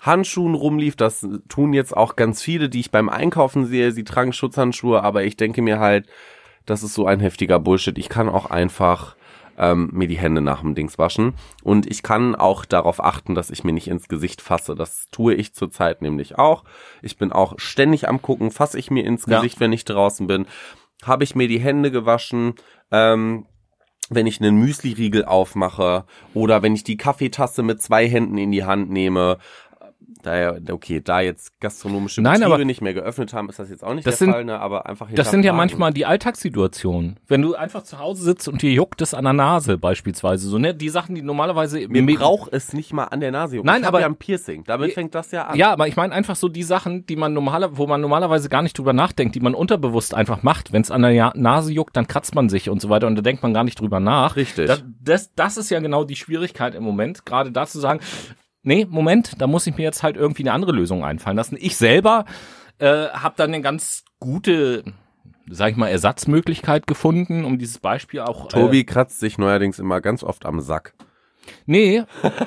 Handschuhen 0.00 0.54
rumlief. 0.54 0.94
Das 0.94 1.26
tun 1.48 1.72
jetzt 1.72 1.96
auch 1.96 2.14
ganz 2.14 2.40
viele, 2.40 2.68
die 2.68 2.80
ich 2.80 2.92
beim 2.92 3.08
Einkaufen 3.08 3.66
sehe. 3.66 3.90
Sie 3.92 4.04
tragen 4.04 4.32
Schutzhandschuhe, 4.32 5.02
aber 5.02 5.24
ich 5.24 5.36
denke 5.36 5.60
mir 5.60 5.80
halt, 5.80 6.06
das 6.66 6.84
ist 6.84 6.94
so 6.94 7.04
ein 7.04 7.20
heftiger 7.20 7.58
Bullshit. 7.58 7.98
Ich 7.98 8.08
kann 8.08 8.28
auch 8.28 8.46
einfach 8.46 9.16
ähm, 9.58 9.90
mir 9.92 10.06
die 10.06 10.18
Hände 10.18 10.40
nach 10.40 10.60
dem 10.60 10.76
Dings 10.76 10.96
waschen. 10.96 11.34
Und 11.64 11.90
ich 11.90 12.04
kann 12.04 12.36
auch 12.36 12.64
darauf 12.64 13.02
achten, 13.02 13.34
dass 13.34 13.50
ich 13.50 13.64
mir 13.64 13.72
nicht 13.72 13.88
ins 13.88 14.08
Gesicht 14.08 14.40
fasse. 14.40 14.76
Das 14.76 15.08
tue 15.10 15.34
ich 15.34 15.52
zurzeit 15.52 16.00
nämlich 16.00 16.38
auch. 16.38 16.64
Ich 17.02 17.18
bin 17.18 17.32
auch 17.32 17.54
ständig 17.58 18.08
am 18.08 18.22
gucken, 18.22 18.52
fasse 18.52 18.78
ich 18.78 18.90
mir 18.90 19.04
ins 19.04 19.26
Gesicht, 19.26 19.56
ja. 19.56 19.60
wenn 19.60 19.72
ich 19.72 19.84
draußen 19.84 20.26
bin. 20.28 20.46
Habe 21.04 21.24
ich 21.24 21.34
mir 21.34 21.48
die 21.48 21.60
Hände 21.60 21.90
gewaschen. 21.90 22.54
Ähm, 22.90 23.46
wenn 24.10 24.26
ich 24.26 24.40
einen 24.40 24.56
Müsli-Riegel 24.56 25.24
aufmache 25.24 26.04
oder 26.34 26.62
wenn 26.62 26.74
ich 26.74 26.82
die 26.82 26.96
Kaffeetasse 26.96 27.62
mit 27.62 27.80
zwei 27.80 28.08
Händen 28.08 28.38
in 28.38 28.50
die 28.50 28.64
Hand 28.64 28.90
nehme, 28.90 29.38
da 30.22 30.56
okay, 30.70 31.00
da 31.00 31.20
jetzt 31.20 31.58
gastronomische 31.60 32.20
Nein, 32.22 32.40
Betriebe 32.40 32.64
nicht 32.64 32.80
mehr 32.82 32.94
geöffnet 32.94 33.32
haben, 33.32 33.48
ist 33.48 33.58
das 33.58 33.70
jetzt 33.70 33.82
auch 33.84 33.94
nicht 33.94 34.06
das 34.06 34.18
der 34.18 34.26
sind, 34.26 34.32
Fall, 34.32 34.44
ne? 34.44 34.58
aber 34.60 34.86
einfach 34.86 35.08
Das 35.12 35.30
sind 35.30 35.44
ja 35.44 35.52
manchmal 35.52 35.92
die 35.92 36.06
Alltagssituationen. 36.06 37.18
Wenn 37.26 37.42
du 37.42 37.54
einfach 37.54 37.82
zu 37.82 37.98
Hause 37.98 38.24
sitzt 38.24 38.48
und 38.48 38.62
dir 38.62 38.72
juckt 38.72 39.00
es 39.02 39.14
an 39.14 39.24
der 39.24 39.32
Nase 39.32 39.78
beispielsweise, 39.78 40.48
so 40.48 40.58
ne, 40.58 40.74
die 40.74 40.88
Sachen, 40.88 41.14
die 41.14 41.22
normalerweise 41.22 41.86
Mir 41.88 42.04
braucht 42.16 42.52
es 42.52 42.72
nicht 42.72 42.92
mal 42.92 43.04
an 43.04 43.20
der 43.20 43.30
Nase 43.30 43.56
jucken. 43.56 43.66
Nein, 43.66 43.82
ich 43.82 43.88
aber- 43.88 44.00
ja 44.00 44.06
ein 44.06 44.16
Piercing, 44.16 44.64
damit 44.64 44.92
fängt 44.92 45.14
das 45.14 45.30
ja 45.30 45.46
an. 45.46 45.56
Ja, 45.56 45.72
aber 45.72 45.88
ich 45.88 45.96
meine 45.96 46.12
einfach 46.12 46.36
so 46.36 46.48
die 46.48 46.62
Sachen, 46.62 47.06
die 47.06 47.16
man 47.16 47.32
normaler, 47.32 47.76
wo 47.76 47.86
man 47.86 48.00
normalerweise 48.00 48.48
gar 48.48 48.62
nicht 48.62 48.76
drüber 48.78 48.92
nachdenkt, 48.92 49.34
die 49.34 49.40
man 49.40 49.54
unterbewusst 49.54 50.14
einfach 50.14 50.42
macht. 50.42 50.72
Wenn 50.72 50.82
es 50.82 50.90
an 50.90 51.02
der 51.02 51.12
Ja- 51.12 51.32
Nase 51.34 51.72
juckt, 51.72 51.96
dann 51.96 52.06
kratzt 52.06 52.34
man 52.34 52.48
sich 52.48 52.68
und 52.68 52.80
so 52.80 52.88
weiter 52.88 53.06
und 53.06 53.16
da 53.16 53.22
denkt 53.22 53.42
man 53.42 53.54
gar 53.54 53.64
nicht 53.64 53.80
drüber 53.80 54.00
nach. 54.00 54.36
Richtig. 54.36 54.66
Das, 54.66 54.84
das, 55.02 55.34
das 55.34 55.56
ist 55.56 55.70
ja 55.70 55.80
genau 55.80 56.04
die 56.04 56.16
Schwierigkeit 56.16 56.74
im 56.74 56.82
Moment, 56.82 57.24
gerade 57.24 57.50
da 57.52 57.66
zu 57.66 57.80
sagen, 57.80 58.00
nee, 58.62 58.86
Moment, 58.88 59.40
da 59.40 59.46
muss 59.46 59.66
ich 59.66 59.76
mir 59.76 59.82
jetzt 59.82 60.02
halt 60.02 60.16
irgendwie 60.16 60.42
eine 60.42 60.52
andere 60.52 60.72
Lösung 60.72 61.04
einfallen 61.04 61.36
lassen. 61.36 61.56
Ich 61.60 61.76
selber 61.76 62.24
äh, 62.78 63.08
habe 63.08 63.34
dann 63.36 63.52
eine 63.52 63.62
ganz 63.62 64.04
gute, 64.18 64.84
sag 65.48 65.70
ich 65.72 65.76
mal, 65.76 65.88
Ersatzmöglichkeit 65.88 66.86
gefunden, 66.86 67.44
um 67.44 67.58
dieses 67.58 67.78
Beispiel 67.78 68.20
auch. 68.20 68.48
Tobi 68.48 68.84
kratzt 68.84 69.20
sich 69.20 69.38
neuerdings 69.38 69.78
immer 69.78 70.00
ganz 70.00 70.22
oft 70.24 70.46
am 70.46 70.60
Sack. 70.60 70.94
Äh, 70.98 71.04
nee, 71.66 71.96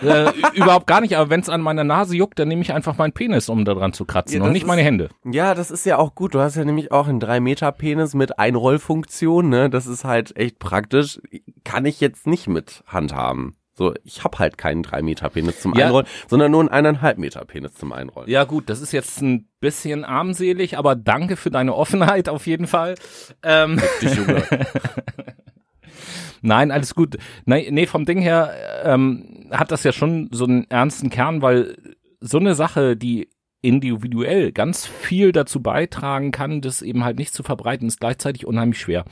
äh, 0.03 0.32
überhaupt 0.53 0.88
gar 0.88 1.01
nicht. 1.01 1.18
Aber 1.18 1.30
wenn 1.30 1.39
es 1.41 1.49
an 1.49 1.61
meiner 1.61 1.84
Nase 1.84 2.16
juckt, 2.16 2.39
dann 2.39 2.47
nehme 2.47 2.61
ich 2.61 2.74
einfach 2.74 2.97
meinen 2.97 3.11
Penis, 3.11 3.49
um 3.49 3.66
da 3.66 3.74
dran 3.74 3.91
zu 3.93 4.05
kratzen 4.05 4.38
Ja, 4.38 4.43
und 4.43 4.53
nicht 4.53 4.61
ist- 4.64 4.68
meine 4.68 4.84
Hände. 4.84 5.09
Ja, 5.26 5.55
das 5.55 5.72
ist 5.72 5.86
ja 5.86 5.97
auch 5.97 6.16
gut. 6.16 6.34
Du 6.36 6.39
hast 6.39 6.55
ja 6.55 6.64
nämlich 6.64 6.91
auch 6.91 7.07
einen 7.07 7.20
3 7.20 7.39
Meter 7.39 7.72
Penis 7.72 8.14
mit 8.14 8.39
Einrollfunktion, 8.39 9.49
ne? 9.49 9.70
Das 9.70 9.88
ist 9.88 10.03
halt 10.05 10.36
echt 10.38 10.59
praktisch. 10.59 11.20
Kann 11.64 11.86
ich 11.86 11.99
jetzt 11.99 12.28
nicht 12.28 12.47
mit 12.47 12.84
handhaben. 12.88 13.55
So, 13.76 13.93
ich 14.03 14.24
hab 14.24 14.38
halt 14.38 14.57
keinen 14.57 14.84
3 14.84 15.01
Meter 15.01 15.30
Penis 15.30 15.59
zum 15.61 15.74
Ja. 15.74 15.88
Einrollen, 15.88 16.05
sondern 16.28 16.51
nur 16.51 16.61
einen 16.61 16.69
eineinhalb 16.69 17.17
Meter 17.17 17.43
Penis 17.43 17.74
zum 17.74 17.91
Einrollen. 17.91 18.30
Ja 18.30 18.43
gut, 18.43 18.69
das 18.69 18.82
ist 18.82 18.91
jetzt 18.91 19.21
ein 19.21 19.47
bisschen 19.59 20.05
armselig, 20.05 20.78
aber 20.78 20.95
danke 20.95 21.36
für 21.38 21.49
deine 21.49 21.74
Offenheit 21.74 22.30
auf 22.30 22.45
jeden 22.45 22.67
Fall. 22.67 22.95
Ähm, 23.41 23.82
Dich, 24.01 24.13
Junge. 24.13 24.43
nein, 26.41 26.69
alles 26.69 26.93
gut. 26.93 27.17
Nee, 27.45 27.69
nee 27.71 27.88
vom 27.88 28.05
Ding 28.05 28.21
her 28.21 28.53
ähm, 28.84 29.47
hat 29.49 29.71
das 29.71 29.84
ja 29.84 29.91
schon 29.91 30.30
so 30.32 30.45
einen 30.45 30.69
ernsten 30.69 31.09
Kern, 31.09 31.41
weil 31.41 31.76
so 32.19 32.38
eine 32.38 32.53
Sache, 32.53 32.95
die 32.95 33.30
individuell 33.63 34.51
ganz 34.51 34.86
viel 34.86 35.32
dazu 35.32 35.61
beitragen 35.63 36.32
kann, 36.32 36.61
das 36.61 36.82
eben 36.82 37.03
halt 37.03 37.17
nicht 37.17 37.34
zu 37.34 37.43
verbreiten, 37.43 37.88
ist 37.88 37.99
gleichzeitig 37.99 38.45
unheimlich 38.45 38.80
schwer. 38.80 39.05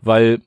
Weil 0.00 0.40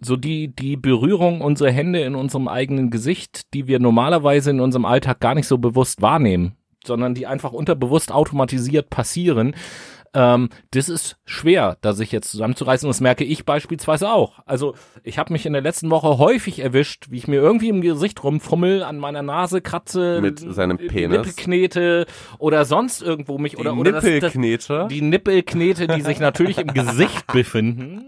so 0.00 0.16
die, 0.16 0.48
die 0.54 0.76
Berührung 0.76 1.40
unserer 1.40 1.70
Hände 1.70 2.00
in 2.00 2.14
unserem 2.14 2.48
eigenen 2.48 2.90
Gesicht, 2.90 3.52
die 3.54 3.66
wir 3.66 3.78
normalerweise 3.78 4.50
in 4.50 4.60
unserem 4.60 4.84
Alltag 4.84 5.20
gar 5.20 5.34
nicht 5.34 5.46
so 5.46 5.58
bewusst 5.58 6.02
wahrnehmen, 6.02 6.56
sondern 6.84 7.14
die 7.14 7.26
einfach 7.26 7.52
unterbewusst 7.52 8.12
automatisiert 8.12 8.90
passieren, 8.90 9.54
ähm, 10.12 10.48
das 10.72 10.88
ist 10.88 11.18
schwer, 11.24 11.76
da 11.82 11.92
sich 11.92 12.10
jetzt 12.10 12.30
zusammenzureißen. 12.30 12.88
Das 12.88 13.00
merke 13.00 13.24
ich 13.24 13.44
beispielsweise 13.44 14.10
auch. 14.10 14.40
Also 14.44 14.74
ich 15.04 15.18
habe 15.18 15.32
mich 15.32 15.46
in 15.46 15.52
der 15.52 15.62
letzten 15.62 15.90
Woche 15.90 16.18
häufig 16.18 16.58
erwischt, 16.58 17.06
wie 17.10 17.18
ich 17.18 17.28
mir 17.28 17.40
irgendwie 17.40 17.68
im 17.68 17.80
Gesicht 17.80 18.22
rumfummel, 18.24 18.82
an 18.82 18.98
meiner 18.98 19.22
Nase 19.22 19.60
kratze, 19.60 20.20
Mit 20.20 20.40
seinem 20.40 20.78
die 20.78 20.86
Penis. 20.86 21.18
Nippel 21.18 21.32
knete 21.36 22.06
oder 22.38 22.64
sonst 22.64 23.02
irgendwo 23.02 23.38
mich 23.38 23.58
oder, 23.58 23.76
oder 23.76 23.92
das, 23.92 24.04
das, 24.04 24.12
Nippelknete. 24.34 24.88
die 24.90 25.02
Nippelknete, 25.02 25.86
die 25.86 26.02
sich 26.02 26.18
natürlich 26.18 26.58
im 26.58 26.74
Gesicht 26.74 27.26
befinden. 27.32 28.06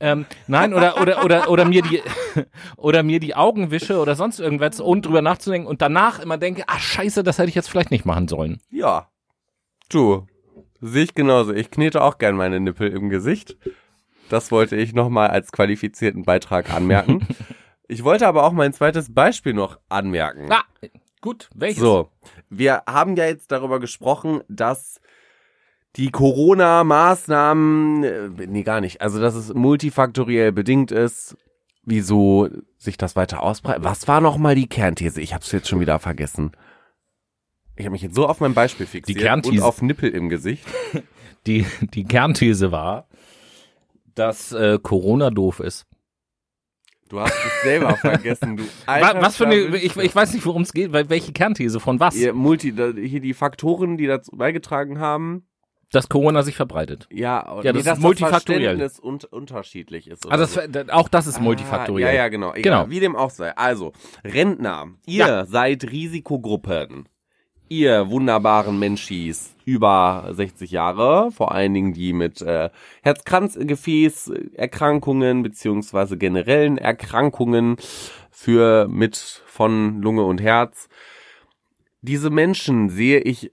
Ähm, 0.00 0.26
nein, 0.46 0.74
oder, 0.74 1.00
oder, 1.00 1.24
oder, 1.24 1.50
oder 1.50 1.64
mir 1.64 1.82
die, 1.82 2.02
oder 2.76 3.02
mir 3.02 3.20
die 3.20 3.34
Augen 3.34 3.70
wische 3.70 3.98
oder 3.98 4.14
sonst 4.14 4.40
irgendwas 4.40 4.80
und 4.80 5.06
drüber 5.06 5.22
nachzudenken 5.22 5.68
und 5.68 5.82
danach 5.82 6.18
immer 6.18 6.38
denke, 6.38 6.64
ah, 6.66 6.78
scheiße, 6.78 7.22
das 7.22 7.38
hätte 7.38 7.48
ich 7.48 7.54
jetzt 7.54 7.68
vielleicht 7.68 7.90
nicht 7.90 8.04
machen 8.04 8.28
sollen. 8.28 8.60
Ja. 8.70 9.08
Du. 9.88 10.26
Sehe 10.80 11.04
ich 11.04 11.14
genauso. 11.14 11.54
Ich 11.54 11.70
knete 11.70 12.02
auch 12.02 12.18
gern 12.18 12.36
meine 12.36 12.60
Nippel 12.60 12.90
im 12.90 13.08
Gesicht. 13.08 13.56
Das 14.28 14.50
wollte 14.50 14.76
ich 14.76 14.92
nochmal 14.92 15.28
als 15.28 15.52
qualifizierten 15.52 16.24
Beitrag 16.24 16.72
anmerken. 16.72 17.26
Ich 17.88 18.02
wollte 18.02 18.26
aber 18.26 18.42
auch 18.42 18.50
mein 18.50 18.72
zweites 18.72 19.14
Beispiel 19.14 19.54
noch 19.54 19.78
anmerken. 19.88 20.50
Ah, 20.50 20.64
gut, 21.20 21.48
welches? 21.54 21.78
So, 21.78 22.10
wir 22.50 22.82
haben 22.88 23.14
ja 23.14 23.26
jetzt 23.26 23.52
darüber 23.52 23.78
gesprochen, 23.78 24.42
dass 24.48 25.00
die 25.96 26.10
Corona-Maßnahmen, 26.10 28.04
äh, 28.04 28.28
nee, 28.46 28.62
gar 28.62 28.80
nicht, 28.80 29.00
also 29.00 29.20
dass 29.20 29.34
es 29.34 29.54
multifaktoriell 29.54 30.52
bedingt 30.52 30.90
ist, 30.90 31.36
wieso 31.82 32.48
sich 32.76 32.98
das 32.98 33.16
weiter 33.16 33.42
ausbreitet. 33.42 33.84
Was 33.84 34.06
war 34.06 34.20
nochmal 34.20 34.54
die 34.54 34.68
Kernthese? 34.68 35.20
Ich 35.20 35.32
hab's 35.32 35.50
jetzt 35.52 35.68
schon 35.68 35.80
wieder 35.80 35.98
vergessen. 35.98 36.52
Ich 37.76 37.84
habe 37.86 37.92
mich 37.92 38.02
jetzt 38.02 38.14
so 38.14 38.26
auf 38.26 38.40
mein 38.40 38.54
Beispiel 38.54 38.86
fixiert 38.86 39.18
Kernthese- 39.18 39.56
und 39.56 39.62
auf 39.62 39.82
Nippel 39.82 40.10
im 40.10 40.28
Gesicht. 40.28 40.64
Die, 41.46 41.64
die 41.94 42.02
Kernthese 42.02 42.72
war, 42.72 43.06
dass 44.16 44.50
äh, 44.50 44.80
Corona 44.82 45.30
doof 45.30 45.60
ist. 45.60 45.86
Du 47.08 47.20
hast 47.20 47.34
es 47.34 47.62
selber 47.62 47.94
vergessen, 48.00 48.56
du 48.56 48.64
alter 48.86 49.22
was 49.22 49.36
für 49.36 49.46
eine, 49.46 49.76
ich, 49.76 49.96
ich 49.96 50.16
weiß 50.16 50.34
nicht, 50.34 50.44
worum 50.44 50.62
es 50.62 50.72
geht, 50.72 50.92
weil 50.92 51.08
welche 51.08 51.32
Kernthese 51.32 51.78
von 51.78 52.00
was? 52.00 52.16
Ihr 52.16 52.32
Multi, 52.32 52.72
hier 52.72 53.20
die 53.20 53.32
Faktoren, 53.32 53.96
die 53.96 54.08
dazu 54.08 54.32
beigetragen 54.32 54.98
haben, 54.98 55.46
Dass 55.92 56.08
Corona 56.08 56.42
sich 56.42 56.56
verbreitet. 56.56 57.06
ja, 57.12 57.60
Ja, 57.62 57.72
das 57.72 57.86
ist 57.86 58.00
multifaktoriell. 58.00 58.76
Das 58.78 58.98
un 58.98 59.20
unterschiedlich 59.30 60.08
ist. 60.08 60.28
Also 60.30 60.44
so. 60.46 60.60
das, 60.66 60.88
auch 60.88 61.08
das 61.08 61.26
ist 61.28 61.40
multifaktoriell. 61.40 62.08
Ah, 62.08 62.12
ja, 62.12 62.22
ja, 62.24 62.28
genau. 62.28 62.50
Egal, 62.54 62.62
Genau. 62.62 62.90
Wie 62.90 62.98
dem 63.00 63.14
auch 63.14 63.30
sei. 63.30 63.56
Also, 63.56 63.92
Rentner, 64.24 64.88
ihr 65.06 65.26
Ja. 65.26 65.46
seid 65.46 65.84
Risikogruppen. 65.84 67.08
Ihr 67.68 68.10
wunderbaren 68.10 68.78
Menschis 68.78 69.54
über 69.64 70.28
60 70.32 70.70
Jahre, 70.70 71.32
vor 71.32 71.50
allen 71.52 71.74
Dingen 71.74 71.92
die 71.92 72.12
mit 72.12 72.40
äh, 72.40 72.70
Herz-Kranz-Gefäß-Erkrankungen 73.02 75.42
beziehungsweise 75.42 76.16
generellen 76.16 76.78
Erkrankungen 76.78 77.76
für 78.30 78.86
mit 78.88 79.16
von 79.46 80.00
Lunge 80.02 80.22
und 80.24 80.40
Herz. 80.40 80.88
Diese 82.02 82.30
Menschen 82.30 82.88
sehe 82.88 83.18
ich 83.20 83.50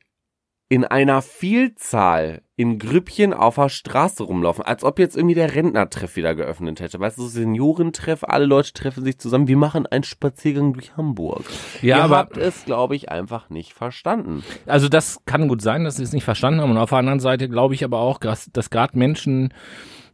in 0.74 0.86
einer 0.86 1.21
Vielzahl 1.21 2.41
in 2.55 2.80
Grüppchen 2.80 3.32
auf 3.32 3.55
der 3.55 3.69
Straße 3.69 4.24
rumlaufen, 4.24 4.65
als 4.65 4.84
ob 4.84 4.97
jetzt 4.97 5.15
irgendwie 5.15 5.36
der 5.36 5.53
Rentnertreff 5.53 6.15
wieder 6.15 6.34
geöffnet 6.34 6.80
hätte. 6.80 6.99
Weißt 6.99 7.19
du, 7.19 7.21
so 7.21 7.28
Seniorentreff, 7.28 8.24
alle 8.24 8.45
Leute 8.47 8.74
treffen 8.74 9.03
sich 9.03 9.19
zusammen, 9.19 9.47
wir 9.47 9.55
machen 9.57 9.86
einen 9.86 10.03
Spaziergang 10.03 10.74
durch 10.74 10.97
Hamburg. 10.97 11.43
Ja, 11.84 11.97
Ihr 11.97 12.03
aber- 12.05 12.17
habt 12.17 12.38
es, 12.38 12.65
glaube 12.65 12.95
ich, 12.95 13.09
einfach 13.11 13.51
nicht 13.51 13.74
verstanden. 13.74 14.43
Also 14.65 14.89
das 14.89 15.19
kann 15.26 15.47
gut 15.47 15.61
sein, 15.61 15.84
dass 15.84 15.97
sie 15.97 16.03
es 16.03 16.11
nicht 16.11 16.24
verstanden 16.24 16.61
haben. 16.61 16.71
Und 16.71 16.78
auf 16.80 16.89
der 16.89 16.97
anderen 16.97 17.19
Seite 17.19 17.49
glaube 17.49 17.76
ich 17.76 17.84
aber 17.84 17.99
auch, 17.99 18.17
dass, 18.17 18.49
dass 18.51 18.71
gerade 18.71 18.97
Menschen 18.97 19.53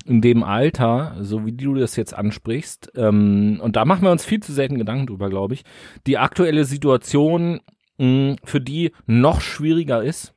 in 0.06 0.20
dem 0.20 0.44
Alter, 0.44 1.16
so 1.22 1.46
wie 1.46 1.54
du 1.54 1.74
das 1.76 1.96
jetzt 1.96 2.14
ansprichst, 2.14 2.92
ähm, 2.98 3.62
und 3.64 3.78
da 3.78 3.86
machen 3.86 4.04
wir 4.04 4.12
uns 4.12 4.26
viel 4.26 4.42
zu 4.44 4.52
selten 4.52 4.78
Gedanken 4.78 5.08
drüber, 5.08 5.30
glaube 5.30 5.54
ich, 5.54 5.64
die 6.06 6.18
aktuelle 6.18 6.66
Situation 6.66 7.62
mh, 7.98 8.36
für 8.44 8.60
die 8.60 8.92
noch 9.06 9.40
schwieriger 9.40 10.04
ist 10.04 10.34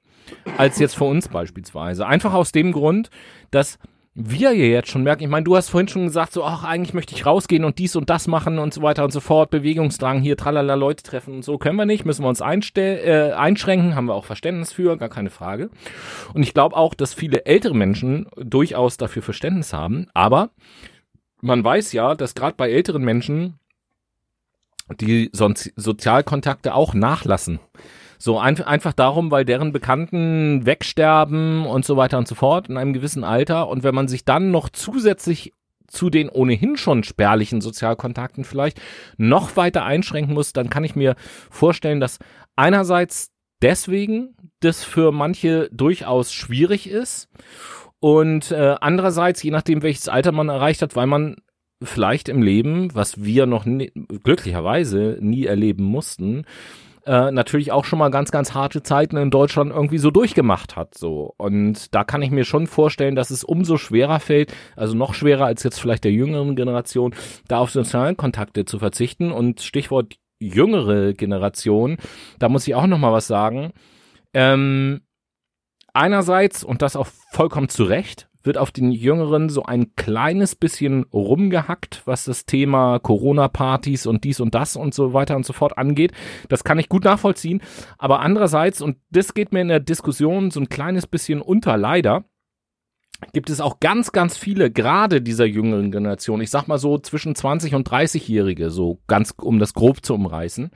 als 0.56 0.78
jetzt 0.78 0.96
für 0.96 1.04
uns 1.04 1.28
beispielsweise. 1.28 2.06
Einfach 2.06 2.34
aus 2.34 2.52
dem 2.52 2.72
Grund, 2.72 3.10
dass 3.50 3.78
wir 4.14 4.52
ja 4.52 4.64
jetzt 4.64 4.90
schon 4.90 5.04
merken, 5.04 5.22
ich 5.22 5.30
meine, 5.30 5.44
du 5.44 5.56
hast 5.56 5.70
vorhin 5.70 5.88
schon 5.88 6.04
gesagt, 6.04 6.34
so, 6.34 6.44
ach, 6.44 6.64
eigentlich 6.64 6.92
möchte 6.92 7.14
ich 7.14 7.24
rausgehen 7.24 7.64
und 7.64 7.78
dies 7.78 7.96
und 7.96 8.10
das 8.10 8.26
machen 8.28 8.58
und 8.58 8.74
so 8.74 8.82
weiter 8.82 9.04
und 9.04 9.10
so 9.10 9.20
fort, 9.20 9.48
Bewegungsdrang 9.50 10.20
hier, 10.20 10.36
tralala, 10.36 10.74
Leute 10.74 11.02
treffen 11.02 11.36
und 11.36 11.44
so, 11.44 11.56
können 11.56 11.76
wir 11.76 11.86
nicht, 11.86 12.04
müssen 12.04 12.22
wir 12.22 12.28
uns 12.28 12.42
äh, 12.42 13.32
einschränken, 13.32 13.94
haben 13.94 14.06
wir 14.06 14.14
auch 14.14 14.26
Verständnis 14.26 14.70
für, 14.70 14.98
gar 14.98 15.08
keine 15.08 15.30
Frage. 15.30 15.70
Und 16.34 16.42
ich 16.42 16.52
glaube 16.52 16.76
auch, 16.76 16.92
dass 16.92 17.14
viele 17.14 17.46
ältere 17.46 17.74
Menschen 17.74 18.26
durchaus 18.36 18.98
dafür 18.98 19.22
Verständnis 19.22 19.72
haben, 19.72 20.08
aber 20.12 20.50
man 21.40 21.64
weiß 21.64 21.92
ja, 21.92 22.14
dass 22.14 22.34
gerade 22.34 22.54
bei 22.56 22.70
älteren 22.70 23.02
Menschen 23.02 23.58
die 25.00 25.30
Sozi 25.32 25.72
Sozialkontakte 25.76 26.74
auch 26.74 26.92
nachlassen. 26.92 27.60
So 28.22 28.38
ein, 28.38 28.62
einfach 28.62 28.92
darum, 28.92 29.32
weil 29.32 29.44
deren 29.44 29.72
Bekannten 29.72 30.64
wegsterben 30.64 31.66
und 31.66 31.84
so 31.84 31.96
weiter 31.96 32.18
und 32.18 32.28
so 32.28 32.36
fort 32.36 32.68
in 32.68 32.76
einem 32.76 32.92
gewissen 32.92 33.24
Alter. 33.24 33.66
Und 33.66 33.82
wenn 33.82 33.96
man 33.96 34.06
sich 34.06 34.24
dann 34.24 34.52
noch 34.52 34.68
zusätzlich 34.68 35.54
zu 35.88 36.08
den 36.08 36.28
ohnehin 36.28 36.76
schon 36.76 37.02
spärlichen 37.02 37.60
Sozialkontakten 37.60 38.44
vielleicht 38.44 38.80
noch 39.16 39.56
weiter 39.56 39.84
einschränken 39.84 40.34
muss, 40.34 40.52
dann 40.52 40.70
kann 40.70 40.84
ich 40.84 40.94
mir 40.94 41.16
vorstellen, 41.50 41.98
dass 41.98 42.20
einerseits 42.54 43.32
deswegen 43.60 44.36
das 44.60 44.84
für 44.84 45.10
manche 45.10 45.68
durchaus 45.72 46.32
schwierig 46.32 46.88
ist 46.88 47.28
und 47.98 48.52
äh, 48.52 48.76
andererseits, 48.80 49.42
je 49.42 49.50
nachdem 49.50 49.82
welches 49.82 50.08
Alter 50.08 50.30
man 50.30 50.48
erreicht 50.48 50.80
hat, 50.80 50.94
weil 50.94 51.08
man 51.08 51.38
vielleicht 51.82 52.28
im 52.28 52.40
Leben, 52.40 52.94
was 52.94 53.24
wir 53.24 53.46
noch 53.46 53.64
nie, 53.64 53.90
glücklicherweise 54.22 55.18
nie 55.20 55.46
erleben 55.46 55.82
mussten, 55.82 56.44
äh, 57.06 57.30
natürlich 57.30 57.72
auch 57.72 57.84
schon 57.84 57.98
mal 57.98 58.10
ganz, 58.10 58.30
ganz 58.30 58.54
harte 58.54 58.82
Zeiten 58.82 59.16
in 59.16 59.30
Deutschland 59.30 59.72
irgendwie 59.72 59.98
so 59.98 60.10
durchgemacht 60.10 60.76
hat. 60.76 60.96
So. 60.96 61.34
Und 61.36 61.94
da 61.94 62.04
kann 62.04 62.22
ich 62.22 62.30
mir 62.30 62.44
schon 62.44 62.66
vorstellen, 62.66 63.16
dass 63.16 63.30
es 63.30 63.44
umso 63.44 63.76
schwerer 63.76 64.20
fällt, 64.20 64.54
also 64.76 64.94
noch 64.96 65.14
schwerer 65.14 65.46
als 65.46 65.62
jetzt 65.62 65.80
vielleicht 65.80 66.04
der 66.04 66.12
jüngeren 66.12 66.56
Generation, 66.56 67.14
da 67.48 67.58
auf 67.58 67.70
sozialen 67.70 68.16
Kontakte 68.16 68.64
zu 68.64 68.78
verzichten. 68.78 69.32
Und 69.32 69.62
Stichwort 69.62 70.16
jüngere 70.38 71.12
Generation, 71.12 71.98
da 72.38 72.48
muss 72.48 72.66
ich 72.66 72.74
auch 72.74 72.86
noch 72.86 72.98
mal 72.98 73.12
was 73.12 73.26
sagen. 73.26 73.72
Ähm, 74.34 75.02
einerseits, 75.92 76.64
und 76.64 76.82
das 76.82 76.96
auch 76.96 77.08
vollkommen 77.32 77.68
zu 77.68 77.84
Recht, 77.84 78.28
wird 78.44 78.58
auf 78.58 78.70
den 78.70 78.90
Jüngeren 78.90 79.48
so 79.48 79.64
ein 79.64 79.94
kleines 79.96 80.54
bisschen 80.54 81.04
rumgehackt, 81.12 82.02
was 82.04 82.24
das 82.24 82.46
Thema 82.46 82.98
Corona-Partys 82.98 84.06
und 84.06 84.24
dies 84.24 84.40
und 84.40 84.54
das 84.54 84.76
und 84.76 84.94
so 84.94 85.12
weiter 85.12 85.36
und 85.36 85.46
so 85.46 85.52
fort 85.52 85.78
angeht. 85.78 86.12
Das 86.48 86.64
kann 86.64 86.78
ich 86.78 86.88
gut 86.88 87.04
nachvollziehen. 87.04 87.62
Aber 87.98 88.20
andererseits, 88.20 88.80
und 88.80 88.96
das 89.10 89.34
geht 89.34 89.52
mir 89.52 89.60
in 89.60 89.68
der 89.68 89.80
Diskussion 89.80 90.50
so 90.50 90.60
ein 90.60 90.68
kleines 90.68 91.06
bisschen 91.06 91.40
unter, 91.40 91.76
leider, 91.76 92.24
gibt 93.32 93.50
es 93.50 93.60
auch 93.60 93.78
ganz, 93.80 94.12
ganz 94.12 94.36
viele, 94.36 94.70
gerade 94.70 95.22
dieser 95.22 95.44
jüngeren 95.44 95.92
Generation, 95.92 96.40
ich 96.40 96.50
sag 96.50 96.66
mal 96.66 96.78
so 96.78 96.98
zwischen 96.98 97.34
20 97.34 97.74
und 97.74 97.88
30-Jährige, 97.88 98.70
so 98.70 99.00
ganz, 99.06 99.34
um 99.40 99.58
das 99.58 99.74
grob 99.74 100.04
zu 100.04 100.14
umreißen, 100.14 100.70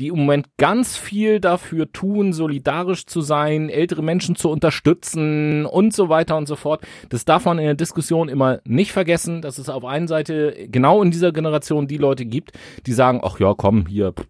die 0.00 0.08
im 0.08 0.18
Moment 0.18 0.46
ganz 0.56 0.96
viel 0.96 1.40
dafür 1.40 1.90
tun, 1.92 2.32
solidarisch 2.32 3.06
zu 3.06 3.20
sein, 3.20 3.68
ältere 3.68 4.02
Menschen 4.02 4.36
zu 4.36 4.50
unterstützen 4.50 5.66
und 5.66 5.92
so 5.92 6.08
weiter 6.08 6.36
und 6.36 6.46
so 6.46 6.56
fort. 6.56 6.82
Das 7.08 7.24
darf 7.24 7.44
man 7.44 7.58
in 7.58 7.64
der 7.64 7.74
Diskussion 7.74 8.28
immer 8.28 8.60
nicht 8.64 8.92
vergessen, 8.92 9.42
dass 9.42 9.58
es 9.58 9.68
auf 9.68 9.84
einen 9.84 10.08
Seite 10.08 10.56
genau 10.68 11.02
in 11.02 11.10
dieser 11.10 11.32
Generation 11.32 11.86
die 11.86 11.98
Leute 11.98 12.24
gibt, 12.24 12.52
die 12.86 12.92
sagen, 12.92 13.20
ach 13.22 13.38
ja, 13.38 13.54
komm, 13.56 13.86
hier, 13.86 14.12
pff, 14.12 14.26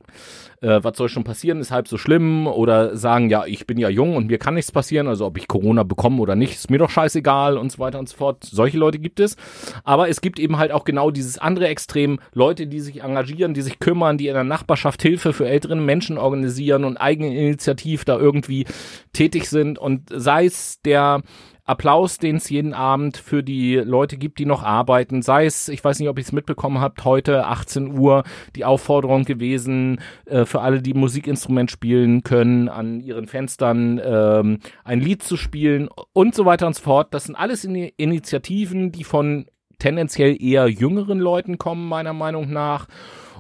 äh, 0.63 0.83
was 0.83 0.97
soll 0.97 1.09
schon 1.09 1.25
passieren, 1.25 1.61
ist 1.61 1.71
halb 1.71 1.89
so 1.89 1.99
schlimm 1.99 2.47
oder 2.47 2.97
sagen, 2.97 3.29
ja, 3.29 3.45
ich 3.45 3.67
bin 3.67 3.79
ja 3.79 3.89
jung 3.89 4.17
und 4.17 4.29
mir 4.29 4.39
kann 4.39 4.55
nichts 4.55 4.73
passieren, 4.73 5.09
also 5.09 5.27
ob 5.27 5.37
ich 5.37 5.49
Corona 5.49 5.83
bekomme 5.83 6.21
oder 6.23 6.37
nicht, 6.37 6.55
ist 6.55 6.71
mir 6.71 6.79
doch 6.79 6.91
scheißegal 6.91 7.59
und 7.59 7.71
so 7.71 7.79
weiter 7.79 7.99
und 7.99 8.09
so 8.09 8.17
fort. 8.17 8.45
Solche 8.45 8.79
Leute 8.79 8.99
gibt 8.99 9.21
es. 9.21 9.37
Aber 9.85 10.09
es 10.09 10.21
gibt 10.21 10.39
eben 10.39 10.59
halt 10.59 10.73
auch 10.73 10.85
genau 10.85 11.11
dieses 11.11 11.39
andere 11.39 11.69
Extrem, 11.69 12.21
Leute, 12.33 12.67
die 12.67 12.81
sich 12.81 13.03
engagieren, 13.03 13.55
die 13.55 13.63
sich 13.63 13.79
kümmern, 13.79 14.19
die 14.19 14.29
in 14.29 14.35
der 14.35 14.45
Nachbarschaft 14.45 15.03
Hilfe 15.03 15.33
für 15.33 15.49
ältere 15.49 15.77
Menschen 15.77 16.17
organisieren 16.17 16.85
und 16.85 16.97
eigeninitiativ 16.97 18.05
da 18.05 18.19
irgendwie 18.19 18.67
tätig 19.13 19.49
sind 19.49 19.79
und 19.79 20.09
sei 20.11 20.47
es 20.47 20.81
der 20.83 21.23
Applaus, 21.65 22.19
den 22.19 22.37
es 22.37 22.51
jeden 22.51 22.75
Abend 22.75 23.17
für 23.17 23.43
die 23.43 23.77
Leute 23.77 24.17
gibt, 24.17 24.39
die 24.41 24.47
noch 24.47 24.65
arbeiten. 24.65 25.23
Sei 25.23 25.47
es, 25.47 25.69
ich 25.69 25.83
weiß 25.83 26.01
nicht, 26.01 26.09
ob 26.09 26.19
ihr 26.19 26.25
es 26.25 26.33
mitbekommen 26.33 26.81
habt, 26.81 27.05
heute 27.05 27.47
18 27.47 27.97
Uhr 27.99 28.25
die 28.57 28.65
Aufforderung 28.65 29.25
gewesen, 29.25 30.01
äh, 30.27 30.45
für 30.45 30.61
alle, 30.61 30.83
die 30.83 30.95
Musikinstrument 30.95 31.71
spielen 31.71 32.25
können, 32.25 32.69
an 32.69 33.01
ihren 33.01 33.29
Fenstern 33.29 34.01
ähm, 34.05 34.59
ein 34.83 35.01
Lied 35.01 35.23
zu 35.23 35.37
spielen 35.37 35.89
und 36.13 36.35
so 36.35 36.45
weiter 36.45 36.67
und 36.67 36.75
so 36.75 36.83
fort. 36.83 37.15
Das 37.15 37.25
sind 37.25 37.37
alles 37.37 37.65
In 37.65 37.75
Initiativen, 37.75 38.91
die 38.91 39.05
von 39.05 39.47
tendenziell 39.79 40.41
eher 40.43 40.69
jüngeren 40.69 41.21
Leuten 41.21 41.59
kommen, 41.59 41.89
meiner 41.89 42.13
Meinung 42.13 42.53
nach. 42.53 42.89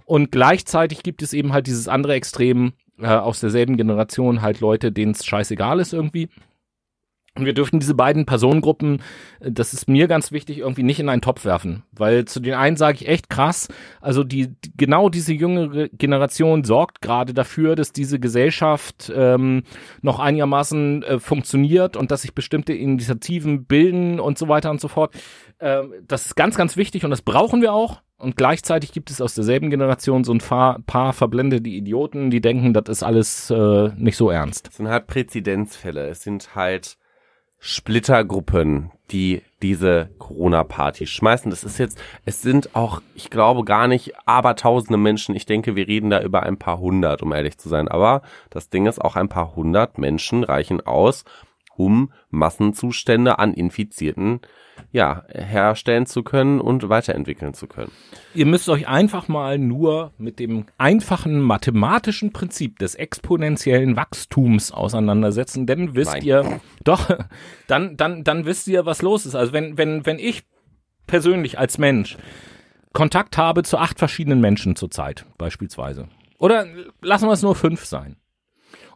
Und 0.04 0.30
gleichzeitig 0.30 1.02
gibt 1.02 1.22
es 1.22 1.32
eben 1.32 1.52
halt 1.52 1.66
dieses 1.66 1.88
andere 1.88 2.14
Extrem 2.14 2.72
äh, 3.00 3.06
aus 3.08 3.40
derselben 3.40 3.76
Generation, 3.76 4.42
halt 4.42 4.60
Leute, 4.60 4.92
denen 4.92 5.12
es 5.12 5.24
scheißegal 5.24 5.80
ist 5.80 5.92
irgendwie. 5.92 6.28
Und 7.34 7.46
wir 7.46 7.54
dürften 7.54 7.80
diese 7.80 7.94
beiden 7.94 8.26
Personengruppen, 8.26 9.00
äh, 9.40 9.50
das 9.50 9.72
ist 9.72 9.88
mir 9.88 10.06
ganz 10.06 10.32
wichtig, 10.32 10.58
irgendwie 10.58 10.82
nicht 10.82 11.00
in 11.00 11.08
einen 11.08 11.22
Topf 11.22 11.44
werfen. 11.46 11.82
Weil 11.92 12.26
zu 12.26 12.40
den 12.40 12.54
einen 12.54 12.76
sage 12.76 12.98
ich 13.00 13.08
echt 13.08 13.30
krass, 13.30 13.68
also 14.02 14.22
die, 14.22 14.54
genau 14.76 15.08
diese 15.08 15.32
jüngere 15.32 15.88
Generation 15.88 16.62
sorgt 16.64 17.00
gerade 17.00 17.32
dafür, 17.32 17.74
dass 17.74 17.92
diese 17.92 18.20
Gesellschaft 18.20 19.10
ähm, 19.14 19.62
noch 20.02 20.18
einigermaßen 20.18 21.02
äh, 21.04 21.18
funktioniert 21.18 21.96
und 21.96 22.10
dass 22.10 22.22
sich 22.22 22.34
bestimmte 22.34 22.74
Initiativen 22.74 23.64
bilden 23.64 24.20
und 24.20 24.36
so 24.36 24.48
weiter 24.48 24.70
und 24.70 24.80
so 24.80 24.88
fort. 24.88 25.14
Ähm, 25.58 25.94
das 26.06 26.26
ist 26.26 26.36
ganz, 26.36 26.56
ganz 26.56 26.76
wichtig 26.76 27.04
und 27.04 27.10
das 27.10 27.22
brauchen 27.22 27.62
wir 27.62 27.72
auch. 27.72 28.02
Und 28.18 28.36
gleichzeitig 28.36 28.92
gibt 28.92 29.10
es 29.10 29.20
aus 29.20 29.34
derselben 29.34 29.70
Generation 29.70 30.22
so 30.22 30.32
ein 30.32 30.38
paar, 30.38 30.80
paar 30.86 31.12
verblendete 31.12 31.68
Idioten, 31.68 32.30
die 32.30 32.40
denken, 32.40 32.72
das 32.74 32.84
ist 32.88 33.02
alles 33.02 33.50
äh, 33.50 33.88
nicht 33.96 34.16
so 34.16 34.30
ernst. 34.30 34.68
Es 34.68 34.76
sind 34.76 34.88
halt 34.88 35.08
Präzedenzfälle. 35.08 36.08
Es 36.08 36.22
sind 36.22 36.54
halt 36.54 36.98
Splittergruppen, 37.64 38.90
die 39.12 39.42
diese 39.62 40.10
Corona-Party 40.18 41.06
schmeißen. 41.06 41.48
Das 41.48 41.62
ist 41.62 41.78
jetzt, 41.78 41.96
es 42.24 42.42
sind 42.42 42.74
auch, 42.74 43.00
ich 43.14 43.30
glaube 43.30 43.64
gar 43.64 43.86
nicht 43.86 44.14
abertausende 44.26 44.98
Menschen. 44.98 45.36
Ich 45.36 45.46
denke, 45.46 45.76
wir 45.76 45.86
reden 45.86 46.10
da 46.10 46.20
über 46.20 46.42
ein 46.42 46.56
paar 46.56 46.80
hundert, 46.80 47.22
um 47.22 47.32
ehrlich 47.32 47.58
zu 47.58 47.68
sein. 47.68 47.86
Aber 47.86 48.22
das 48.50 48.68
Ding 48.68 48.86
ist, 48.86 49.00
auch 49.00 49.14
ein 49.14 49.28
paar 49.28 49.54
hundert 49.54 49.96
Menschen 49.96 50.42
reichen 50.42 50.84
aus, 50.84 51.24
um 51.76 52.12
Massenzustände 52.30 53.38
an 53.38 53.54
Infizierten 53.54 54.40
ja, 54.90 55.24
herstellen 55.32 56.06
zu 56.06 56.22
können 56.22 56.60
und 56.60 56.88
weiterentwickeln 56.88 57.54
zu 57.54 57.66
können. 57.66 57.90
Ihr 58.34 58.46
müsst 58.46 58.68
euch 58.68 58.88
einfach 58.88 59.28
mal 59.28 59.58
nur 59.58 60.12
mit 60.18 60.38
dem 60.38 60.66
einfachen 60.76 61.40
mathematischen 61.40 62.32
Prinzip 62.32 62.78
des 62.78 62.94
exponentiellen 62.94 63.96
Wachstums 63.96 64.72
auseinandersetzen, 64.72 65.66
denn 65.66 65.94
wisst 65.94 66.12
Nein. 66.12 66.22
ihr, 66.22 66.60
doch, 66.84 67.10
dann, 67.66 67.96
dann, 67.96 68.24
dann 68.24 68.44
wisst 68.44 68.68
ihr, 68.68 68.84
was 68.84 69.02
los 69.02 69.24
ist. 69.24 69.34
Also 69.34 69.52
wenn, 69.52 69.78
wenn, 69.78 70.04
wenn 70.04 70.18
ich 70.18 70.44
persönlich 71.06 71.58
als 71.58 71.78
Mensch 71.78 72.16
Kontakt 72.92 73.38
habe 73.38 73.62
zu 73.62 73.78
acht 73.78 73.98
verschiedenen 73.98 74.40
Menschen 74.40 74.76
zurzeit, 74.76 75.24
beispielsweise, 75.38 76.08
oder 76.38 76.66
lassen 77.00 77.26
wir 77.26 77.32
es 77.32 77.42
nur 77.42 77.54
fünf 77.54 77.86
sein, 77.86 78.16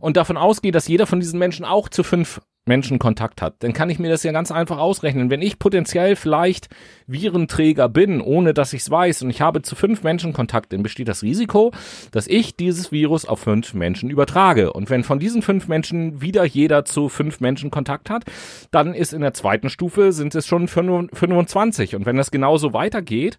und 0.01 0.19
davon 0.19 0.37
ausgehe, 0.37 0.73
dass 0.73 0.89
jeder 0.89 1.07
von 1.07 1.21
diesen 1.21 1.39
Menschen 1.39 1.65
auch 1.65 1.89
zu 1.89 2.03
fünf 2.03 2.43
Menschen 2.67 2.99
Kontakt 2.99 3.41
hat, 3.41 3.63
dann 3.63 3.73
kann 3.73 3.91
ich 3.91 3.99
mir 3.99 4.11
das 4.11 4.23
ja 4.23 4.33
ganz 4.33 4.51
einfach 4.51 4.79
ausrechnen. 4.79 5.31
Wenn 5.31 5.43
ich 5.43 5.59
potenziell 5.59 6.17
vielleicht 6.17 6.69
Virenträger 7.07 7.89
bin, 7.89 8.21
ohne 8.21 8.53
dass 8.55 8.73
ich 8.73 8.83
es 8.83 8.91
weiß, 8.91 9.23
und 9.23 9.31
ich 9.31 9.41
habe 9.41 9.63
zu 9.63 9.77
fünf 9.77 10.03
Menschen 10.03 10.33
Kontakt, 10.33 10.73
dann 10.73 10.83
besteht 10.83 11.09
das 11.09 11.23
Risiko, 11.23 11.73
dass 12.11 12.27
ich 12.27 12.57
dieses 12.57 12.93
Virus 12.93 13.25
auf 13.25 13.41
fünf 13.41 13.75
Menschen 13.75 14.11
übertrage. 14.11 14.73
Und 14.73 14.91
wenn 14.91 15.05
von 15.05 15.19
diesen 15.19 15.43
fünf 15.43 15.69
Menschen 15.69 16.21
wieder 16.21 16.45
jeder 16.45 16.85
zu 16.85 17.09
fünf 17.09 17.41
Menschen 17.41 17.71
Kontakt 17.71 18.11
hat, 18.11 18.25
dann 18.71 18.95
ist 18.95 19.13
in 19.13 19.21
der 19.21 19.33
zweiten 19.33 19.71
Stufe 19.71 20.13
sind 20.13 20.35
es 20.35 20.47
schon 20.47 20.69
25. 20.69 21.95
Und 21.95 22.07
wenn 22.07 22.17
das 22.17 22.31
genauso 22.31 22.73
weitergeht, 22.73 23.39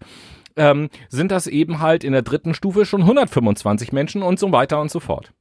ähm, 0.56 0.88
sind 1.08 1.30
das 1.30 1.46
eben 1.46 1.80
halt 1.80 2.04
in 2.04 2.12
der 2.12 2.22
dritten 2.22 2.54
Stufe 2.54 2.84
schon 2.84 3.02
125 3.02 3.92
Menschen 3.92 4.22
und 4.22 4.38
so 4.38 4.52
weiter 4.52 4.80
und 4.80 4.90
so 4.90 5.00
fort. 5.00 5.32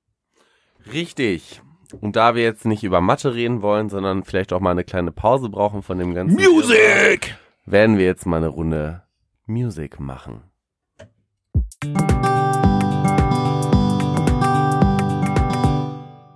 Richtig. 0.93 1.61
Und 1.93 2.15
da 2.15 2.35
wir 2.35 2.43
jetzt 2.43 2.65
nicht 2.65 2.83
über 2.83 3.01
Mathe 3.01 3.33
reden 3.33 3.61
wollen, 3.61 3.89
sondern 3.89 4.23
vielleicht 4.23 4.53
auch 4.53 4.59
mal 4.59 4.71
eine 4.71 4.83
kleine 4.83 5.11
Pause 5.11 5.49
brauchen 5.49 5.81
von 5.83 5.97
dem 5.97 6.13
ganzen 6.13 6.35
Music! 6.35 7.35
werden 7.65 7.97
wir 7.97 8.05
jetzt 8.05 8.25
mal 8.25 8.37
eine 8.37 8.47
Runde 8.47 9.03
Music 9.45 9.99
machen. 9.99 10.41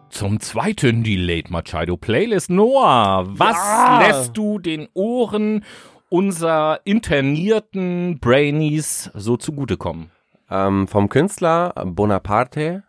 Zum 0.10 0.40
zweiten 0.40 1.04
die 1.04 1.16
Late 1.16 1.52
Machado 1.52 1.98
Playlist. 1.98 2.50
Noah, 2.52 3.24
was 3.28 3.56
Ja. 3.58 4.02
lässt 4.06 4.38
du 4.38 4.60
den 4.60 4.88
Ohren 4.94 5.64
unserer 6.10 6.82
internierten 6.84 8.20
Brainies 8.20 9.10
so 9.16 9.38
zugutekommen? 9.38 10.12
Ähm, 10.50 10.88
vom 10.88 11.10
Künstler 11.10 11.74
Bonaparte 11.86 12.84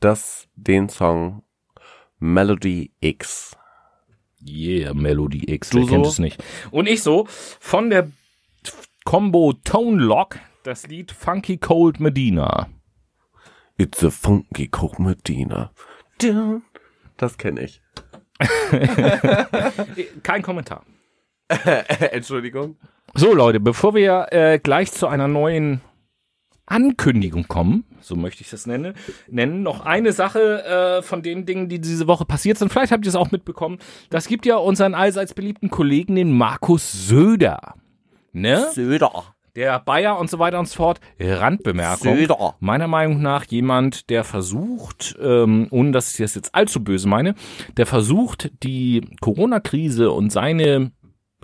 das 0.00 0.48
den 0.54 0.88
Song 0.88 1.42
Melody 2.18 2.92
X. 3.00 3.56
Yeah, 4.46 4.94
Melody 4.94 5.52
X, 5.52 5.70
Du 5.70 5.80
wer 5.80 5.86
kennt 5.88 6.04
so? 6.04 6.10
es 6.12 6.18
nicht. 6.18 6.42
Und 6.70 6.88
ich 6.88 7.02
so, 7.02 7.26
von 7.28 7.90
der 7.90 8.10
Combo 9.04 9.52
Tone 9.64 10.02
Lock, 10.02 10.38
das 10.62 10.86
Lied 10.86 11.12
Funky 11.12 11.58
Cold 11.58 12.00
Medina. 12.00 12.68
It's 13.78 14.02
a 14.02 14.10
funky 14.10 14.68
cold 14.68 14.98
Medina. 14.98 15.70
Das 17.18 17.36
kenne 17.36 17.60
ich. 17.62 17.82
Kein 20.22 20.42
Kommentar. 20.42 20.84
Entschuldigung. 22.10 22.76
So 23.14 23.34
Leute, 23.34 23.60
bevor 23.60 23.94
wir 23.94 24.28
äh, 24.30 24.58
gleich 24.58 24.92
zu 24.92 25.06
einer 25.06 25.28
neuen 25.28 25.80
Ankündigung 26.66 27.46
kommen, 27.48 27.84
so 28.00 28.16
möchte 28.16 28.42
ich 28.42 28.50
das 28.50 28.66
nennen, 28.66 28.94
nennen 29.28 29.62
noch 29.62 29.86
eine 29.86 30.12
Sache 30.12 30.64
äh, 30.64 31.02
von 31.02 31.22
den 31.22 31.46
Dingen, 31.46 31.68
die 31.68 31.80
diese 31.80 32.08
Woche 32.08 32.24
passiert 32.24 32.58
sind. 32.58 32.72
Vielleicht 32.72 32.92
habt 32.92 33.06
ihr 33.06 33.08
es 33.08 33.16
auch 33.16 33.30
mitbekommen. 33.30 33.78
Das 34.10 34.26
gibt 34.26 34.46
ja 34.46 34.56
unseren 34.56 34.94
allseits 34.94 35.32
beliebten 35.32 35.70
Kollegen, 35.70 36.16
den 36.16 36.32
Markus 36.32 37.06
Söder. 37.06 37.74
Ne? 38.32 38.66
Söder. 38.72 39.36
Der 39.54 39.80
Bayer 39.80 40.18
und 40.18 40.28
so 40.28 40.38
weiter 40.38 40.58
und 40.58 40.68
so 40.68 40.76
fort. 40.76 41.00
Randbemerkung. 41.18 42.14
Söder. 42.16 42.56
Meiner 42.60 42.88
Meinung 42.88 43.22
nach 43.22 43.44
jemand, 43.46 44.10
der 44.10 44.22
versucht, 44.22 45.16
ähm, 45.22 45.68
ohne 45.70 45.92
dass 45.92 46.10
ich 46.12 46.18
das 46.18 46.34
jetzt 46.34 46.54
allzu 46.54 46.84
böse 46.84 47.08
meine, 47.08 47.34
der 47.78 47.86
versucht, 47.86 48.50
die 48.62 49.08
Corona-Krise 49.22 50.10
und 50.10 50.30
seine 50.30 50.90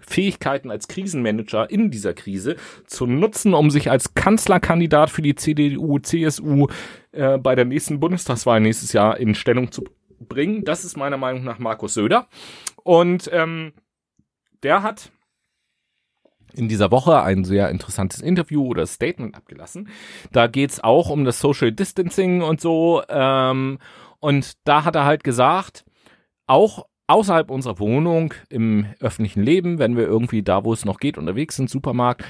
Fähigkeiten 0.06 0.70
als 0.70 0.88
Krisenmanager 0.88 1.70
in 1.70 1.90
dieser 1.90 2.14
Krise 2.14 2.56
zu 2.86 3.06
nutzen, 3.06 3.54
um 3.54 3.70
sich 3.70 3.90
als 3.90 4.14
Kanzlerkandidat 4.14 5.10
für 5.10 5.22
die 5.22 5.34
CDU, 5.34 5.98
CSU 5.98 6.68
äh, 7.12 7.38
bei 7.38 7.54
der 7.54 7.64
nächsten 7.64 8.00
Bundestagswahl 8.00 8.60
nächstes 8.60 8.92
Jahr 8.92 9.18
in 9.18 9.34
Stellung 9.34 9.72
zu 9.72 9.84
bringen. 10.18 10.64
Das 10.64 10.84
ist 10.84 10.96
meiner 10.96 11.16
Meinung 11.16 11.44
nach 11.44 11.58
Markus 11.58 11.94
Söder. 11.94 12.28
Und 12.82 13.30
ähm, 13.32 13.72
der 14.62 14.82
hat 14.82 15.10
in 16.54 16.68
dieser 16.68 16.90
Woche 16.90 17.22
ein 17.22 17.44
sehr 17.44 17.70
interessantes 17.70 18.20
Interview 18.20 18.66
oder 18.66 18.86
Statement 18.86 19.34
abgelassen. 19.34 19.88
Da 20.32 20.46
geht's 20.46 20.80
auch 20.80 21.08
um 21.08 21.24
das 21.24 21.40
Social 21.40 21.72
Distancing 21.72 22.42
und 22.42 22.60
so. 22.60 23.02
Ähm, 23.08 23.78
und 24.20 24.52
da 24.64 24.84
hat 24.84 24.94
er 24.94 25.04
halt 25.04 25.24
gesagt, 25.24 25.84
auch 26.46 26.86
außerhalb 27.12 27.50
unserer 27.50 27.78
Wohnung 27.78 28.32
im 28.48 28.86
öffentlichen 29.00 29.42
Leben, 29.42 29.78
wenn 29.78 29.96
wir 29.96 30.04
irgendwie 30.04 30.42
da, 30.42 30.64
wo 30.64 30.72
es 30.72 30.84
noch 30.84 30.98
geht, 30.98 31.18
unterwegs 31.18 31.56
sind, 31.56 31.68
Supermarkt. 31.68 32.22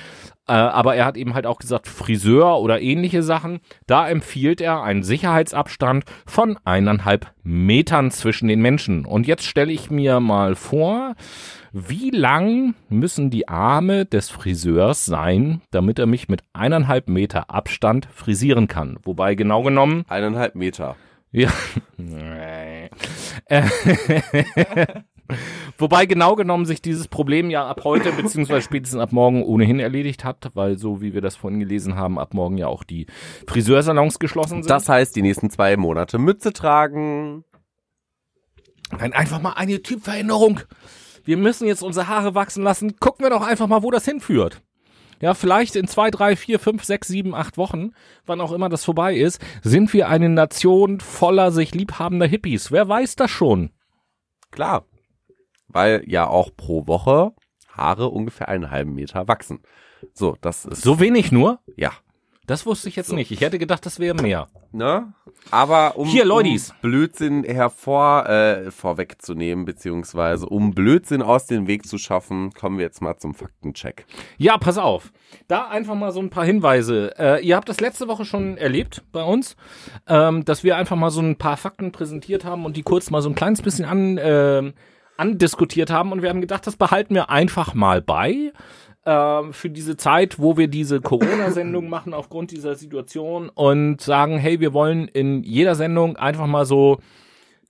Äh, 0.48 0.52
aber 0.52 0.96
er 0.96 1.04
hat 1.04 1.16
eben 1.16 1.34
halt 1.34 1.46
auch 1.46 1.58
gesagt, 1.58 1.86
Friseur 1.86 2.58
oder 2.58 2.80
ähnliche 2.80 3.22
Sachen. 3.22 3.60
Da 3.86 4.08
empfiehlt 4.08 4.60
er 4.60 4.82
einen 4.82 5.04
Sicherheitsabstand 5.04 6.04
von 6.26 6.58
eineinhalb 6.64 7.32
Metern 7.44 8.10
zwischen 8.10 8.48
den 8.48 8.60
Menschen. 8.60 9.06
Und 9.06 9.26
jetzt 9.26 9.44
stelle 9.44 9.72
ich 9.72 9.90
mir 9.90 10.18
mal 10.18 10.56
vor, 10.56 11.14
wie 11.72 12.10
lang 12.10 12.74
müssen 12.88 13.30
die 13.30 13.48
Arme 13.48 14.04
des 14.04 14.30
Friseurs 14.30 15.04
sein, 15.04 15.62
damit 15.70 15.98
er 15.98 16.06
mich 16.06 16.28
mit 16.28 16.42
eineinhalb 16.52 17.08
Meter 17.08 17.48
Abstand 17.50 18.08
frisieren 18.12 18.66
kann? 18.68 18.98
Wobei 19.04 19.34
genau 19.36 19.62
genommen, 19.62 20.04
Eineinhalb 20.08 20.54
Meter. 20.54 20.96
ja, 21.30 21.50
Nee. 21.96 22.71
Wobei 25.78 26.06
genau 26.06 26.36
genommen 26.36 26.66
sich 26.66 26.82
dieses 26.82 27.08
Problem 27.08 27.50
ja 27.50 27.66
ab 27.66 27.82
heute 27.84 28.12
beziehungsweise 28.12 28.62
spätestens 28.62 29.00
ab 29.00 29.12
morgen 29.12 29.42
ohnehin 29.42 29.78
erledigt 29.78 30.24
hat, 30.24 30.50
weil 30.54 30.78
so 30.78 31.00
wie 31.00 31.14
wir 31.14 31.20
das 31.20 31.36
vorhin 31.36 31.60
gelesen 31.60 31.96
haben, 31.96 32.18
ab 32.18 32.34
morgen 32.34 32.58
ja 32.58 32.66
auch 32.66 32.84
die 32.84 33.06
Friseursalons 33.46 34.18
geschlossen 34.18 34.62
sind. 34.62 34.70
Das 34.70 34.88
heißt, 34.88 35.14
die 35.16 35.22
nächsten 35.22 35.50
zwei 35.50 35.76
Monate 35.76 36.18
Mütze 36.18 36.52
tragen. 36.52 37.44
Nein, 38.98 39.12
einfach 39.12 39.40
mal 39.40 39.54
eine 39.54 39.82
Typveränderung. 39.82 40.60
Wir 41.24 41.36
müssen 41.36 41.66
jetzt 41.66 41.82
unsere 41.82 42.08
Haare 42.08 42.34
wachsen 42.34 42.62
lassen. 42.62 42.96
Gucken 42.98 43.24
wir 43.24 43.30
doch 43.30 43.46
einfach 43.46 43.68
mal, 43.68 43.82
wo 43.82 43.90
das 43.90 44.04
hinführt. 44.04 44.60
Ja, 45.22 45.34
vielleicht 45.34 45.76
in 45.76 45.86
zwei, 45.86 46.10
drei, 46.10 46.34
vier, 46.34 46.58
fünf, 46.58 46.82
sechs, 46.82 47.06
sieben, 47.06 47.32
acht 47.32 47.56
Wochen, 47.56 47.92
wann 48.26 48.40
auch 48.40 48.50
immer 48.50 48.68
das 48.68 48.84
vorbei 48.84 49.14
ist, 49.14 49.40
sind 49.62 49.92
wir 49.92 50.08
eine 50.08 50.28
Nation 50.28 50.98
voller 50.98 51.52
sich 51.52 51.72
liebhabender 51.76 52.26
Hippies. 52.26 52.72
Wer 52.72 52.88
weiß 52.88 53.14
das 53.14 53.30
schon? 53.30 53.70
Klar. 54.50 54.84
Weil 55.68 56.02
ja 56.08 56.26
auch 56.26 56.50
pro 56.56 56.88
Woche 56.88 57.32
Haare 57.68 58.08
ungefähr 58.08 58.48
einen 58.48 58.72
halben 58.72 58.94
Meter 58.94 59.28
wachsen. 59.28 59.60
So, 60.12 60.36
das 60.40 60.64
ist. 60.64 60.82
So 60.82 60.98
wenig 60.98 61.30
nur? 61.30 61.60
Ja. 61.76 61.92
Das 62.46 62.66
wusste 62.66 62.88
ich 62.88 62.96
jetzt 62.96 63.12
nicht. 63.12 63.30
Ich 63.30 63.40
hätte 63.40 63.58
gedacht, 63.58 63.86
das 63.86 64.00
wäre 64.00 64.20
mehr. 64.20 64.48
Ne? 64.72 65.12
Aber 65.52 65.96
um, 65.96 66.08
Hier, 66.08 66.28
um 66.28 66.60
Blödsinn 66.80 67.44
hervor 67.44 68.28
äh, 68.28 68.70
vorwegzunehmen, 68.72 69.64
beziehungsweise 69.64 70.46
um 70.46 70.72
Blödsinn 70.72 71.22
aus 71.22 71.46
dem 71.46 71.68
Weg 71.68 71.86
zu 71.86 71.98
schaffen, 71.98 72.52
kommen 72.52 72.78
wir 72.78 72.84
jetzt 72.84 73.00
mal 73.00 73.16
zum 73.16 73.34
Faktencheck. 73.34 74.06
Ja, 74.38 74.58
pass 74.58 74.76
auf. 74.76 75.12
Da 75.46 75.68
einfach 75.68 75.94
mal 75.94 76.10
so 76.10 76.18
ein 76.18 76.30
paar 76.30 76.44
Hinweise. 76.44 77.14
Äh, 77.16 77.46
ihr 77.46 77.54
habt 77.54 77.68
das 77.68 77.80
letzte 77.80 78.08
Woche 78.08 78.24
schon 78.24 78.56
erlebt 78.56 79.04
bei 79.12 79.22
uns, 79.22 79.56
ähm, 80.08 80.44
dass 80.44 80.64
wir 80.64 80.76
einfach 80.76 80.96
mal 80.96 81.10
so 81.10 81.20
ein 81.20 81.36
paar 81.36 81.56
Fakten 81.56 81.92
präsentiert 81.92 82.44
haben 82.44 82.64
und 82.64 82.76
die 82.76 82.82
kurz 82.82 83.10
mal 83.10 83.22
so 83.22 83.28
ein 83.28 83.36
kleines 83.36 83.62
bisschen 83.62 83.84
an, 83.84 84.18
ähm, 84.20 84.72
andiskutiert 85.16 85.90
haben. 85.90 86.10
Und 86.10 86.22
wir 86.22 86.30
haben 86.30 86.40
gedacht, 86.40 86.66
das 86.66 86.76
behalten 86.76 87.14
wir 87.14 87.30
einfach 87.30 87.74
mal 87.74 88.02
bei 88.02 88.52
ähm, 89.04 89.52
für 89.52 89.70
diese 89.70 89.96
Zeit, 89.96 90.38
wo 90.38 90.56
wir 90.56 90.68
diese 90.68 91.00
Corona-Sendung 91.00 91.88
machen 91.90 92.14
aufgrund 92.14 92.50
dieser 92.50 92.74
Situation 92.74 93.48
und 93.48 94.00
sagen, 94.00 94.38
hey, 94.38 94.60
wir 94.60 94.72
wollen 94.72 95.08
in 95.08 95.42
jeder 95.42 95.74
Sendung 95.74 96.16
einfach 96.16 96.46
mal 96.46 96.64
so 96.64 96.98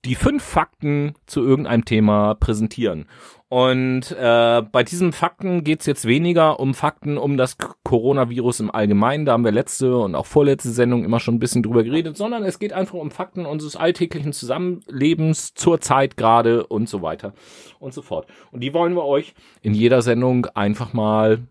die 0.05 0.15
fünf 0.15 0.43
Fakten 0.43 1.13
zu 1.25 1.41
irgendeinem 1.41 1.85
Thema 1.85 2.35
präsentieren. 2.35 3.05
Und 3.53 4.09
äh, 4.13 4.63
bei 4.71 4.81
diesen 4.81 5.11
Fakten 5.11 5.63
geht's 5.63 5.85
jetzt 5.85 6.07
weniger 6.07 6.59
um 6.59 6.73
Fakten 6.73 7.19
um 7.19 7.37
das 7.37 7.55
Coronavirus 7.83 8.61
im 8.61 8.71
Allgemeinen. 8.71 9.25
Da 9.25 9.33
haben 9.33 9.45
wir 9.45 9.51
letzte 9.51 9.95
und 9.95 10.15
auch 10.15 10.25
vorletzte 10.25 10.71
Sendung 10.71 11.05
immer 11.05 11.19
schon 11.19 11.35
ein 11.35 11.39
bisschen 11.39 11.61
drüber 11.61 11.83
geredet, 11.83 12.17
sondern 12.17 12.41
es 12.45 12.57
geht 12.57 12.73
einfach 12.73 12.95
um 12.95 13.11
Fakten 13.11 13.45
unseres 13.45 13.75
alltäglichen 13.75 14.33
Zusammenlebens 14.33 15.53
zur 15.53 15.79
Zeit 15.81 16.17
gerade 16.17 16.65
und 16.65 16.89
so 16.89 17.03
weiter 17.03 17.33
und 17.77 17.93
so 17.93 18.01
fort. 18.01 18.25
Und 18.51 18.61
die 18.61 18.73
wollen 18.73 18.95
wir 18.95 19.05
euch 19.05 19.35
in 19.61 19.75
jeder 19.75 20.01
Sendung 20.01 20.47
einfach 20.55 20.93
mal 20.93 21.43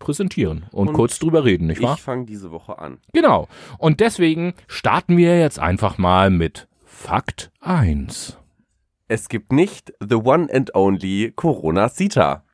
präsentieren 0.00 0.64
und, 0.72 0.88
Und 0.88 0.94
kurz 0.94 1.20
drüber 1.20 1.44
reden, 1.44 1.68
nicht 1.68 1.80
wahr? 1.80 1.94
Ich 1.94 2.02
fange 2.02 2.24
diese 2.24 2.50
Woche 2.50 2.80
an. 2.80 2.98
Genau. 3.12 3.46
Und 3.78 4.00
deswegen 4.00 4.54
starten 4.66 5.16
wir 5.16 5.38
jetzt 5.38 5.60
einfach 5.60 5.96
mal 5.96 6.28
mit 6.30 6.66
Fakt 6.84 7.52
1. 7.60 8.39
Es 9.12 9.28
gibt 9.28 9.50
nicht 9.50 9.92
the 9.98 10.14
one 10.14 10.46
and 10.54 10.72
only 10.72 11.32
Corona 11.34 11.88
Sita. 11.88 12.44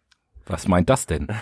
Was 0.47 0.67
meint 0.67 0.89
das 0.89 1.07
denn? 1.07 1.29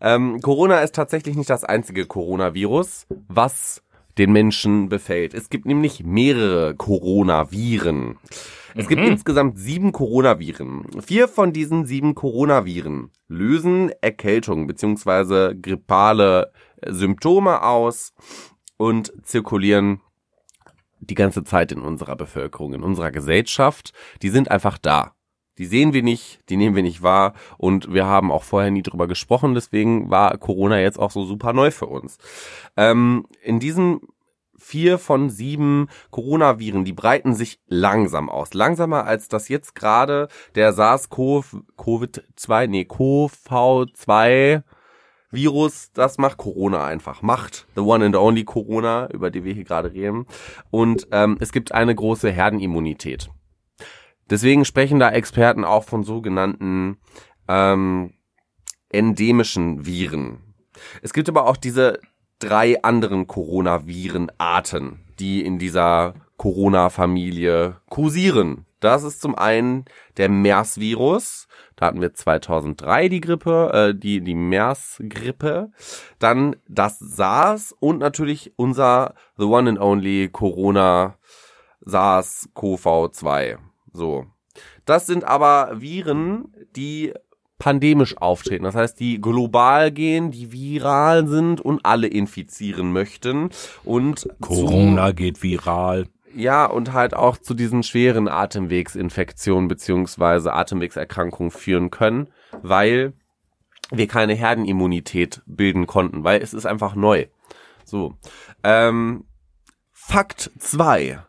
Ähm, 0.00 0.40
Corona 0.40 0.80
ist 0.80 0.96
tatsächlich 0.96 1.36
nicht 1.36 1.48
das 1.48 1.62
einzige 1.62 2.06
Coronavirus, 2.06 3.06
was 3.28 3.84
den 4.18 4.32
Menschen 4.32 4.88
befällt. 4.88 5.34
Es 5.34 5.50
gibt 5.50 5.66
nämlich 5.66 6.02
mehrere 6.02 6.74
Coronaviren. 6.74 8.18
Es 8.74 8.88
gibt 8.88 9.02
insgesamt 9.02 9.60
sieben 9.60 9.92
Coronaviren. 9.92 10.84
Vier 11.00 11.28
von 11.28 11.52
diesen 11.52 11.86
sieben 11.86 12.16
Coronaviren 12.16 13.12
lösen 13.28 13.92
Erkältung 14.00 14.66
beziehungsweise 14.66 15.54
grippale 15.62 16.50
Symptome 16.84 17.62
aus 17.62 18.14
und 18.78 19.12
zirkulieren 19.22 20.00
die 21.02 21.14
ganze 21.14 21.44
Zeit 21.44 21.72
in 21.72 21.80
unserer 21.80 22.16
Bevölkerung, 22.16 22.74
in 22.74 22.82
unserer 22.82 23.10
Gesellschaft. 23.10 23.92
Die 24.22 24.30
sind 24.30 24.50
einfach 24.50 24.78
da. 24.78 25.14
Die 25.58 25.66
sehen 25.66 25.92
wir 25.92 26.02
nicht, 26.02 26.40
die 26.48 26.56
nehmen 26.56 26.74
wir 26.76 26.82
nicht 26.82 27.02
wahr 27.02 27.34
und 27.58 27.92
wir 27.92 28.06
haben 28.06 28.32
auch 28.32 28.42
vorher 28.42 28.70
nie 28.70 28.82
drüber 28.82 29.06
gesprochen, 29.06 29.52
deswegen 29.54 30.08
war 30.08 30.38
Corona 30.38 30.80
jetzt 30.80 30.98
auch 30.98 31.10
so 31.10 31.26
super 31.26 31.52
neu 31.52 31.70
für 31.70 31.88
uns. 31.88 32.16
Ähm, 32.74 33.26
in 33.42 33.60
diesen 33.60 34.00
vier 34.56 34.98
von 34.98 35.28
sieben 35.28 35.88
Coronaviren, 36.10 36.86
die 36.86 36.94
breiten 36.94 37.34
sich 37.34 37.60
langsam 37.66 38.30
aus. 38.30 38.54
Langsamer 38.54 39.04
als 39.04 39.28
das 39.28 39.48
jetzt 39.48 39.74
gerade 39.74 40.28
der 40.54 40.72
SARS-CoV-2, 40.72 42.66
nee, 42.68 42.86
CoV2 42.88 44.62
Virus, 45.32 45.90
das 45.92 46.18
macht 46.18 46.36
Corona 46.36 46.84
einfach. 46.84 47.22
Macht 47.22 47.66
the 47.74 47.80
one 47.80 48.04
and 48.04 48.16
only 48.16 48.44
Corona, 48.44 49.08
über 49.10 49.30
die 49.30 49.44
wir 49.44 49.54
hier 49.54 49.64
gerade 49.64 49.92
reden. 49.92 50.26
Und 50.70 51.08
ähm, 51.10 51.38
es 51.40 51.52
gibt 51.52 51.72
eine 51.72 51.94
große 51.94 52.30
Herdenimmunität. 52.30 53.30
Deswegen 54.30 54.64
sprechen 54.64 55.00
da 55.00 55.10
Experten 55.10 55.64
auch 55.64 55.84
von 55.84 56.04
sogenannten 56.04 56.98
ähm, 57.48 58.12
endemischen 58.90 59.84
Viren. 59.86 60.54
Es 61.00 61.12
gibt 61.12 61.28
aber 61.28 61.46
auch 61.46 61.56
diese 61.56 61.98
drei 62.38 62.82
anderen 62.82 63.26
Coronavirenarten, 63.26 65.00
die 65.18 65.44
in 65.44 65.58
dieser 65.58 66.14
Corona-Familie 66.36 67.76
kursieren. 67.88 68.66
Das 68.82 69.04
ist 69.04 69.20
zum 69.20 69.36
einen 69.36 69.84
der 70.16 70.28
MERS-Virus. 70.28 71.46
Da 71.76 71.86
hatten 71.86 72.00
wir 72.00 72.14
2003 72.14 73.08
die 73.08 73.20
Grippe, 73.20 73.70
äh, 73.72 73.98
die, 73.98 74.20
die 74.20 74.34
MERS-Grippe. 74.34 75.70
Dann 76.18 76.56
das 76.68 76.98
SARS 76.98 77.74
und 77.78 77.98
natürlich 77.98 78.52
unser 78.56 79.14
The 79.38 79.44
One 79.44 79.70
and 79.70 79.80
Only 79.80 80.28
Corona 80.30 81.16
SARS-CoV-2. 81.86 83.58
So. 83.92 84.26
Das 84.84 85.06
sind 85.06 85.24
aber 85.24 85.80
Viren, 85.80 86.52
die 86.74 87.14
pandemisch 87.58 88.16
auftreten. 88.16 88.64
Das 88.64 88.74
heißt, 88.74 88.98
die 88.98 89.20
global 89.20 89.92
gehen, 89.92 90.32
die 90.32 90.50
viral 90.50 91.28
sind 91.28 91.60
und 91.60 91.86
alle 91.86 92.08
infizieren 92.08 92.92
möchten. 92.92 93.50
Und 93.84 94.28
Corona 94.40 95.12
geht 95.12 95.44
viral. 95.44 96.08
Ja, 96.34 96.66
und 96.66 96.92
halt 96.92 97.14
auch 97.14 97.36
zu 97.36 97.54
diesen 97.54 97.82
schweren 97.82 98.28
Atemwegsinfektionen 98.28 99.68
beziehungsweise 99.68 100.52
Atemwegserkrankungen 100.52 101.50
führen 101.50 101.90
können, 101.90 102.28
weil 102.62 103.12
wir 103.90 104.06
keine 104.06 104.34
Herdenimmunität 104.34 105.42
bilden 105.46 105.86
konnten, 105.86 106.24
weil 106.24 106.40
es 106.40 106.54
ist 106.54 106.66
einfach 106.66 106.94
neu. 106.94 107.26
So. 107.84 108.14
Ähm, 108.62 109.24
Fakt 109.92 110.50
zwei. 110.58 111.22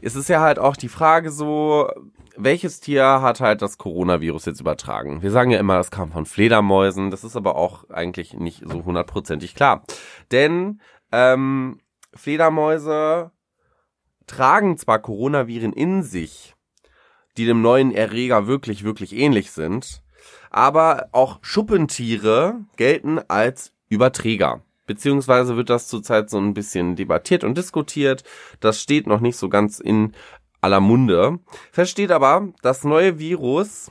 Es 0.00 0.16
ist 0.16 0.28
ja 0.28 0.40
halt 0.40 0.58
auch 0.58 0.76
die 0.76 0.88
Frage 0.88 1.30
so, 1.30 1.88
welches 2.36 2.80
Tier 2.80 3.22
hat 3.22 3.40
halt 3.40 3.62
das 3.62 3.78
Coronavirus 3.78 4.46
jetzt 4.46 4.60
übertragen? 4.60 5.22
Wir 5.22 5.30
sagen 5.30 5.50
ja 5.50 5.58
immer, 5.58 5.78
es 5.78 5.90
kam 5.90 6.12
von 6.12 6.26
Fledermäusen, 6.26 7.10
das 7.10 7.24
ist 7.24 7.36
aber 7.36 7.56
auch 7.56 7.88
eigentlich 7.90 8.34
nicht 8.34 8.64
so 8.66 8.84
hundertprozentig 8.84 9.54
klar. 9.54 9.84
Denn 10.30 10.80
ähm, 11.12 11.80
Fledermäuse 12.14 13.30
tragen 14.26 14.76
zwar 14.76 15.00
Coronaviren 15.00 15.72
in 15.72 16.02
sich, 16.02 16.54
die 17.36 17.46
dem 17.46 17.62
neuen 17.62 17.92
Erreger 17.92 18.46
wirklich, 18.46 18.84
wirklich 18.84 19.14
ähnlich 19.14 19.50
sind, 19.50 20.02
aber 20.50 21.08
auch 21.12 21.38
Schuppentiere 21.42 22.60
gelten 22.76 23.20
als 23.28 23.72
Überträger. 23.88 24.62
Beziehungsweise 24.86 25.56
wird 25.56 25.70
das 25.70 25.88
zurzeit 25.88 26.28
so 26.28 26.38
ein 26.38 26.54
bisschen 26.54 26.94
debattiert 26.94 27.42
und 27.42 27.56
diskutiert. 27.56 28.22
Das 28.60 28.80
steht 28.80 29.06
noch 29.06 29.20
nicht 29.20 29.36
so 29.36 29.48
ganz 29.48 29.80
in 29.80 30.12
aller 30.60 30.80
Munde. 30.80 31.38
Versteht 31.72 32.10
aber, 32.10 32.48
das 32.62 32.84
neue 32.84 33.18
Virus 33.18 33.90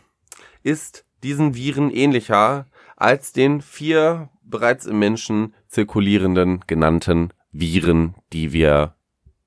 ist 0.61 1.05
diesen 1.23 1.55
Viren 1.55 1.89
ähnlicher 1.89 2.67
als 2.95 3.33
den 3.33 3.61
vier 3.61 4.29
bereits 4.43 4.85
im 4.85 4.99
Menschen 4.99 5.53
zirkulierenden 5.67 6.63
genannten 6.67 7.33
Viren, 7.51 8.15
die 8.31 8.53
wir 8.53 8.95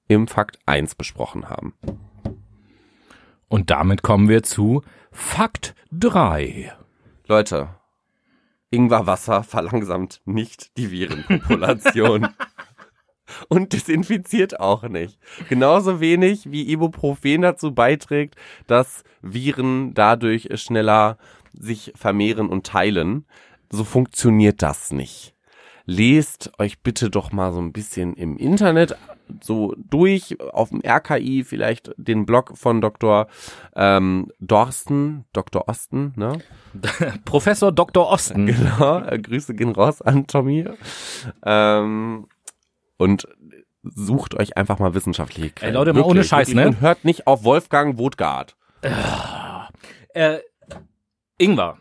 im 0.09 0.29
Fakt 0.29 0.59
1 0.67 0.95
besprochen 0.95 1.49
haben. 1.49 1.75
Und 3.49 3.71
damit 3.71 4.03
kommen 4.03 4.29
wir 4.29 4.43
zu 4.43 4.83
Fakt 5.13 5.75
3. 5.93 6.73
Leute, 7.27 7.69
Ingwerwasser 8.71 9.43
verlangsamt 9.43 10.21
nicht 10.25 10.77
die 10.77 10.91
Virenpopulation. 10.91 12.29
Und 13.49 13.73
desinfiziert 13.73 14.61
auch 14.61 14.85
nicht. 14.85 15.19
Genauso 15.49 16.01
wenig 16.01 16.51
wie 16.51 16.71
Ibuprofen 16.71 17.43
dazu 17.43 17.75
beiträgt, 17.75 18.37
dass 18.69 19.03
Viren 19.21 19.95
dadurch 19.95 20.49
schneller 20.61 21.19
sich 21.53 21.93
vermehren 21.97 22.49
und 22.49 22.67
teilen. 22.67 23.27
So 23.71 23.83
funktioniert 23.83 24.63
das 24.63 24.93
nicht. 24.93 25.36
Lest 25.87 26.51
euch 26.59 26.81
bitte 26.81 27.11
doch 27.11 27.31
mal 27.31 27.53
so 27.53 27.61
ein 27.61 27.73
bisschen 27.73 28.15
im 28.15 28.37
Internet 28.37 28.97
so 29.41 29.75
durch 29.77 30.37
auf 30.53 30.71
dem 30.71 30.83
RKI 30.85 31.45
vielleicht 31.45 31.93
den 31.97 32.27
Blog 32.27 32.57
von 32.57 32.81
Dr. 32.81 33.29
Ähm, 33.75 34.31
Dorsten, 34.41 35.25
Dr. 35.33 35.69
Osten, 35.69 36.13
ne? 36.17 36.39
Professor 37.25 37.73
Dr. 37.73 38.09
Osten. 38.09 38.47
Genau, 38.57 38.99
äh, 38.99 39.19
Grüße 39.19 39.55
gehen 39.55 39.71
raus 39.71 40.03
an 40.03 40.27
Tommy. 40.27 40.67
Ähm, 41.45 42.27
und 42.97 43.29
sucht 43.83 44.35
euch 44.35 44.57
einfach 44.57 44.79
mal 44.79 44.95
wissenschaftliche 44.95 45.51
Quellen. 45.51 45.75
Ey, 45.75 45.79
Leute, 45.79 45.93
mal 45.93 46.03
ohne 46.03 46.25
Scheiß, 46.25 46.49
ne? 46.55 46.69
Und 46.69 46.81
hört 46.81 47.05
nicht 47.05 47.27
auf 47.27 47.45
Wolfgang 47.45 47.99
Wodgard. 47.99 48.57
Äh, 50.15 50.39
Ingwer. 51.39 51.79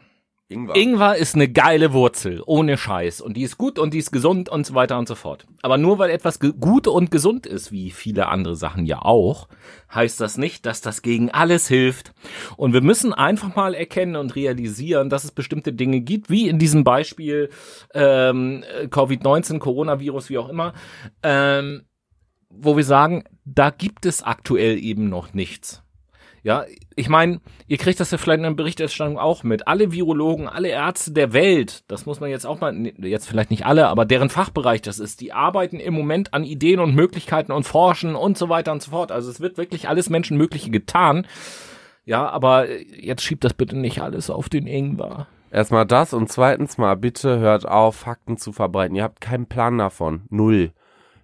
Ingwer. 0.48 0.76
Ingwer 0.76 1.16
ist 1.16 1.34
eine 1.34 1.50
geile 1.50 1.91
Wurzel, 1.91 2.43
ohne 2.46 2.78
Scheiß. 2.78 3.20
Und 3.20 3.36
die 3.36 3.41
ist 3.41 3.58
gut 3.58 3.80
und 3.80 3.96
die 3.96 3.98
ist 3.98 4.12
gesund 4.12 4.48
und 4.48 4.64
so 4.66 4.76
weiter 4.76 5.00
und 5.00 5.08
so 5.08 5.16
fort. 5.16 5.48
Aber 5.64 5.80
nur 5.80 5.98
weil 5.98 6.12
etwas 6.12 6.39
gut 6.39 6.88
und 6.88 7.10
gesund 7.10 7.48
ist, 7.48 7.72
wie 7.72 7.89
viele 7.89 8.28
andere 8.28 8.56
Sachen 8.56 8.86
ja 8.86 9.02
auch, 9.02 9.48
heißt 9.93 10.22
das 10.22 10.38
nicht, 10.38 10.68
dass 10.68 10.82
das 10.82 11.02
gegen 11.02 11.32
alles 11.32 11.68
hilft. 11.68 12.14
Und 12.58 12.74
wir 12.74 12.82
müssen 12.82 13.12
einfach 13.12 13.56
mal 13.56 13.74
erkennen 13.74 14.16
und 14.16 14.36
realisieren, 14.36 15.10
dass 15.10 15.24
es 15.24 15.32
bestimmte 15.32 15.74
Dinge 15.74 16.02
gibt, 16.02 16.30
wie 16.30 16.48
in 16.48 16.60
diesem 16.60 16.84
Beispiel 16.84 17.50
ähm, 17.96 18.64
Covid-19, 18.89 19.58
Coronavirus, 19.58 20.30
wie 20.30 20.38
auch 20.38 20.50
immer, 20.50 20.74
ähm, 21.24 21.86
wo 22.50 22.78
wir 22.78 22.84
sagen, 22.84 23.24
da 23.46 23.72
gibt 23.72 24.06
es 24.06 24.22
aktuell 24.22 24.78
eben 24.78 25.10
noch 25.10 25.34
nichts. 25.34 25.85
Ja, 26.46 26.64
ich 26.96 27.10
meine, 27.10 27.41
ihr 27.66 27.80
kriegt 27.80 28.00
das 28.00 28.12
ja 28.12 28.20
vielleicht 28.20 28.38
in 28.38 28.43
der 28.43 28.52
Berichterstattung 28.52 29.18
auch 29.18 29.41
mit. 29.41 29.68
Alle 29.68 29.91
Virologen, 29.91 30.48
alle 30.48 30.68
Ärzte 30.68 31.12
der 31.12 31.34
Welt, 31.34 31.84
das 31.88 32.06
muss 32.06 32.20
man 32.20 32.30
jetzt 32.30 32.46
auch 32.46 32.62
mal, 32.62 32.72
jetzt 33.00 33.28
vielleicht 33.28 33.50
nicht 33.50 33.66
alle, 33.66 33.88
aber 33.88 34.06
deren 34.06 34.30
Fachbereich 34.30 34.84
das 34.84 35.00
ist, 35.00 35.22
die 35.22 35.34
arbeiten 35.34 35.80
im 35.80 35.96
Moment 35.96 36.36
an 36.36 36.43
Ideen 36.43 36.80
und 36.80 36.93
Möglichkeiten 36.93 37.52
und 37.52 37.64
forschen 37.64 38.16
und 38.16 38.38
so 38.38 38.48
weiter 38.48 38.74
und 38.74 38.84
so 38.84 38.91
fort. 38.91 39.12
Also 39.12 39.32
es 39.32 39.41
wird 39.41 39.58
wirklich 39.58 39.89
alles 39.89 40.12
Menschenmögliche 40.12 40.70
getan. 40.70 41.26
Ja, 42.06 42.30
aber 42.30 42.70
jetzt 42.70 43.24
schiebt 43.24 43.43
das 43.43 43.56
bitte 43.56 43.76
nicht 43.76 44.04
alles 44.04 44.30
auf 44.30 44.48
den 44.48 44.68
Ingwer. 44.68 45.26
Erstmal 45.50 45.88
das 45.88 46.14
und 46.14 46.32
zweitens 46.32 46.78
mal 46.78 46.96
bitte 46.96 47.39
hört 47.39 47.68
auf, 47.68 47.96
Fakten 47.96 48.38
zu 48.38 48.52
verbreiten. 48.52 48.96
Ihr 48.96 49.02
habt 49.04 49.20
keinen 49.20 49.48
Plan 49.48 49.80
davon. 49.80 50.26
Null. 50.30 50.74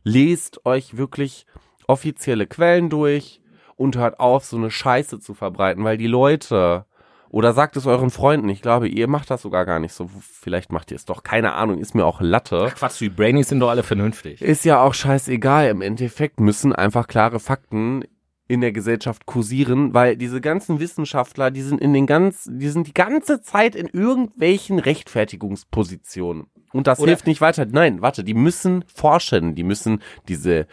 Lest 0.03 0.65
euch 0.65 0.97
wirklich 0.97 1.45
offizielle 1.85 2.47
Quellen 2.47 2.89
durch 2.89 3.40
und 3.81 3.97
hört 3.97 4.19
auf, 4.19 4.45
so 4.45 4.57
eine 4.57 4.71
Scheiße 4.71 5.19
zu 5.19 5.33
verbreiten, 5.33 5.83
weil 5.83 5.97
die 5.97 6.07
Leute 6.07 6.85
oder 7.29 7.53
sagt 7.53 7.77
es 7.77 7.87
euren 7.87 8.09
Freunden. 8.09 8.49
Ich 8.49 8.61
glaube, 8.61 8.89
ihr 8.89 9.07
macht 9.07 9.31
das 9.31 9.41
sogar 9.41 9.65
gar 9.65 9.79
nicht 9.79 9.93
so. 9.93 10.09
Vielleicht 10.21 10.71
macht 10.71 10.91
ihr 10.91 10.95
es 10.95 11.05
doch. 11.05 11.23
Keine 11.23 11.53
Ahnung, 11.53 11.79
ist 11.79 11.95
mir 11.95 12.05
auch 12.05 12.19
Latte. 12.19 12.67
Ach 12.67 12.75
Quatsch, 12.75 12.99
die 12.99 13.09
Brainies 13.09 13.47
sind 13.49 13.61
doch 13.61 13.69
alle 13.69 13.83
vernünftig. 13.83 14.41
Ist 14.41 14.65
ja 14.65 14.81
auch 14.81 14.93
scheißegal. 14.93 15.69
Im 15.69 15.81
Endeffekt 15.81 16.41
müssen 16.41 16.73
einfach 16.73 17.07
klare 17.07 17.39
Fakten 17.39 18.03
in 18.49 18.59
der 18.59 18.73
Gesellschaft 18.73 19.25
kursieren, 19.25 19.93
weil 19.93 20.17
diese 20.17 20.41
ganzen 20.41 20.81
Wissenschaftler, 20.81 21.51
die 21.51 21.61
sind 21.61 21.79
in 21.79 21.93
den 21.93 22.05
ganz, 22.05 22.49
die 22.51 22.67
sind 22.67 22.85
die 22.85 22.93
ganze 22.93 23.41
Zeit 23.41 23.75
in 23.75 23.87
irgendwelchen 23.87 24.77
Rechtfertigungspositionen. 24.77 26.47
Und 26.73 26.87
das 26.87 26.99
Oder 26.99 27.11
hilft 27.11 27.27
nicht 27.27 27.39
weiter. 27.39 27.65
Nein, 27.65 28.01
warte, 28.01 28.25
die 28.25 28.33
müssen 28.33 28.83
forschen, 28.93 29.55
die 29.55 29.63
müssen 29.63 30.01
diese 30.27 30.67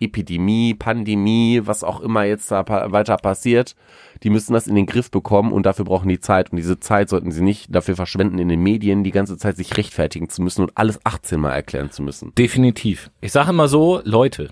Epidemie, 0.00 0.74
Pandemie, 0.74 1.62
was 1.64 1.84
auch 1.84 2.00
immer 2.00 2.24
jetzt 2.24 2.50
da 2.50 2.66
weiter 2.92 3.16
passiert, 3.16 3.74
die 4.22 4.30
müssen 4.30 4.52
das 4.52 4.66
in 4.66 4.74
den 4.74 4.86
Griff 4.86 5.10
bekommen 5.10 5.52
und 5.52 5.64
dafür 5.64 5.84
brauchen 5.84 6.08
die 6.08 6.20
Zeit. 6.20 6.50
Und 6.50 6.56
diese 6.56 6.80
Zeit 6.80 7.08
sollten 7.08 7.30
sie 7.30 7.42
nicht 7.42 7.74
dafür 7.74 7.96
verschwenden, 7.96 8.38
in 8.38 8.48
den 8.48 8.62
Medien 8.62 9.04
die 9.04 9.10
ganze 9.10 9.36
Zeit 9.36 9.56
sich 9.56 9.76
rechtfertigen 9.76 10.28
zu 10.28 10.42
müssen 10.42 10.62
und 10.62 10.76
alles 10.76 11.04
18 11.04 11.40
Mal 11.40 11.52
erklären 11.52 11.90
zu 11.90 12.02
müssen. 12.02 12.34
Definitiv. 12.36 13.10
Ich 13.20 13.32
sage 13.32 13.50
immer 13.50 13.68
so, 13.68 14.00
Leute, 14.04 14.50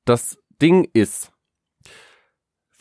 das 0.05 0.37
Ding 0.61 0.87
ist, 0.93 1.33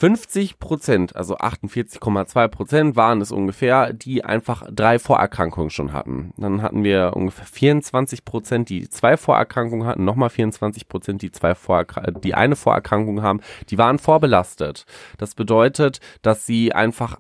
50 0.04 0.60
Prozent, 0.60 1.16
also 1.16 1.38
48,2 1.38 2.50
Prozent 2.50 2.96
waren 2.98 3.22
es 3.22 3.32
ungefähr, 3.32 3.94
die 3.94 4.26
einfach 4.26 4.68
drei 4.70 5.00
Vorerkrankungen 5.00 5.70
schon 5.70 5.94
hatten. 5.94 6.34
Dann 6.36 6.62
hatten 6.62 6.84
wir 6.84 7.14
ungefähr 7.16 7.46
24 7.46 8.26
Prozent, 8.26 8.68
die 8.68 8.90
zwei 8.90 9.16
Vorerkrankungen 9.16 9.88
hatten, 9.88 10.04
nochmal 10.04 10.30
24 10.30 10.90
Prozent, 10.90 11.22
die 11.22 11.32
zwei 11.32 11.56
Vorerkrank 11.56 12.22
die 12.22 12.34
eine 12.34 12.58
Vorerkrankung 12.58 13.22
haben. 13.22 13.40
Die 13.70 13.78
waren 13.78 13.98
vorbelastet. 13.98 14.86
Das 15.18 15.36
bedeutet, 15.36 16.02
dass 16.22 16.46
sie 16.46 16.74
einfach 16.74 17.18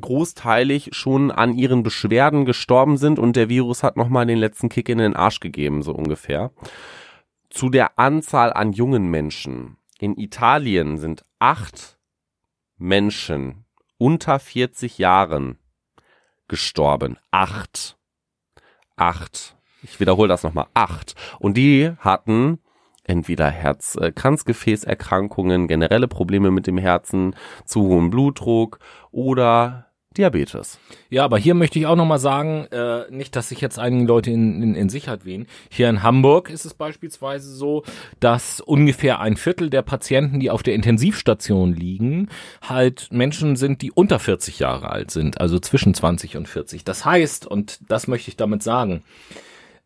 großteilig 0.00 0.90
schon 0.92 1.32
an 1.32 1.52
ihren 1.52 1.82
Beschwerden 1.82 2.44
gestorben 2.44 2.96
sind 2.96 3.18
und 3.18 3.34
der 3.34 3.48
Virus 3.48 3.82
hat 3.82 3.96
nochmal 3.96 4.26
den 4.26 4.38
letzten 4.38 4.68
Kick 4.68 4.88
in 4.88 4.98
den 4.98 5.16
Arsch 5.16 5.40
gegeben, 5.40 5.82
so 5.82 5.92
ungefähr. 5.92 6.52
Zu 7.50 7.70
der 7.70 7.98
Anzahl 7.98 8.52
an 8.52 8.72
jungen 8.72 9.10
Menschen. 9.10 9.78
In 9.98 10.16
Italien 10.16 10.98
sind 10.98 11.24
acht 11.40 11.93
Menschen 12.76 13.64
unter 13.98 14.38
40 14.38 14.98
Jahren 14.98 15.58
gestorben. 16.48 17.18
Acht. 17.30 17.96
Acht. 18.96 19.56
Ich 19.82 20.00
wiederhole 20.00 20.28
das 20.28 20.42
nochmal. 20.42 20.66
Acht. 20.74 21.14
Und 21.38 21.56
die 21.56 21.92
hatten 21.98 22.58
entweder 23.04 23.50
Herz-Kranzgefäßerkrankungen, 23.50 25.68
generelle 25.68 26.08
Probleme 26.08 26.50
mit 26.50 26.66
dem 26.66 26.78
Herzen, 26.78 27.36
zu 27.64 27.82
hohem 27.82 28.10
Blutdruck 28.10 28.80
oder 29.10 29.92
Diabetes. 30.16 30.78
Ja, 31.10 31.24
aber 31.24 31.38
hier 31.38 31.54
möchte 31.54 31.78
ich 31.78 31.86
auch 31.86 31.96
nochmal 31.96 32.18
sagen, 32.18 32.66
äh, 32.70 33.10
nicht, 33.10 33.34
dass 33.36 33.48
sich 33.48 33.60
jetzt 33.60 33.78
einige 33.78 34.06
Leute 34.06 34.30
in, 34.30 34.62
in, 34.62 34.74
in 34.74 34.88
Sicherheit 34.88 35.24
wehen. 35.24 35.46
Hier 35.70 35.88
in 35.88 36.02
Hamburg 36.02 36.50
ist 36.50 36.64
es 36.64 36.74
beispielsweise 36.74 37.54
so, 37.54 37.82
dass 38.20 38.60
ungefähr 38.60 39.20
ein 39.20 39.36
Viertel 39.36 39.70
der 39.70 39.82
Patienten, 39.82 40.40
die 40.40 40.50
auf 40.50 40.62
der 40.62 40.74
Intensivstation 40.74 41.74
liegen, 41.74 42.28
halt 42.62 43.08
Menschen 43.10 43.56
sind, 43.56 43.82
die 43.82 43.90
unter 43.90 44.18
40 44.18 44.58
Jahre 44.60 44.90
alt 44.90 45.10
sind, 45.10 45.40
also 45.40 45.58
zwischen 45.58 45.94
20 45.94 46.36
und 46.36 46.48
40. 46.48 46.84
Das 46.84 47.04
heißt, 47.04 47.46
und 47.46 47.78
das 47.88 48.06
möchte 48.06 48.30
ich 48.30 48.36
damit 48.36 48.62
sagen, 48.62 49.02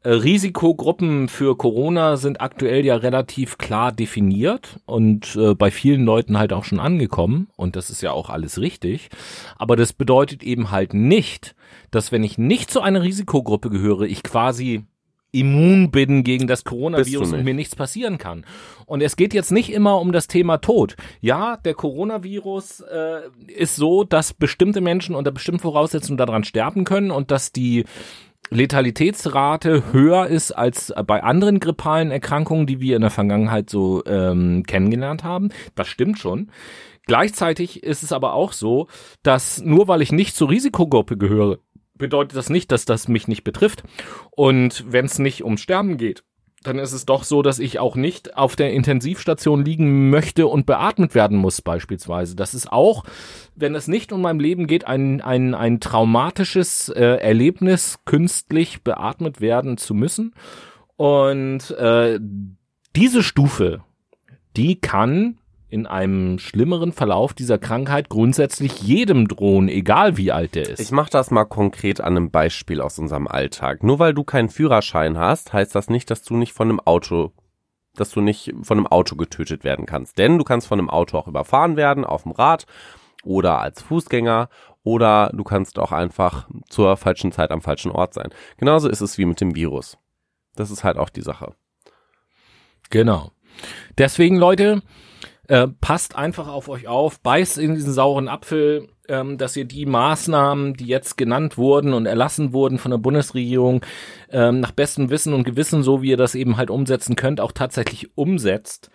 Risikogruppen 0.05 1.29
für 1.29 1.57
Corona 1.57 2.17
sind 2.17 2.41
aktuell 2.41 2.85
ja 2.85 2.97
relativ 2.97 3.59
klar 3.59 3.91
definiert 3.91 4.79
und 4.87 5.35
äh, 5.35 5.55
bei 5.55 5.73
vielen 5.73 6.05
Leuten 6.05 6.39
halt 6.39 6.53
auch 6.53 6.65
schon 6.65 6.79
angekommen 6.79 7.49
und 7.57 7.75
das 7.75 7.91
ist 7.91 8.03
ja 8.03 8.13
auch 8.13 8.31
alles 8.31 8.61
richtig. 8.61 9.09
Aber 9.57 9.75
das 9.75 9.93
bedeutet 9.93 10.45
eben 10.45 10.71
halt 10.71 10.95
nicht, 10.95 11.57
dass 11.91 12.13
wenn 12.13 12.23
ich 12.23 12.39
nicht 12.39 12.71
zu 12.71 12.81
einer 12.81 13.03
Risikogruppe 13.03 13.71
gehöre, 13.71 14.03
ich 14.03 14.23
quasi 14.23 14.85
immun 15.31 15.91
bin 15.91 16.25
gegen 16.25 16.47
das 16.47 16.65
Coronavirus 16.65 17.33
und 17.33 17.45
mir 17.45 17.53
nichts 17.53 17.77
passieren 17.77 18.17
kann. 18.17 18.47
Und 18.87 19.03
es 19.03 19.17
geht 19.17 19.35
jetzt 19.35 19.53
nicht 19.53 19.71
immer 19.71 20.01
um 20.01 20.13
das 20.13 20.27
Thema 20.27 20.59
Tod. 20.59 20.97
Ja, 21.21 21.59
der 21.59 21.75
Coronavirus 21.75 22.81
äh, 22.81 23.21
ist 23.49 23.77
so, 23.77 24.05
dass 24.05 24.33
bestimmte 24.33 24.81
Menschen 24.81 25.15
unter 25.15 25.31
bestimmten 25.31 25.61
Voraussetzungen 25.61 26.17
daran 26.17 26.45
sterben 26.45 26.85
können 26.85 27.11
und 27.11 27.31
dass 27.31 27.53
die 27.53 27.85
Letalitätsrate 28.51 29.93
höher 29.93 30.27
ist 30.27 30.53
als 30.53 30.93
bei 31.07 31.23
anderen 31.23 31.61
grippalen 31.61 32.11
Erkrankungen, 32.11 32.67
die 32.67 32.81
wir 32.81 32.97
in 32.97 33.03
der 33.03 33.11
Vergangenheit 33.11 33.71
so 33.71 34.03
ähm, 34.07 34.65
kennengelernt 34.67 35.25
haben. 35.25 35.51
Das 35.75 35.89
stimmt 35.89 36.19
schon. 36.19 36.51
Gleichzeitig 37.07 37.83
ist 37.83 38.03
es 38.03 38.13
aber 38.13 38.35
auch 38.35 38.53
so, 38.53 38.89
dass 39.23 39.63
nur 39.63 39.89
weil 39.89 40.03
ich 40.03 40.13
nicht 40.13 40.37
zur 40.37 40.51
Risikogruppe 40.51 41.17
gehöre, 41.17 41.59
bedeutet 41.95 42.37
das 42.37 42.51
nicht, 42.51 42.71
dass 42.71 42.85
das 42.85 43.09
mich 43.09 43.29
nicht 43.29 43.45
betrifft. 43.45 43.83
Und 44.31 44.85
wenn 44.89 45.07
es 45.07 45.19
nicht 45.19 45.45
ums 45.45 45.61
Sterben 45.61 45.97
geht, 45.97 46.23
dann 46.63 46.79
ist 46.79 46.93
es 46.93 47.07
doch 47.07 47.23
so, 47.23 47.43
dass 47.43 47.59
ich 47.59 47.79
auch 47.79 47.95
nicht 47.95 48.37
auf 48.37 48.57
der 48.57 48.73
Intensivstation 48.73 49.65
liegen 49.65 50.11
möchte 50.11 50.47
und 50.49 50.67
beatmet 50.67 51.15
werden 51.15 51.39
muss 51.39 51.63
beispielsweise. 51.63 52.35
Das 52.35 52.53
ist 52.53 52.73
auch, 52.73 53.05
wenn 53.55 53.75
es 53.75 53.87
nicht 53.87 54.13
um 54.13 54.23
mein 54.23 54.41
Leben 54.41 54.67
geht, 54.67 54.87
ein, 54.87 55.21
ein, 55.21 55.55
ein 55.55 55.79
traumatisches 55.81 56.89
äh, 56.89 57.01
Erlebnis, 57.01 58.01
künstlich 58.05 58.83
beatmet 58.83 59.41
werden 59.41 59.77
zu 59.77 59.95
müssen. 59.95 60.35
Und 60.97 61.71
äh, 61.73 62.19
diese 62.97 63.23
Stufe, 63.23 63.85
die 64.57 64.81
kann 64.81 65.38
in 65.71 65.87
einem 65.87 66.39
schlimmeren 66.39 66.93
Verlauf 66.93 67.35
dieser 67.35 67.59
Krankheit 67.59 68.09
grundsätzlich 68.09 68.81
jedem 68.81 69.29
drohen, 69.29 69.69
egal 69.69 70.17
wie 70.17 70.33
alt 70.33 70.55
der 70.55 70.69
ist. 70.69 70.81
Ich 70.81 70.93
mache 70.93 71.11
das 71.11 71.31
mal 71.31 71.45
konkret 71.45 72.01
an 72.01 72.17
einem 72.17 72.31
Beispiel 72.31 72.81
aus 72.81 72.99
unserem 72.99 73.29
Alltag. 73.29 73.83
Nur 73.83 73.99
weil 73.99 74.15
du 74.15 74.25
keinen 74.25 74.49
Führerschein 74.49 75.19
hast, 75.19 75.53
heißt 75.53 75.75
das 75.75 75.91
nicht, 75.91 76.11
dass 76.11 76.23
du 76.23 76.37
nicht 76.37 76.53
von 76.53 76.69
einem 76.69 76.81
Auto 76.81 77.33
dass 77.95 78.11
du 78.11 78.21
nicht 78.21 78.55
von 78.63 78.79
einem 78.79 78.87
Auto 78.87 79.17
getötet 79.17 79.65
werden 79.65 79.85
kannst. 79.85 80.19
Denn 80.19 80.39
du 80.39 80.45
kannst 80.45 80.69
von 80.69 80.79
einem 80.79 80.89
Auto 80.91 81.19
auch 81.19 81.27
überfahren 81.27 81.77
werden, 81.77 82.05
auf 82.05 82.23
dem 82.23 82.33
Rad 82.33 82.67
oder 83.25 83.61
als 83.61 83.83
Fußgänger 83.83 84.49
oder 84.85 85.31
du 85.35 85.45
kannst 85.45 85.79
auch 85.79 85.93
einfach 85.93 86.49
zur 86.69 86.97
falschen 86.97 87.33
Zeit 87.33 87.51
am 87.51 87.61
falschen 87.61 87.91
Ort 87.91 88.15
sein. 88.15 88.31
Genauso 88.57 88.89
ist 88.89 89.01
es 89.01 89.19
wie 89.19 89.27
mit 89.27 89.41
dem 89.41 89.55
Virus. 89.55 89.99
Das 90.55 90.71
ist 90.71 90.85
halt 90.85 90.97
auch 90.97 91.09
die 91.09 91.23
Sache. 91.23 91.55
Genau. 92.91 93.33
Deswegen, 93.99 94.37
Leute, 94.37 94.83
äh, 95.49 95.67
passt 95.81 96.15
einfach 96.15 96.47
auf 96.47 96.69
euch 96.69 96.87
auf, 96.89 97.21
beißt 97.21 97.59
in 97.59 97.75
diesen 97.75 97.93
sauren 97.93 98.29
Apfel, 98.29 98.89
ähm, 99.09 99.39
dass 99.39 99.57
ihr 99.57 99.65
die 99.65 99.87
Maßnahmen, 99.87 100.75
die 100.75 100.87
jetzt 100.87 101.17
genannt 101.17 101.57
wurden 101.57 101.95
und 101.95 102.07
erlassen 102.07 102.53
wurden 102.53 102.79
von 102.79 102.91
der 102.91 102.99
Bundesregierung, 102.99 103.85
ähm, 104.31 104.61
nach 104.61 104.73
bestem 104.73 105.11
Wissen 105.11 105.33
und 105.35 105.45
Gewissen, 105.45 105.83
so 105.83 106.03
wie 106.03 106.11
ihr 106.11 106.17
das 106.17 106.35
eben 106.35 106.57
halt 106.57 106.71
umsetzen 106.71 107.17
könnt, 107.17 107.41
auch 107.41 107.53
tatsächlich 107.53 108.17
umsetzt. 108.17 108.91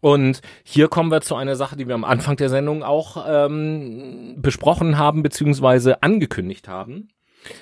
Und 0.00 0.40
hier 0.62 0.88
kommen 0.88 1.10
wir 1.10 1.22
zu 1.22 1.34
einer 1.34 1.56
Sache, 1.56 1.76
die 1.76 1.88
wir 1.88 1.94
am 1.96 2.04
Anfang 2.04 2.36
der 2.36 2.48
Sendung 2.50 2.84
auch 2.84 3.24
ähm, 3.28 4.36
besprochen 4.38 4.98
haben, 4.98 5.22
beziehungsweise 5.22 6.02
angekündigt 6.02 6.68
haben. 6.68 7.08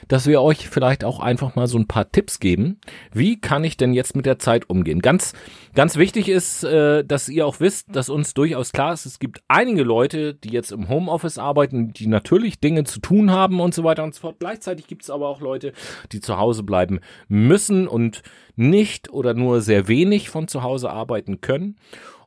Dass 0.08 0.26
wir 0.26 0.42
euch 0.42 0.68
vielleicht 0.68 1.04
auch 1.04 1.20
einfach 1.20 1.54
mal 1.54 1.66
so 1.66 1.78
ein 1.78 1.86
paar 1.86 2.10
Tipps 2.10 2.40
geben. 2.40 2.80
Wie 3.12 3.40
kann 3.40 3.64
ich 3.64 3.76
denn 3.76 3.92
jetzt 3.92 4.16
mit 4.16 4.26
der 4.26 4.38
Zeit 4.38 4.68
umgehen? 4.70 5.00
Ganz, 5.00 5.32
ganz 5.74 5.96
wichtig 5.96 6.28
ist, 6.28 6.64
äh, 6.64 7.04
dass 7.04 7.28
ihr 7.28 7.46
auch 7.46 7.60
wisst, 7.60 7.94
dass 7.94 8.08
uns 8.08 8.34
durchaus 8.34 8.72
klar 8.72 8.92
ist, 8.92 9.06
es 9.06 9.18
gibt 9.18 9.42
einige 9.48 9.82
Leute, 9.82 10.34
die 10.34 10.50
jetzt 10.50 10.72
im 10.72 10.88
Homeoffice 10.88 11.38
arbeiten, 11.38 11.92
die 11.92 12.06
natürlich 12.06 12.60
Dinge 12.60 12.84
zu 12.84 13.00
tun 13.00 13.30
haben 13.30 13.60
und 13.60 13.74
so 13.74 13.84
weiter 13.84 14.04
und 14.04 14.14
so 14.14 14.22
fort. 14.22 14.36
Gleichzeitig 14.38 14.86
gibt 14.86 15.02
es 15.02 15.10
aber 15.10 15.28
auch 15.28 15.40
Leute, 15.40 15.72
die 16.12 16.20
zu 16.20 16.38
Hause 16.38 16.62
bleiben 16.62 17.00
müssen 17.28 17.88
und 17.88 18.22
nicht 18.56 19.10
oder 19.10 19.34
nur 19.34 19.60
sehr 19.60 19.88
wenig 19.88 20.30
von 20.30 20.48
zu 20.48 20.62
Hause 20.62 20.90
arbeiten 20.90 21.40
können. 21.40 21.76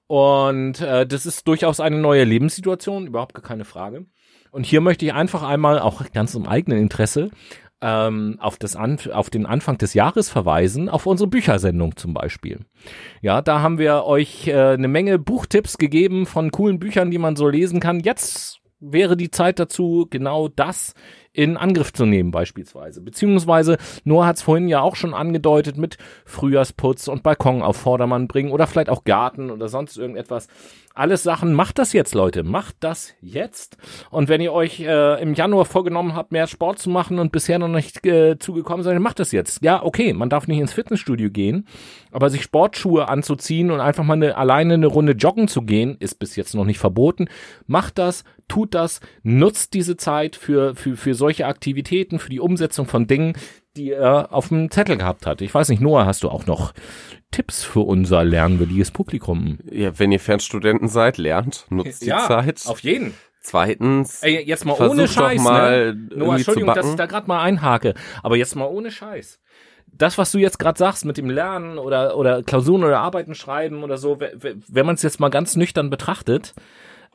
Und 0.07 0.79
äh, 0.79 1.05
das 1.05 1.25
ist 1.25 1.47
durchaus 1.47 1.79
eine 1.79 1.97
neue 1.97 2.23
Lebenssituation, 2.23 3.07
überhaupt 3.07 3.33
gar 3.33 3.43
keine 3.43 3.65
Frage. 3.65 4.05
Und 4.51 4.65
hier 4.65 4.81
möchte 4.81 5.05
ich 5.05 5.13
einfach 5.13 5.43
einmal, 5.43 5.79
auch 5.79 6.03
ganz 6.13 6.35
im 6.35 6.47
eigenen 6.47 6.79
Interesse, 6.79 7.29
ähm, 7.81 8.37
auf, 8.39 8.57
das 8.57 8.75
An 8.75 8.97
auf 9.11 9.29
den 9.29 9.45
Anfang 9.45 9.77
des 9.77 9.93
Jahres 9.93 10.29
verweisen, 10.29 10.89
auf 10.89 11.05
unsere 11.05 11.29
Büchersendung 11.29 11.95
zum 11.95 12.13
Beispiel. 12.13 12.59
Ja, 13.21 13.41
da 13.41 13.61
haben 13.61 13.77
wir 13.77 14.05
euch 14.05 14.47
äh, 14.47 14.53
eine 14.53 14.87
Menge 14.87 15.19
Buchtipps 15.19 15.77
gegeben 15.77 16.25
von 16.25 16.51
coolen 16.51 16.79
Büchern, 16.79 17.11
die 17.11 17.19
man 17.19 17.35
so 17.35 17.47
lesen 17.47 17.79
kann. 17.79 17.99
Jetzt 17.99 18.59
wäre 18.79 19.17
die 19.17 19.31
Zeit 19.31 19.59
dazu, 19.59 20.07
genau 20.09 20.47
das 20.47 20.93
in 21.37 21.55
Angriff 21.55 21.93
zu 21.93 22.07
nehmen 22.07 22.31
beispielsweise. 22.31 22.99
Beziehungsweise, 22.99 23.77
Noah 24.03 24.25
hat 24.25 24.37
es 24.37 24.41
vorhin 24.41 24.67
ja 24.67 24.81
auch 24.81 24.95
schon 24.95 25.13
angedeutet 25.13 25.77
mit 25.77 25.99
Frühjahrsputz 26.25 27.07
und 27.07 27.21
Balkon 27.21 27.61
auf 27.61 27.77
Vordermann 27.77 28.27
bringen 28.27 28.51
oder 28.51 28.65
vielleicht 28.65 28.89
auch 28.89 29.03
Garten 29.03 29.51
oder 29.51 29.69
sonst 29.69 29.97
irgendetwas. 29.97 30.47
Alles 30.95 31.21
Sachen, 31.21 31.53
macht 31.53 31.77
das 31.77 31.93
jetzt, 31.93 32.15
Leute. 32.15 32.41
Macht 32.41 32.77
das 32.79 33.13
jetzt. 33.21 33.77
Und 34.09 34.29
wenn 34.29 34.41
ihr 34.41 34.51
euch 34.51 34.79
äh, 34.79 35.21
im 35.21 35.35
Januar 35.35 35.65
vorgenommen 35.65 36.15
habt, 36.15 36.31
mehr 36.31 36.47
Sport 36.47 36.79
zu 36.79 36.89
machen 36.89 37.19
und 37.19 37.31
bisher 37.31 37.59
noch 37.59 37.67
nicht 37.67 38.03
äh, 38.03 38.39
zugekommen 38.39 38.83
seid, 38.83 38.99
macht 38.99 39.19
das 39.19 39.31
jetzt. 39.31 39.63
Ja, 39.63 39.83
okay, 39.83 40.13
man 40.13 40.31
darf 40.31 40.47
nicht 40.47 40.57
ins 40.57 40.73
Fitnessstudio 40.73 41.29
gehen, 41.29 41.67
aber 42.11 42.31
sich 42.31 42.41
Sportschuhe 42.41 43.09
anzuziehen 43.09 43.69
und 43.69 43.79
einfach 43.79 44.03
mal 44.03 44.13
eine, 44.13 44.37
alleine 44.37 44.73
eine 44.73 44.87
Runde 44.87 45.11
joggen 45.11 45.47
zu 45.47 45.61
gehen, 45.61 45.97
ist 45.99 46.17
bis 46.17 46.35
jetzt 46.35 46.55
noch 46.55 46.65
nicht 46.65 46.79
verboten. 46.79 47.27
Macht 47.67 47.99
das, 47.99 48.23
tut 48.47 48.73
das, 48.73 48.99
nutzt 49.23 49.73
diese 49.73 49.97
Zeit 49.97 50.35
für, 50.35 50.75
für, 50.75 50.95
für 50.97 51.13
solche 51.13 51.45
Aktivitäten, 51.47 52.19
für 52.19 52.29
die 52.29 52.39
Umsetzung 52.39 52.87
von 52.87 53.07
Dingen, 53.07 53.33
die 53.75 53.91
er 53.91 54.33
auf 54.33 54.47
dem 54.49 54.71
Zettel 54.71 54.97
gehabt 54.97 55.25
hat. 55.25 55.41
Ich 55.41 55.53
weiß 55.53 55.69
nicht, 55.69 55.81
Noah, 55.81 56.05
hast 56.05 56.23
du 56.23 56.29
auch 56.29 56.45
noch 56.45 56.73
Tipps 57.31 57.63
für 57.63 57.81
unser 57.81 58.23
lernwilliges 58.23 58.91
Publikum? 58.91 59.59
Ja, 59.69 59.97
wenn 59.99 60.11
ihr 60.11 60.19
Fernstudenten 60.19 60.87
seid, 60.87 61.17
lernt, 61.17 61.65
nutzt 61.69 62.01
die 62.01 62.07
ja, 62.07 62.25
Zeit. 62.27 62.63
Auf 62.65 62.79
jeden. 62.79 63.13
Zweitens, 63.41 64.23
Ey, 64.23 64.43
jetzt 64.43 64.65
mal 64.65 64.73
ohne 64.73 65.07
Scheiß, 65.07 65.41
mal 65.41 65.93
ne? 65.95 66.09
Noah, 66.15 66.35
Entschuldigung, 66.35 66.73
dass 66.75 66.89
ich 66.89 66.95
da 66.95 67.05
gerade 67.05 67.27
mal 67.27 67.41
einhake, 67.41 67.93
aber 68.21 68.35
jetzt 68.35 68.55
mal 68.55 68.65
ohne 68.65 68.91
Scheiß. 68.91 69.39
Das, 69.89 70.17
was 70.17 70.31
du 70.33 70.37
jetzt 70.37 70.59
gerade 70.59 70.77
sagst 70.77 71.05
mit 71.05 71.15
dem 71.17 71.29
Lernen 71.29 71.77
oder, 71.77 72.17
oder 72.17 72.43
Klausuren 72.43 72.83
oder 72.83 72.99
Arbeiten 72.99 73.35
schreiben 73.35 73.83
oder 73.83 73.97
so, 73.97 74.19
we- 74.19 74.33
we- 74.35 74.55
wenn 74.67 74.85
man 74.85 74.95
es 74.95 75.01
jetzt 75.01 75.19
mal 75.21 75.29
ganz 75.29 75.55
nüchtern 75.55 75.89
betrachtet, 75.89 76.53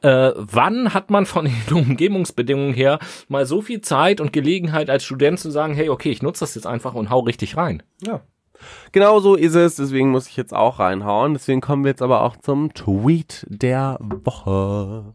äh, 0.03 0.33
wann 0.37 0.95
hat 0.95 1.11
man 1.11 1.27
von 1.27 1.47
den 1.47 1.63
Umgebungsbedingungen 1.73 2.75
her 2.75 2.99
mal 3.29 3.47
so 3.47 3.63
viel 3.63 3.81
Zeit 3.81 4.21
und 4.21 4.33
Gelegenheit 4.33 4.91
als 4.91 5.05
Student 5.05 5.41
zu 5.41 5.51
sagen, 5.51 5.75
hey, 5.75 5.89
okay, 5.89 6.11
ich 6.11 6.23
nutze 6.23 6.41
das 6.41 6.55
jetzt 6.55 6.67
einfach 6.67 6.95
und 6.95 7.11
hau 7.11 7.21
richtig 7.21 7.57
rein? 7.57 7.83
Ja. 8.03 8.23
Genau 8.93 9.19
so 9.19 9.35
ist 9.35 9.55
es, 9.55 9.77
deswegen 9.77 10.11
muss 10.11 10.29
ich 10.29 10.37
jetzt 10.37 10.55
auch 10.55 10.79
reinhauen. 10.79 11.33
Deswegen 11.35 11.61
kommen 11.61 11.85
wir 11.85 11.91
jetzt 11.91 12.03
aber 12.03 12.23
auch 12.23 12.37
zum 12.37 12.73
Tweet 12.75 13.45
der 13.49 13.99
Woche. 14.01 15.15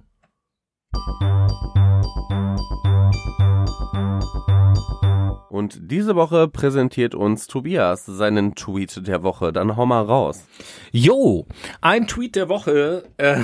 Und 5.57 5.91
diese 5.91 6.15
Woche 6.15 6.47
präsentiert 6.47 7.15
uns 7.15 7.47
Tobias 7.47 8.05
seinen 8.05 8.53
Tweet 8.53 9.07
der 9.07 9.23
Woche. 9.23 9.51
Dann 9.51 9.75
hau 9.75 9.87
mal 9.87 10.03
raus. 10.03 10.45
Jo, 10.91 11.47
ein 11.81 12.05
Tweet 12.05 12.35
der 12.35 12.47
Woche, 12.47 13.05
äh, 13.17 13.39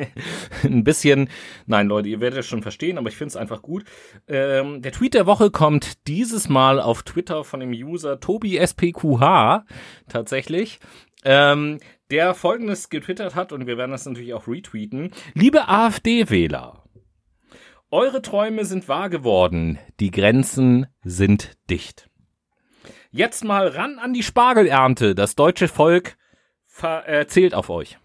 ein 0.62 0.84
bisschen, 0.84 1.28
nein 1.66 1.88
Leute, 1.88 2.08
ihr 2.10 2.20
werdet 2.20 2.38
es 2.38 2.46
schon 2.46 2.62
verstehen, 2.62 2.96
aber 2.96 3.08
ich 3.08 3.16
finde 3.16 3.30
es 3.30 3.36
einfach 3.36 3.60
gut. 3.60 3.84
Ähm, 4.28 4.82
der 4.82 4.92
Tweet 4.92 5.14
der 5.14 5.26
Woche 5.26 5.50
kommt 5.50 6.06
dieses 6.06 6.48
Mal 6.48 6.78
auf 6.80 7.02
Twitter 7.02 7.42
von 7.42 7.58
dem 7.58 7.72
User 7.72 8.20
TobiSPQH 8.20 9.64
tatsächlich. 10.08 10.78
Ähm, 11.24 11.80
der 12.10 12.34
folgendes 12.34 12.88
getwittert 12.88 13.34
hat, 13.34 13.52
und 13.52 13.66
wir 13.66 13.76
werden 13.76 13.90
das 13.90 14.06
natürlich 14.06 14.34
auch 14.34 14.48
retweeten. 14.48 15.12
Liebe 15.34 15.68
AfD-Wähler, 15.68 16.84
eure 17.90 18.22
Träume 18.22 18.64
sind 18.64 18.88
wahr 18.88 19.08
geworden, 19.08 19.78
die 20.00 20.10
Grenzen 20.10 20.86
sind 21.02 21.56
dicht. 21.70 22.10
Jetzt 23.10 23.44
mal 23.44 23.68
ran 23.68 23.98
an 23.98 24.12
die 24.12 24.22
Spargelernte, 24.22 25.14
das 25.14 25.34
deutsche 25.34 25.68
Volk 25.68 26.18
äh, 26.82 27.26
zählt 27.26 27.54
auf 27.54 27.70
euch. 27.70 27.98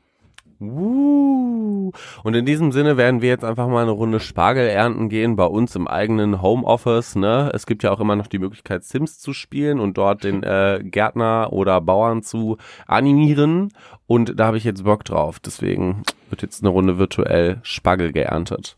Und 0.59 1.93
in 2.33 2.45
diesem 2.45 2.71
Sinne 2.71 2.97
werden 2.97 3.21
wir 3.21 3.29
jetzt 3.29 3.43
einfach 3.43 3.67
mal 3.67 3.81
eine 3.81 3.91
Runde 3.91 4.19
Spargel 4.19 4.67
ernten 4.67 5.09
gehen 5.09 5.35
bei 5.35 5.45
uns 5.45 5.75
im 5.75 5.87
eigenen 5.87 6.41
Homeoffice. 6.41 7.15
Ne? 7.15 7.51
Es 7.53 7.65
gibt 7.65 7.83
ja 7.83 7.91
auch 7.91 7.99
immer 7.99 8.15
noch 8.15 8.27
die 8.27 8.39
Möglichkeit, 8.39 8.83
Sims 8.83 9.19
zu 9.19 9.33
spielen 9.33 9.79
und 9.79 9.97
dort 9.97 10.23
den 10.23 10.43
äh, 10.43 10.81
Gärtner 10.83 11.51
oder 11.51 11.81
Bauern 11.81 12.23
zu 12.23 12.57
animieren. 12.87 13.69
Und 14.07 14.39
da 14.39 14.47
habe 14.47 14.57
ich 14.57 14.63
jetzt 14.63 14.83
Bock 14.83 15.03
drauf. 15.05 15.39
Deswegen 15.39 16.03
wird 16.29 16.41
jetzt 16.41 16.63
eine 16.63 16.69
Runde 16.69 16.97
virtuell 16.97 17.59
Spargel 17.63 18.11
geerntet. 18.11 18.75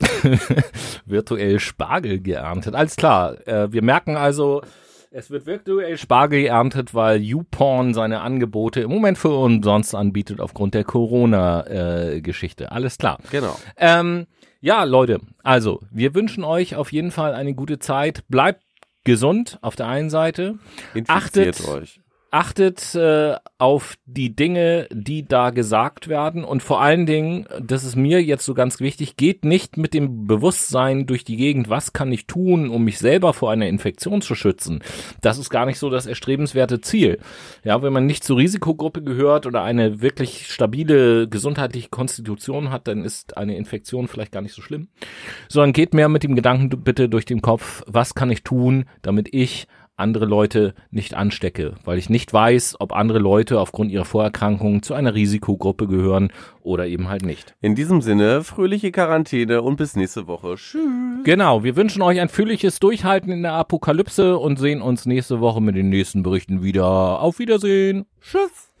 Virtuell 1.06 1.60
Spargel 1.60 2.20
geerntet. 2.20 2.74
Alles 2.74 2.96
klar. 2.96 3.46
Äh, 3.46 3.72
wir 3.72 3.82
merken 3.82 4.16
also, 4.16 4.62
es 5.12 5.30
wird 5.30 5.46
virtuell 5.46 5.98
Spargel 5.98 6.40
geerntet, 6.42 6.94
weil 6.94 7.20
YouPorn 7.22 7.94
seine 7.94 8.20
Angebote 8.20 8.80
im 8.80 8.90
Moment 8.90 9.18
für 9.18 9.30
umsonst 9.30 9.94
anbietet 9.94 10.40
aufgrund 10.40 10.74
der 10.74 10.84
Corona-Geschichte. 10.84 12.72
Alles 12.72 12.98
klar. 12.98 13.18
Genau. 13.30 13.56
Ähm, 13.76 14.26
ja, 14.60 14.84
Leute, 14.84 15.20
also 15.42 15.80
wir 15.90 16.14
wünschen 16.14 16.44
euch 16.44 16.76
auf 16.76 16.92
jeden 16.92 17.10
Fall 17.10 17.34
eine 17.34 17.54
gute 17.54 17.78
Zeit. 17.78 18.24
Bleibt 18.28 18.62
gesund 19.04 19.58
auf 19.62 19.76
der 19.76 19.88
einen 19.88 20.10
Seite. 20.10 20.58
Infiziert 20.94 21.56
Achtet- 21.58 21.68
euch. 21.68 22.00
Achtet 22.34 22.94
äh, 22.94 23.36
auf 23.58 23.96
die 24.06 24.34
Dinge, 24.34 24.88
die 24.90 25.28
da 25.28 25.50
gesagt 25.50 26.08
werden 26.08 26.44
und 26.44 26.62
vor 26.62 26.80
allen 26.80 27.04
Dingen, 27.04 27.46
das 27.60 27.84
ist 27.84 27.94
mir 27.94 28.22
jetzt 28.22 28.46
so 28.46 28.54
ganz 28.54 28.80
wichtig, 28.80 29.18
geht 29.18 29.44
nicht 29.44 29.76
mit 29.76 29.92
dem 29.92 30.26
Bewusstsein 30.26 31.04
durch 31.04 31.24
die 31.24 31.36
Gegend, 31.36 31.68
was 31.68 31.92
kann 31.92 32.10
ich 32.10 32.26
tun, 32.26 32.70
um 32.70 32.84
mich 32.84 32.98
selber 32.98 33.34
vor 33.34 33.50
einer 33.50 33.66
Infektion 33.66 34.22
zu 34.22 34.34
schützen. 34.34 34.82
Das 35.20 35.36
ist 35.36 35.50
gar 35.50 35.66
nicht 35.66 35.78
so 35.78 35.90
das 35.90 36.06
erstrebenswerte 36.06 36.80
Ziel. 36.80 37.18
Ja, 37.64 37.82
wenn 37.82 37.92
man 37.92 38.06
nicht 38.06 38.24
zur 38.24 38.38
Risikogruppe 38.38 39.02
gehört 39.02 39.44
oder 39.44 39.62
eine 39.62 40.00
wirklich 40.00 40.46
stabile 40.50 41.28
gesundheitliche 41.28 41.90
Konstitution 41.90 42.70
hat, 42.70 42.88
dann 42.88 43.04
ist 43.04 43.36
eine 43.36 43.58
Infektion 43.58 44.08
vielleicht 44.08 44.32
gar 44.32 44.40
nicht 44.40 44.54
so 44.54 44.62
schlimm, 44.62 44.88
sondern 45.50 45.74
geht 45.74 45.92
mehr 45.92 46.08
mit 46.08 46.22
dem 46.22 46.34
Gedanken 46.34 46.70
bitte 46.82 47.10
durch 47.10 47.26
den 47.26 47.42
Kopf, 47.42 47.82
was 47.86 48.14
kann 48.14 48.30
ich 48.30 48.42
tun, 48.42 48.86
damit 49.02 49.28
ich 49.34 49.66
andere 50.02 50.26
Leute 50.26 50.74
nicht 50.90 51.14
anstecke, 51.14 51.76
weil 51.84 51.96
ich 51.96 52.10
nicht 52.10 52.32
weiß, 52.32 52.76
ob 52.80 52.92
andere 52.92 53.18
Leute 53.18 53.58
aufgrund 53.58 53.90
ihrer 53.90 54.04
Vorerkrankungen 54.04 54.82
zu 54.82 54.92
einer 54.92 55.14
Risikogruppe 55.14 55.86
gehören 55.86 56.30
oder 56.60 56.86
eben 56.86 57.08
halt 57.08 57.24
nicht. 57.24 57.54
In 57.62 57.74
diesem 57.74 58.02
Sinne, 58.02 58.44
fröhliche 58.44 58.92
Quarantäne 58.92 59.62
und 59.62 59.76
bis 59.76 59.96
nächste 59.96 60.26
Woche. 60.26 60.56
Tschüss. 60.56 60.82
Genau, 61.24 61.64
wir 61.64 61.76
wünschen 61.76 62.02
euch 62.02 62.20
ein 62.20 62.28
fröhliches 62.28 62.80
Durchhalten 62.80 63.32
in 63.32 63.42
der 63.42 63.54
Apokalypse 63.54 64.36
und 64.36 64.58
sehen 64.58 64.82
uns 64.82 65.06
nächste 65.06 65.40
Woche 65.40 65.62
mit 65.62 65.76
den 65.76 65.88
nächsten 65.88 66.22
Berichten 66.22 66.62
wieder. 66.62 67.20
Auf 67.20 67.38
Wiedersehen. 67.38 68.04
Tschüss. 68.20 68.72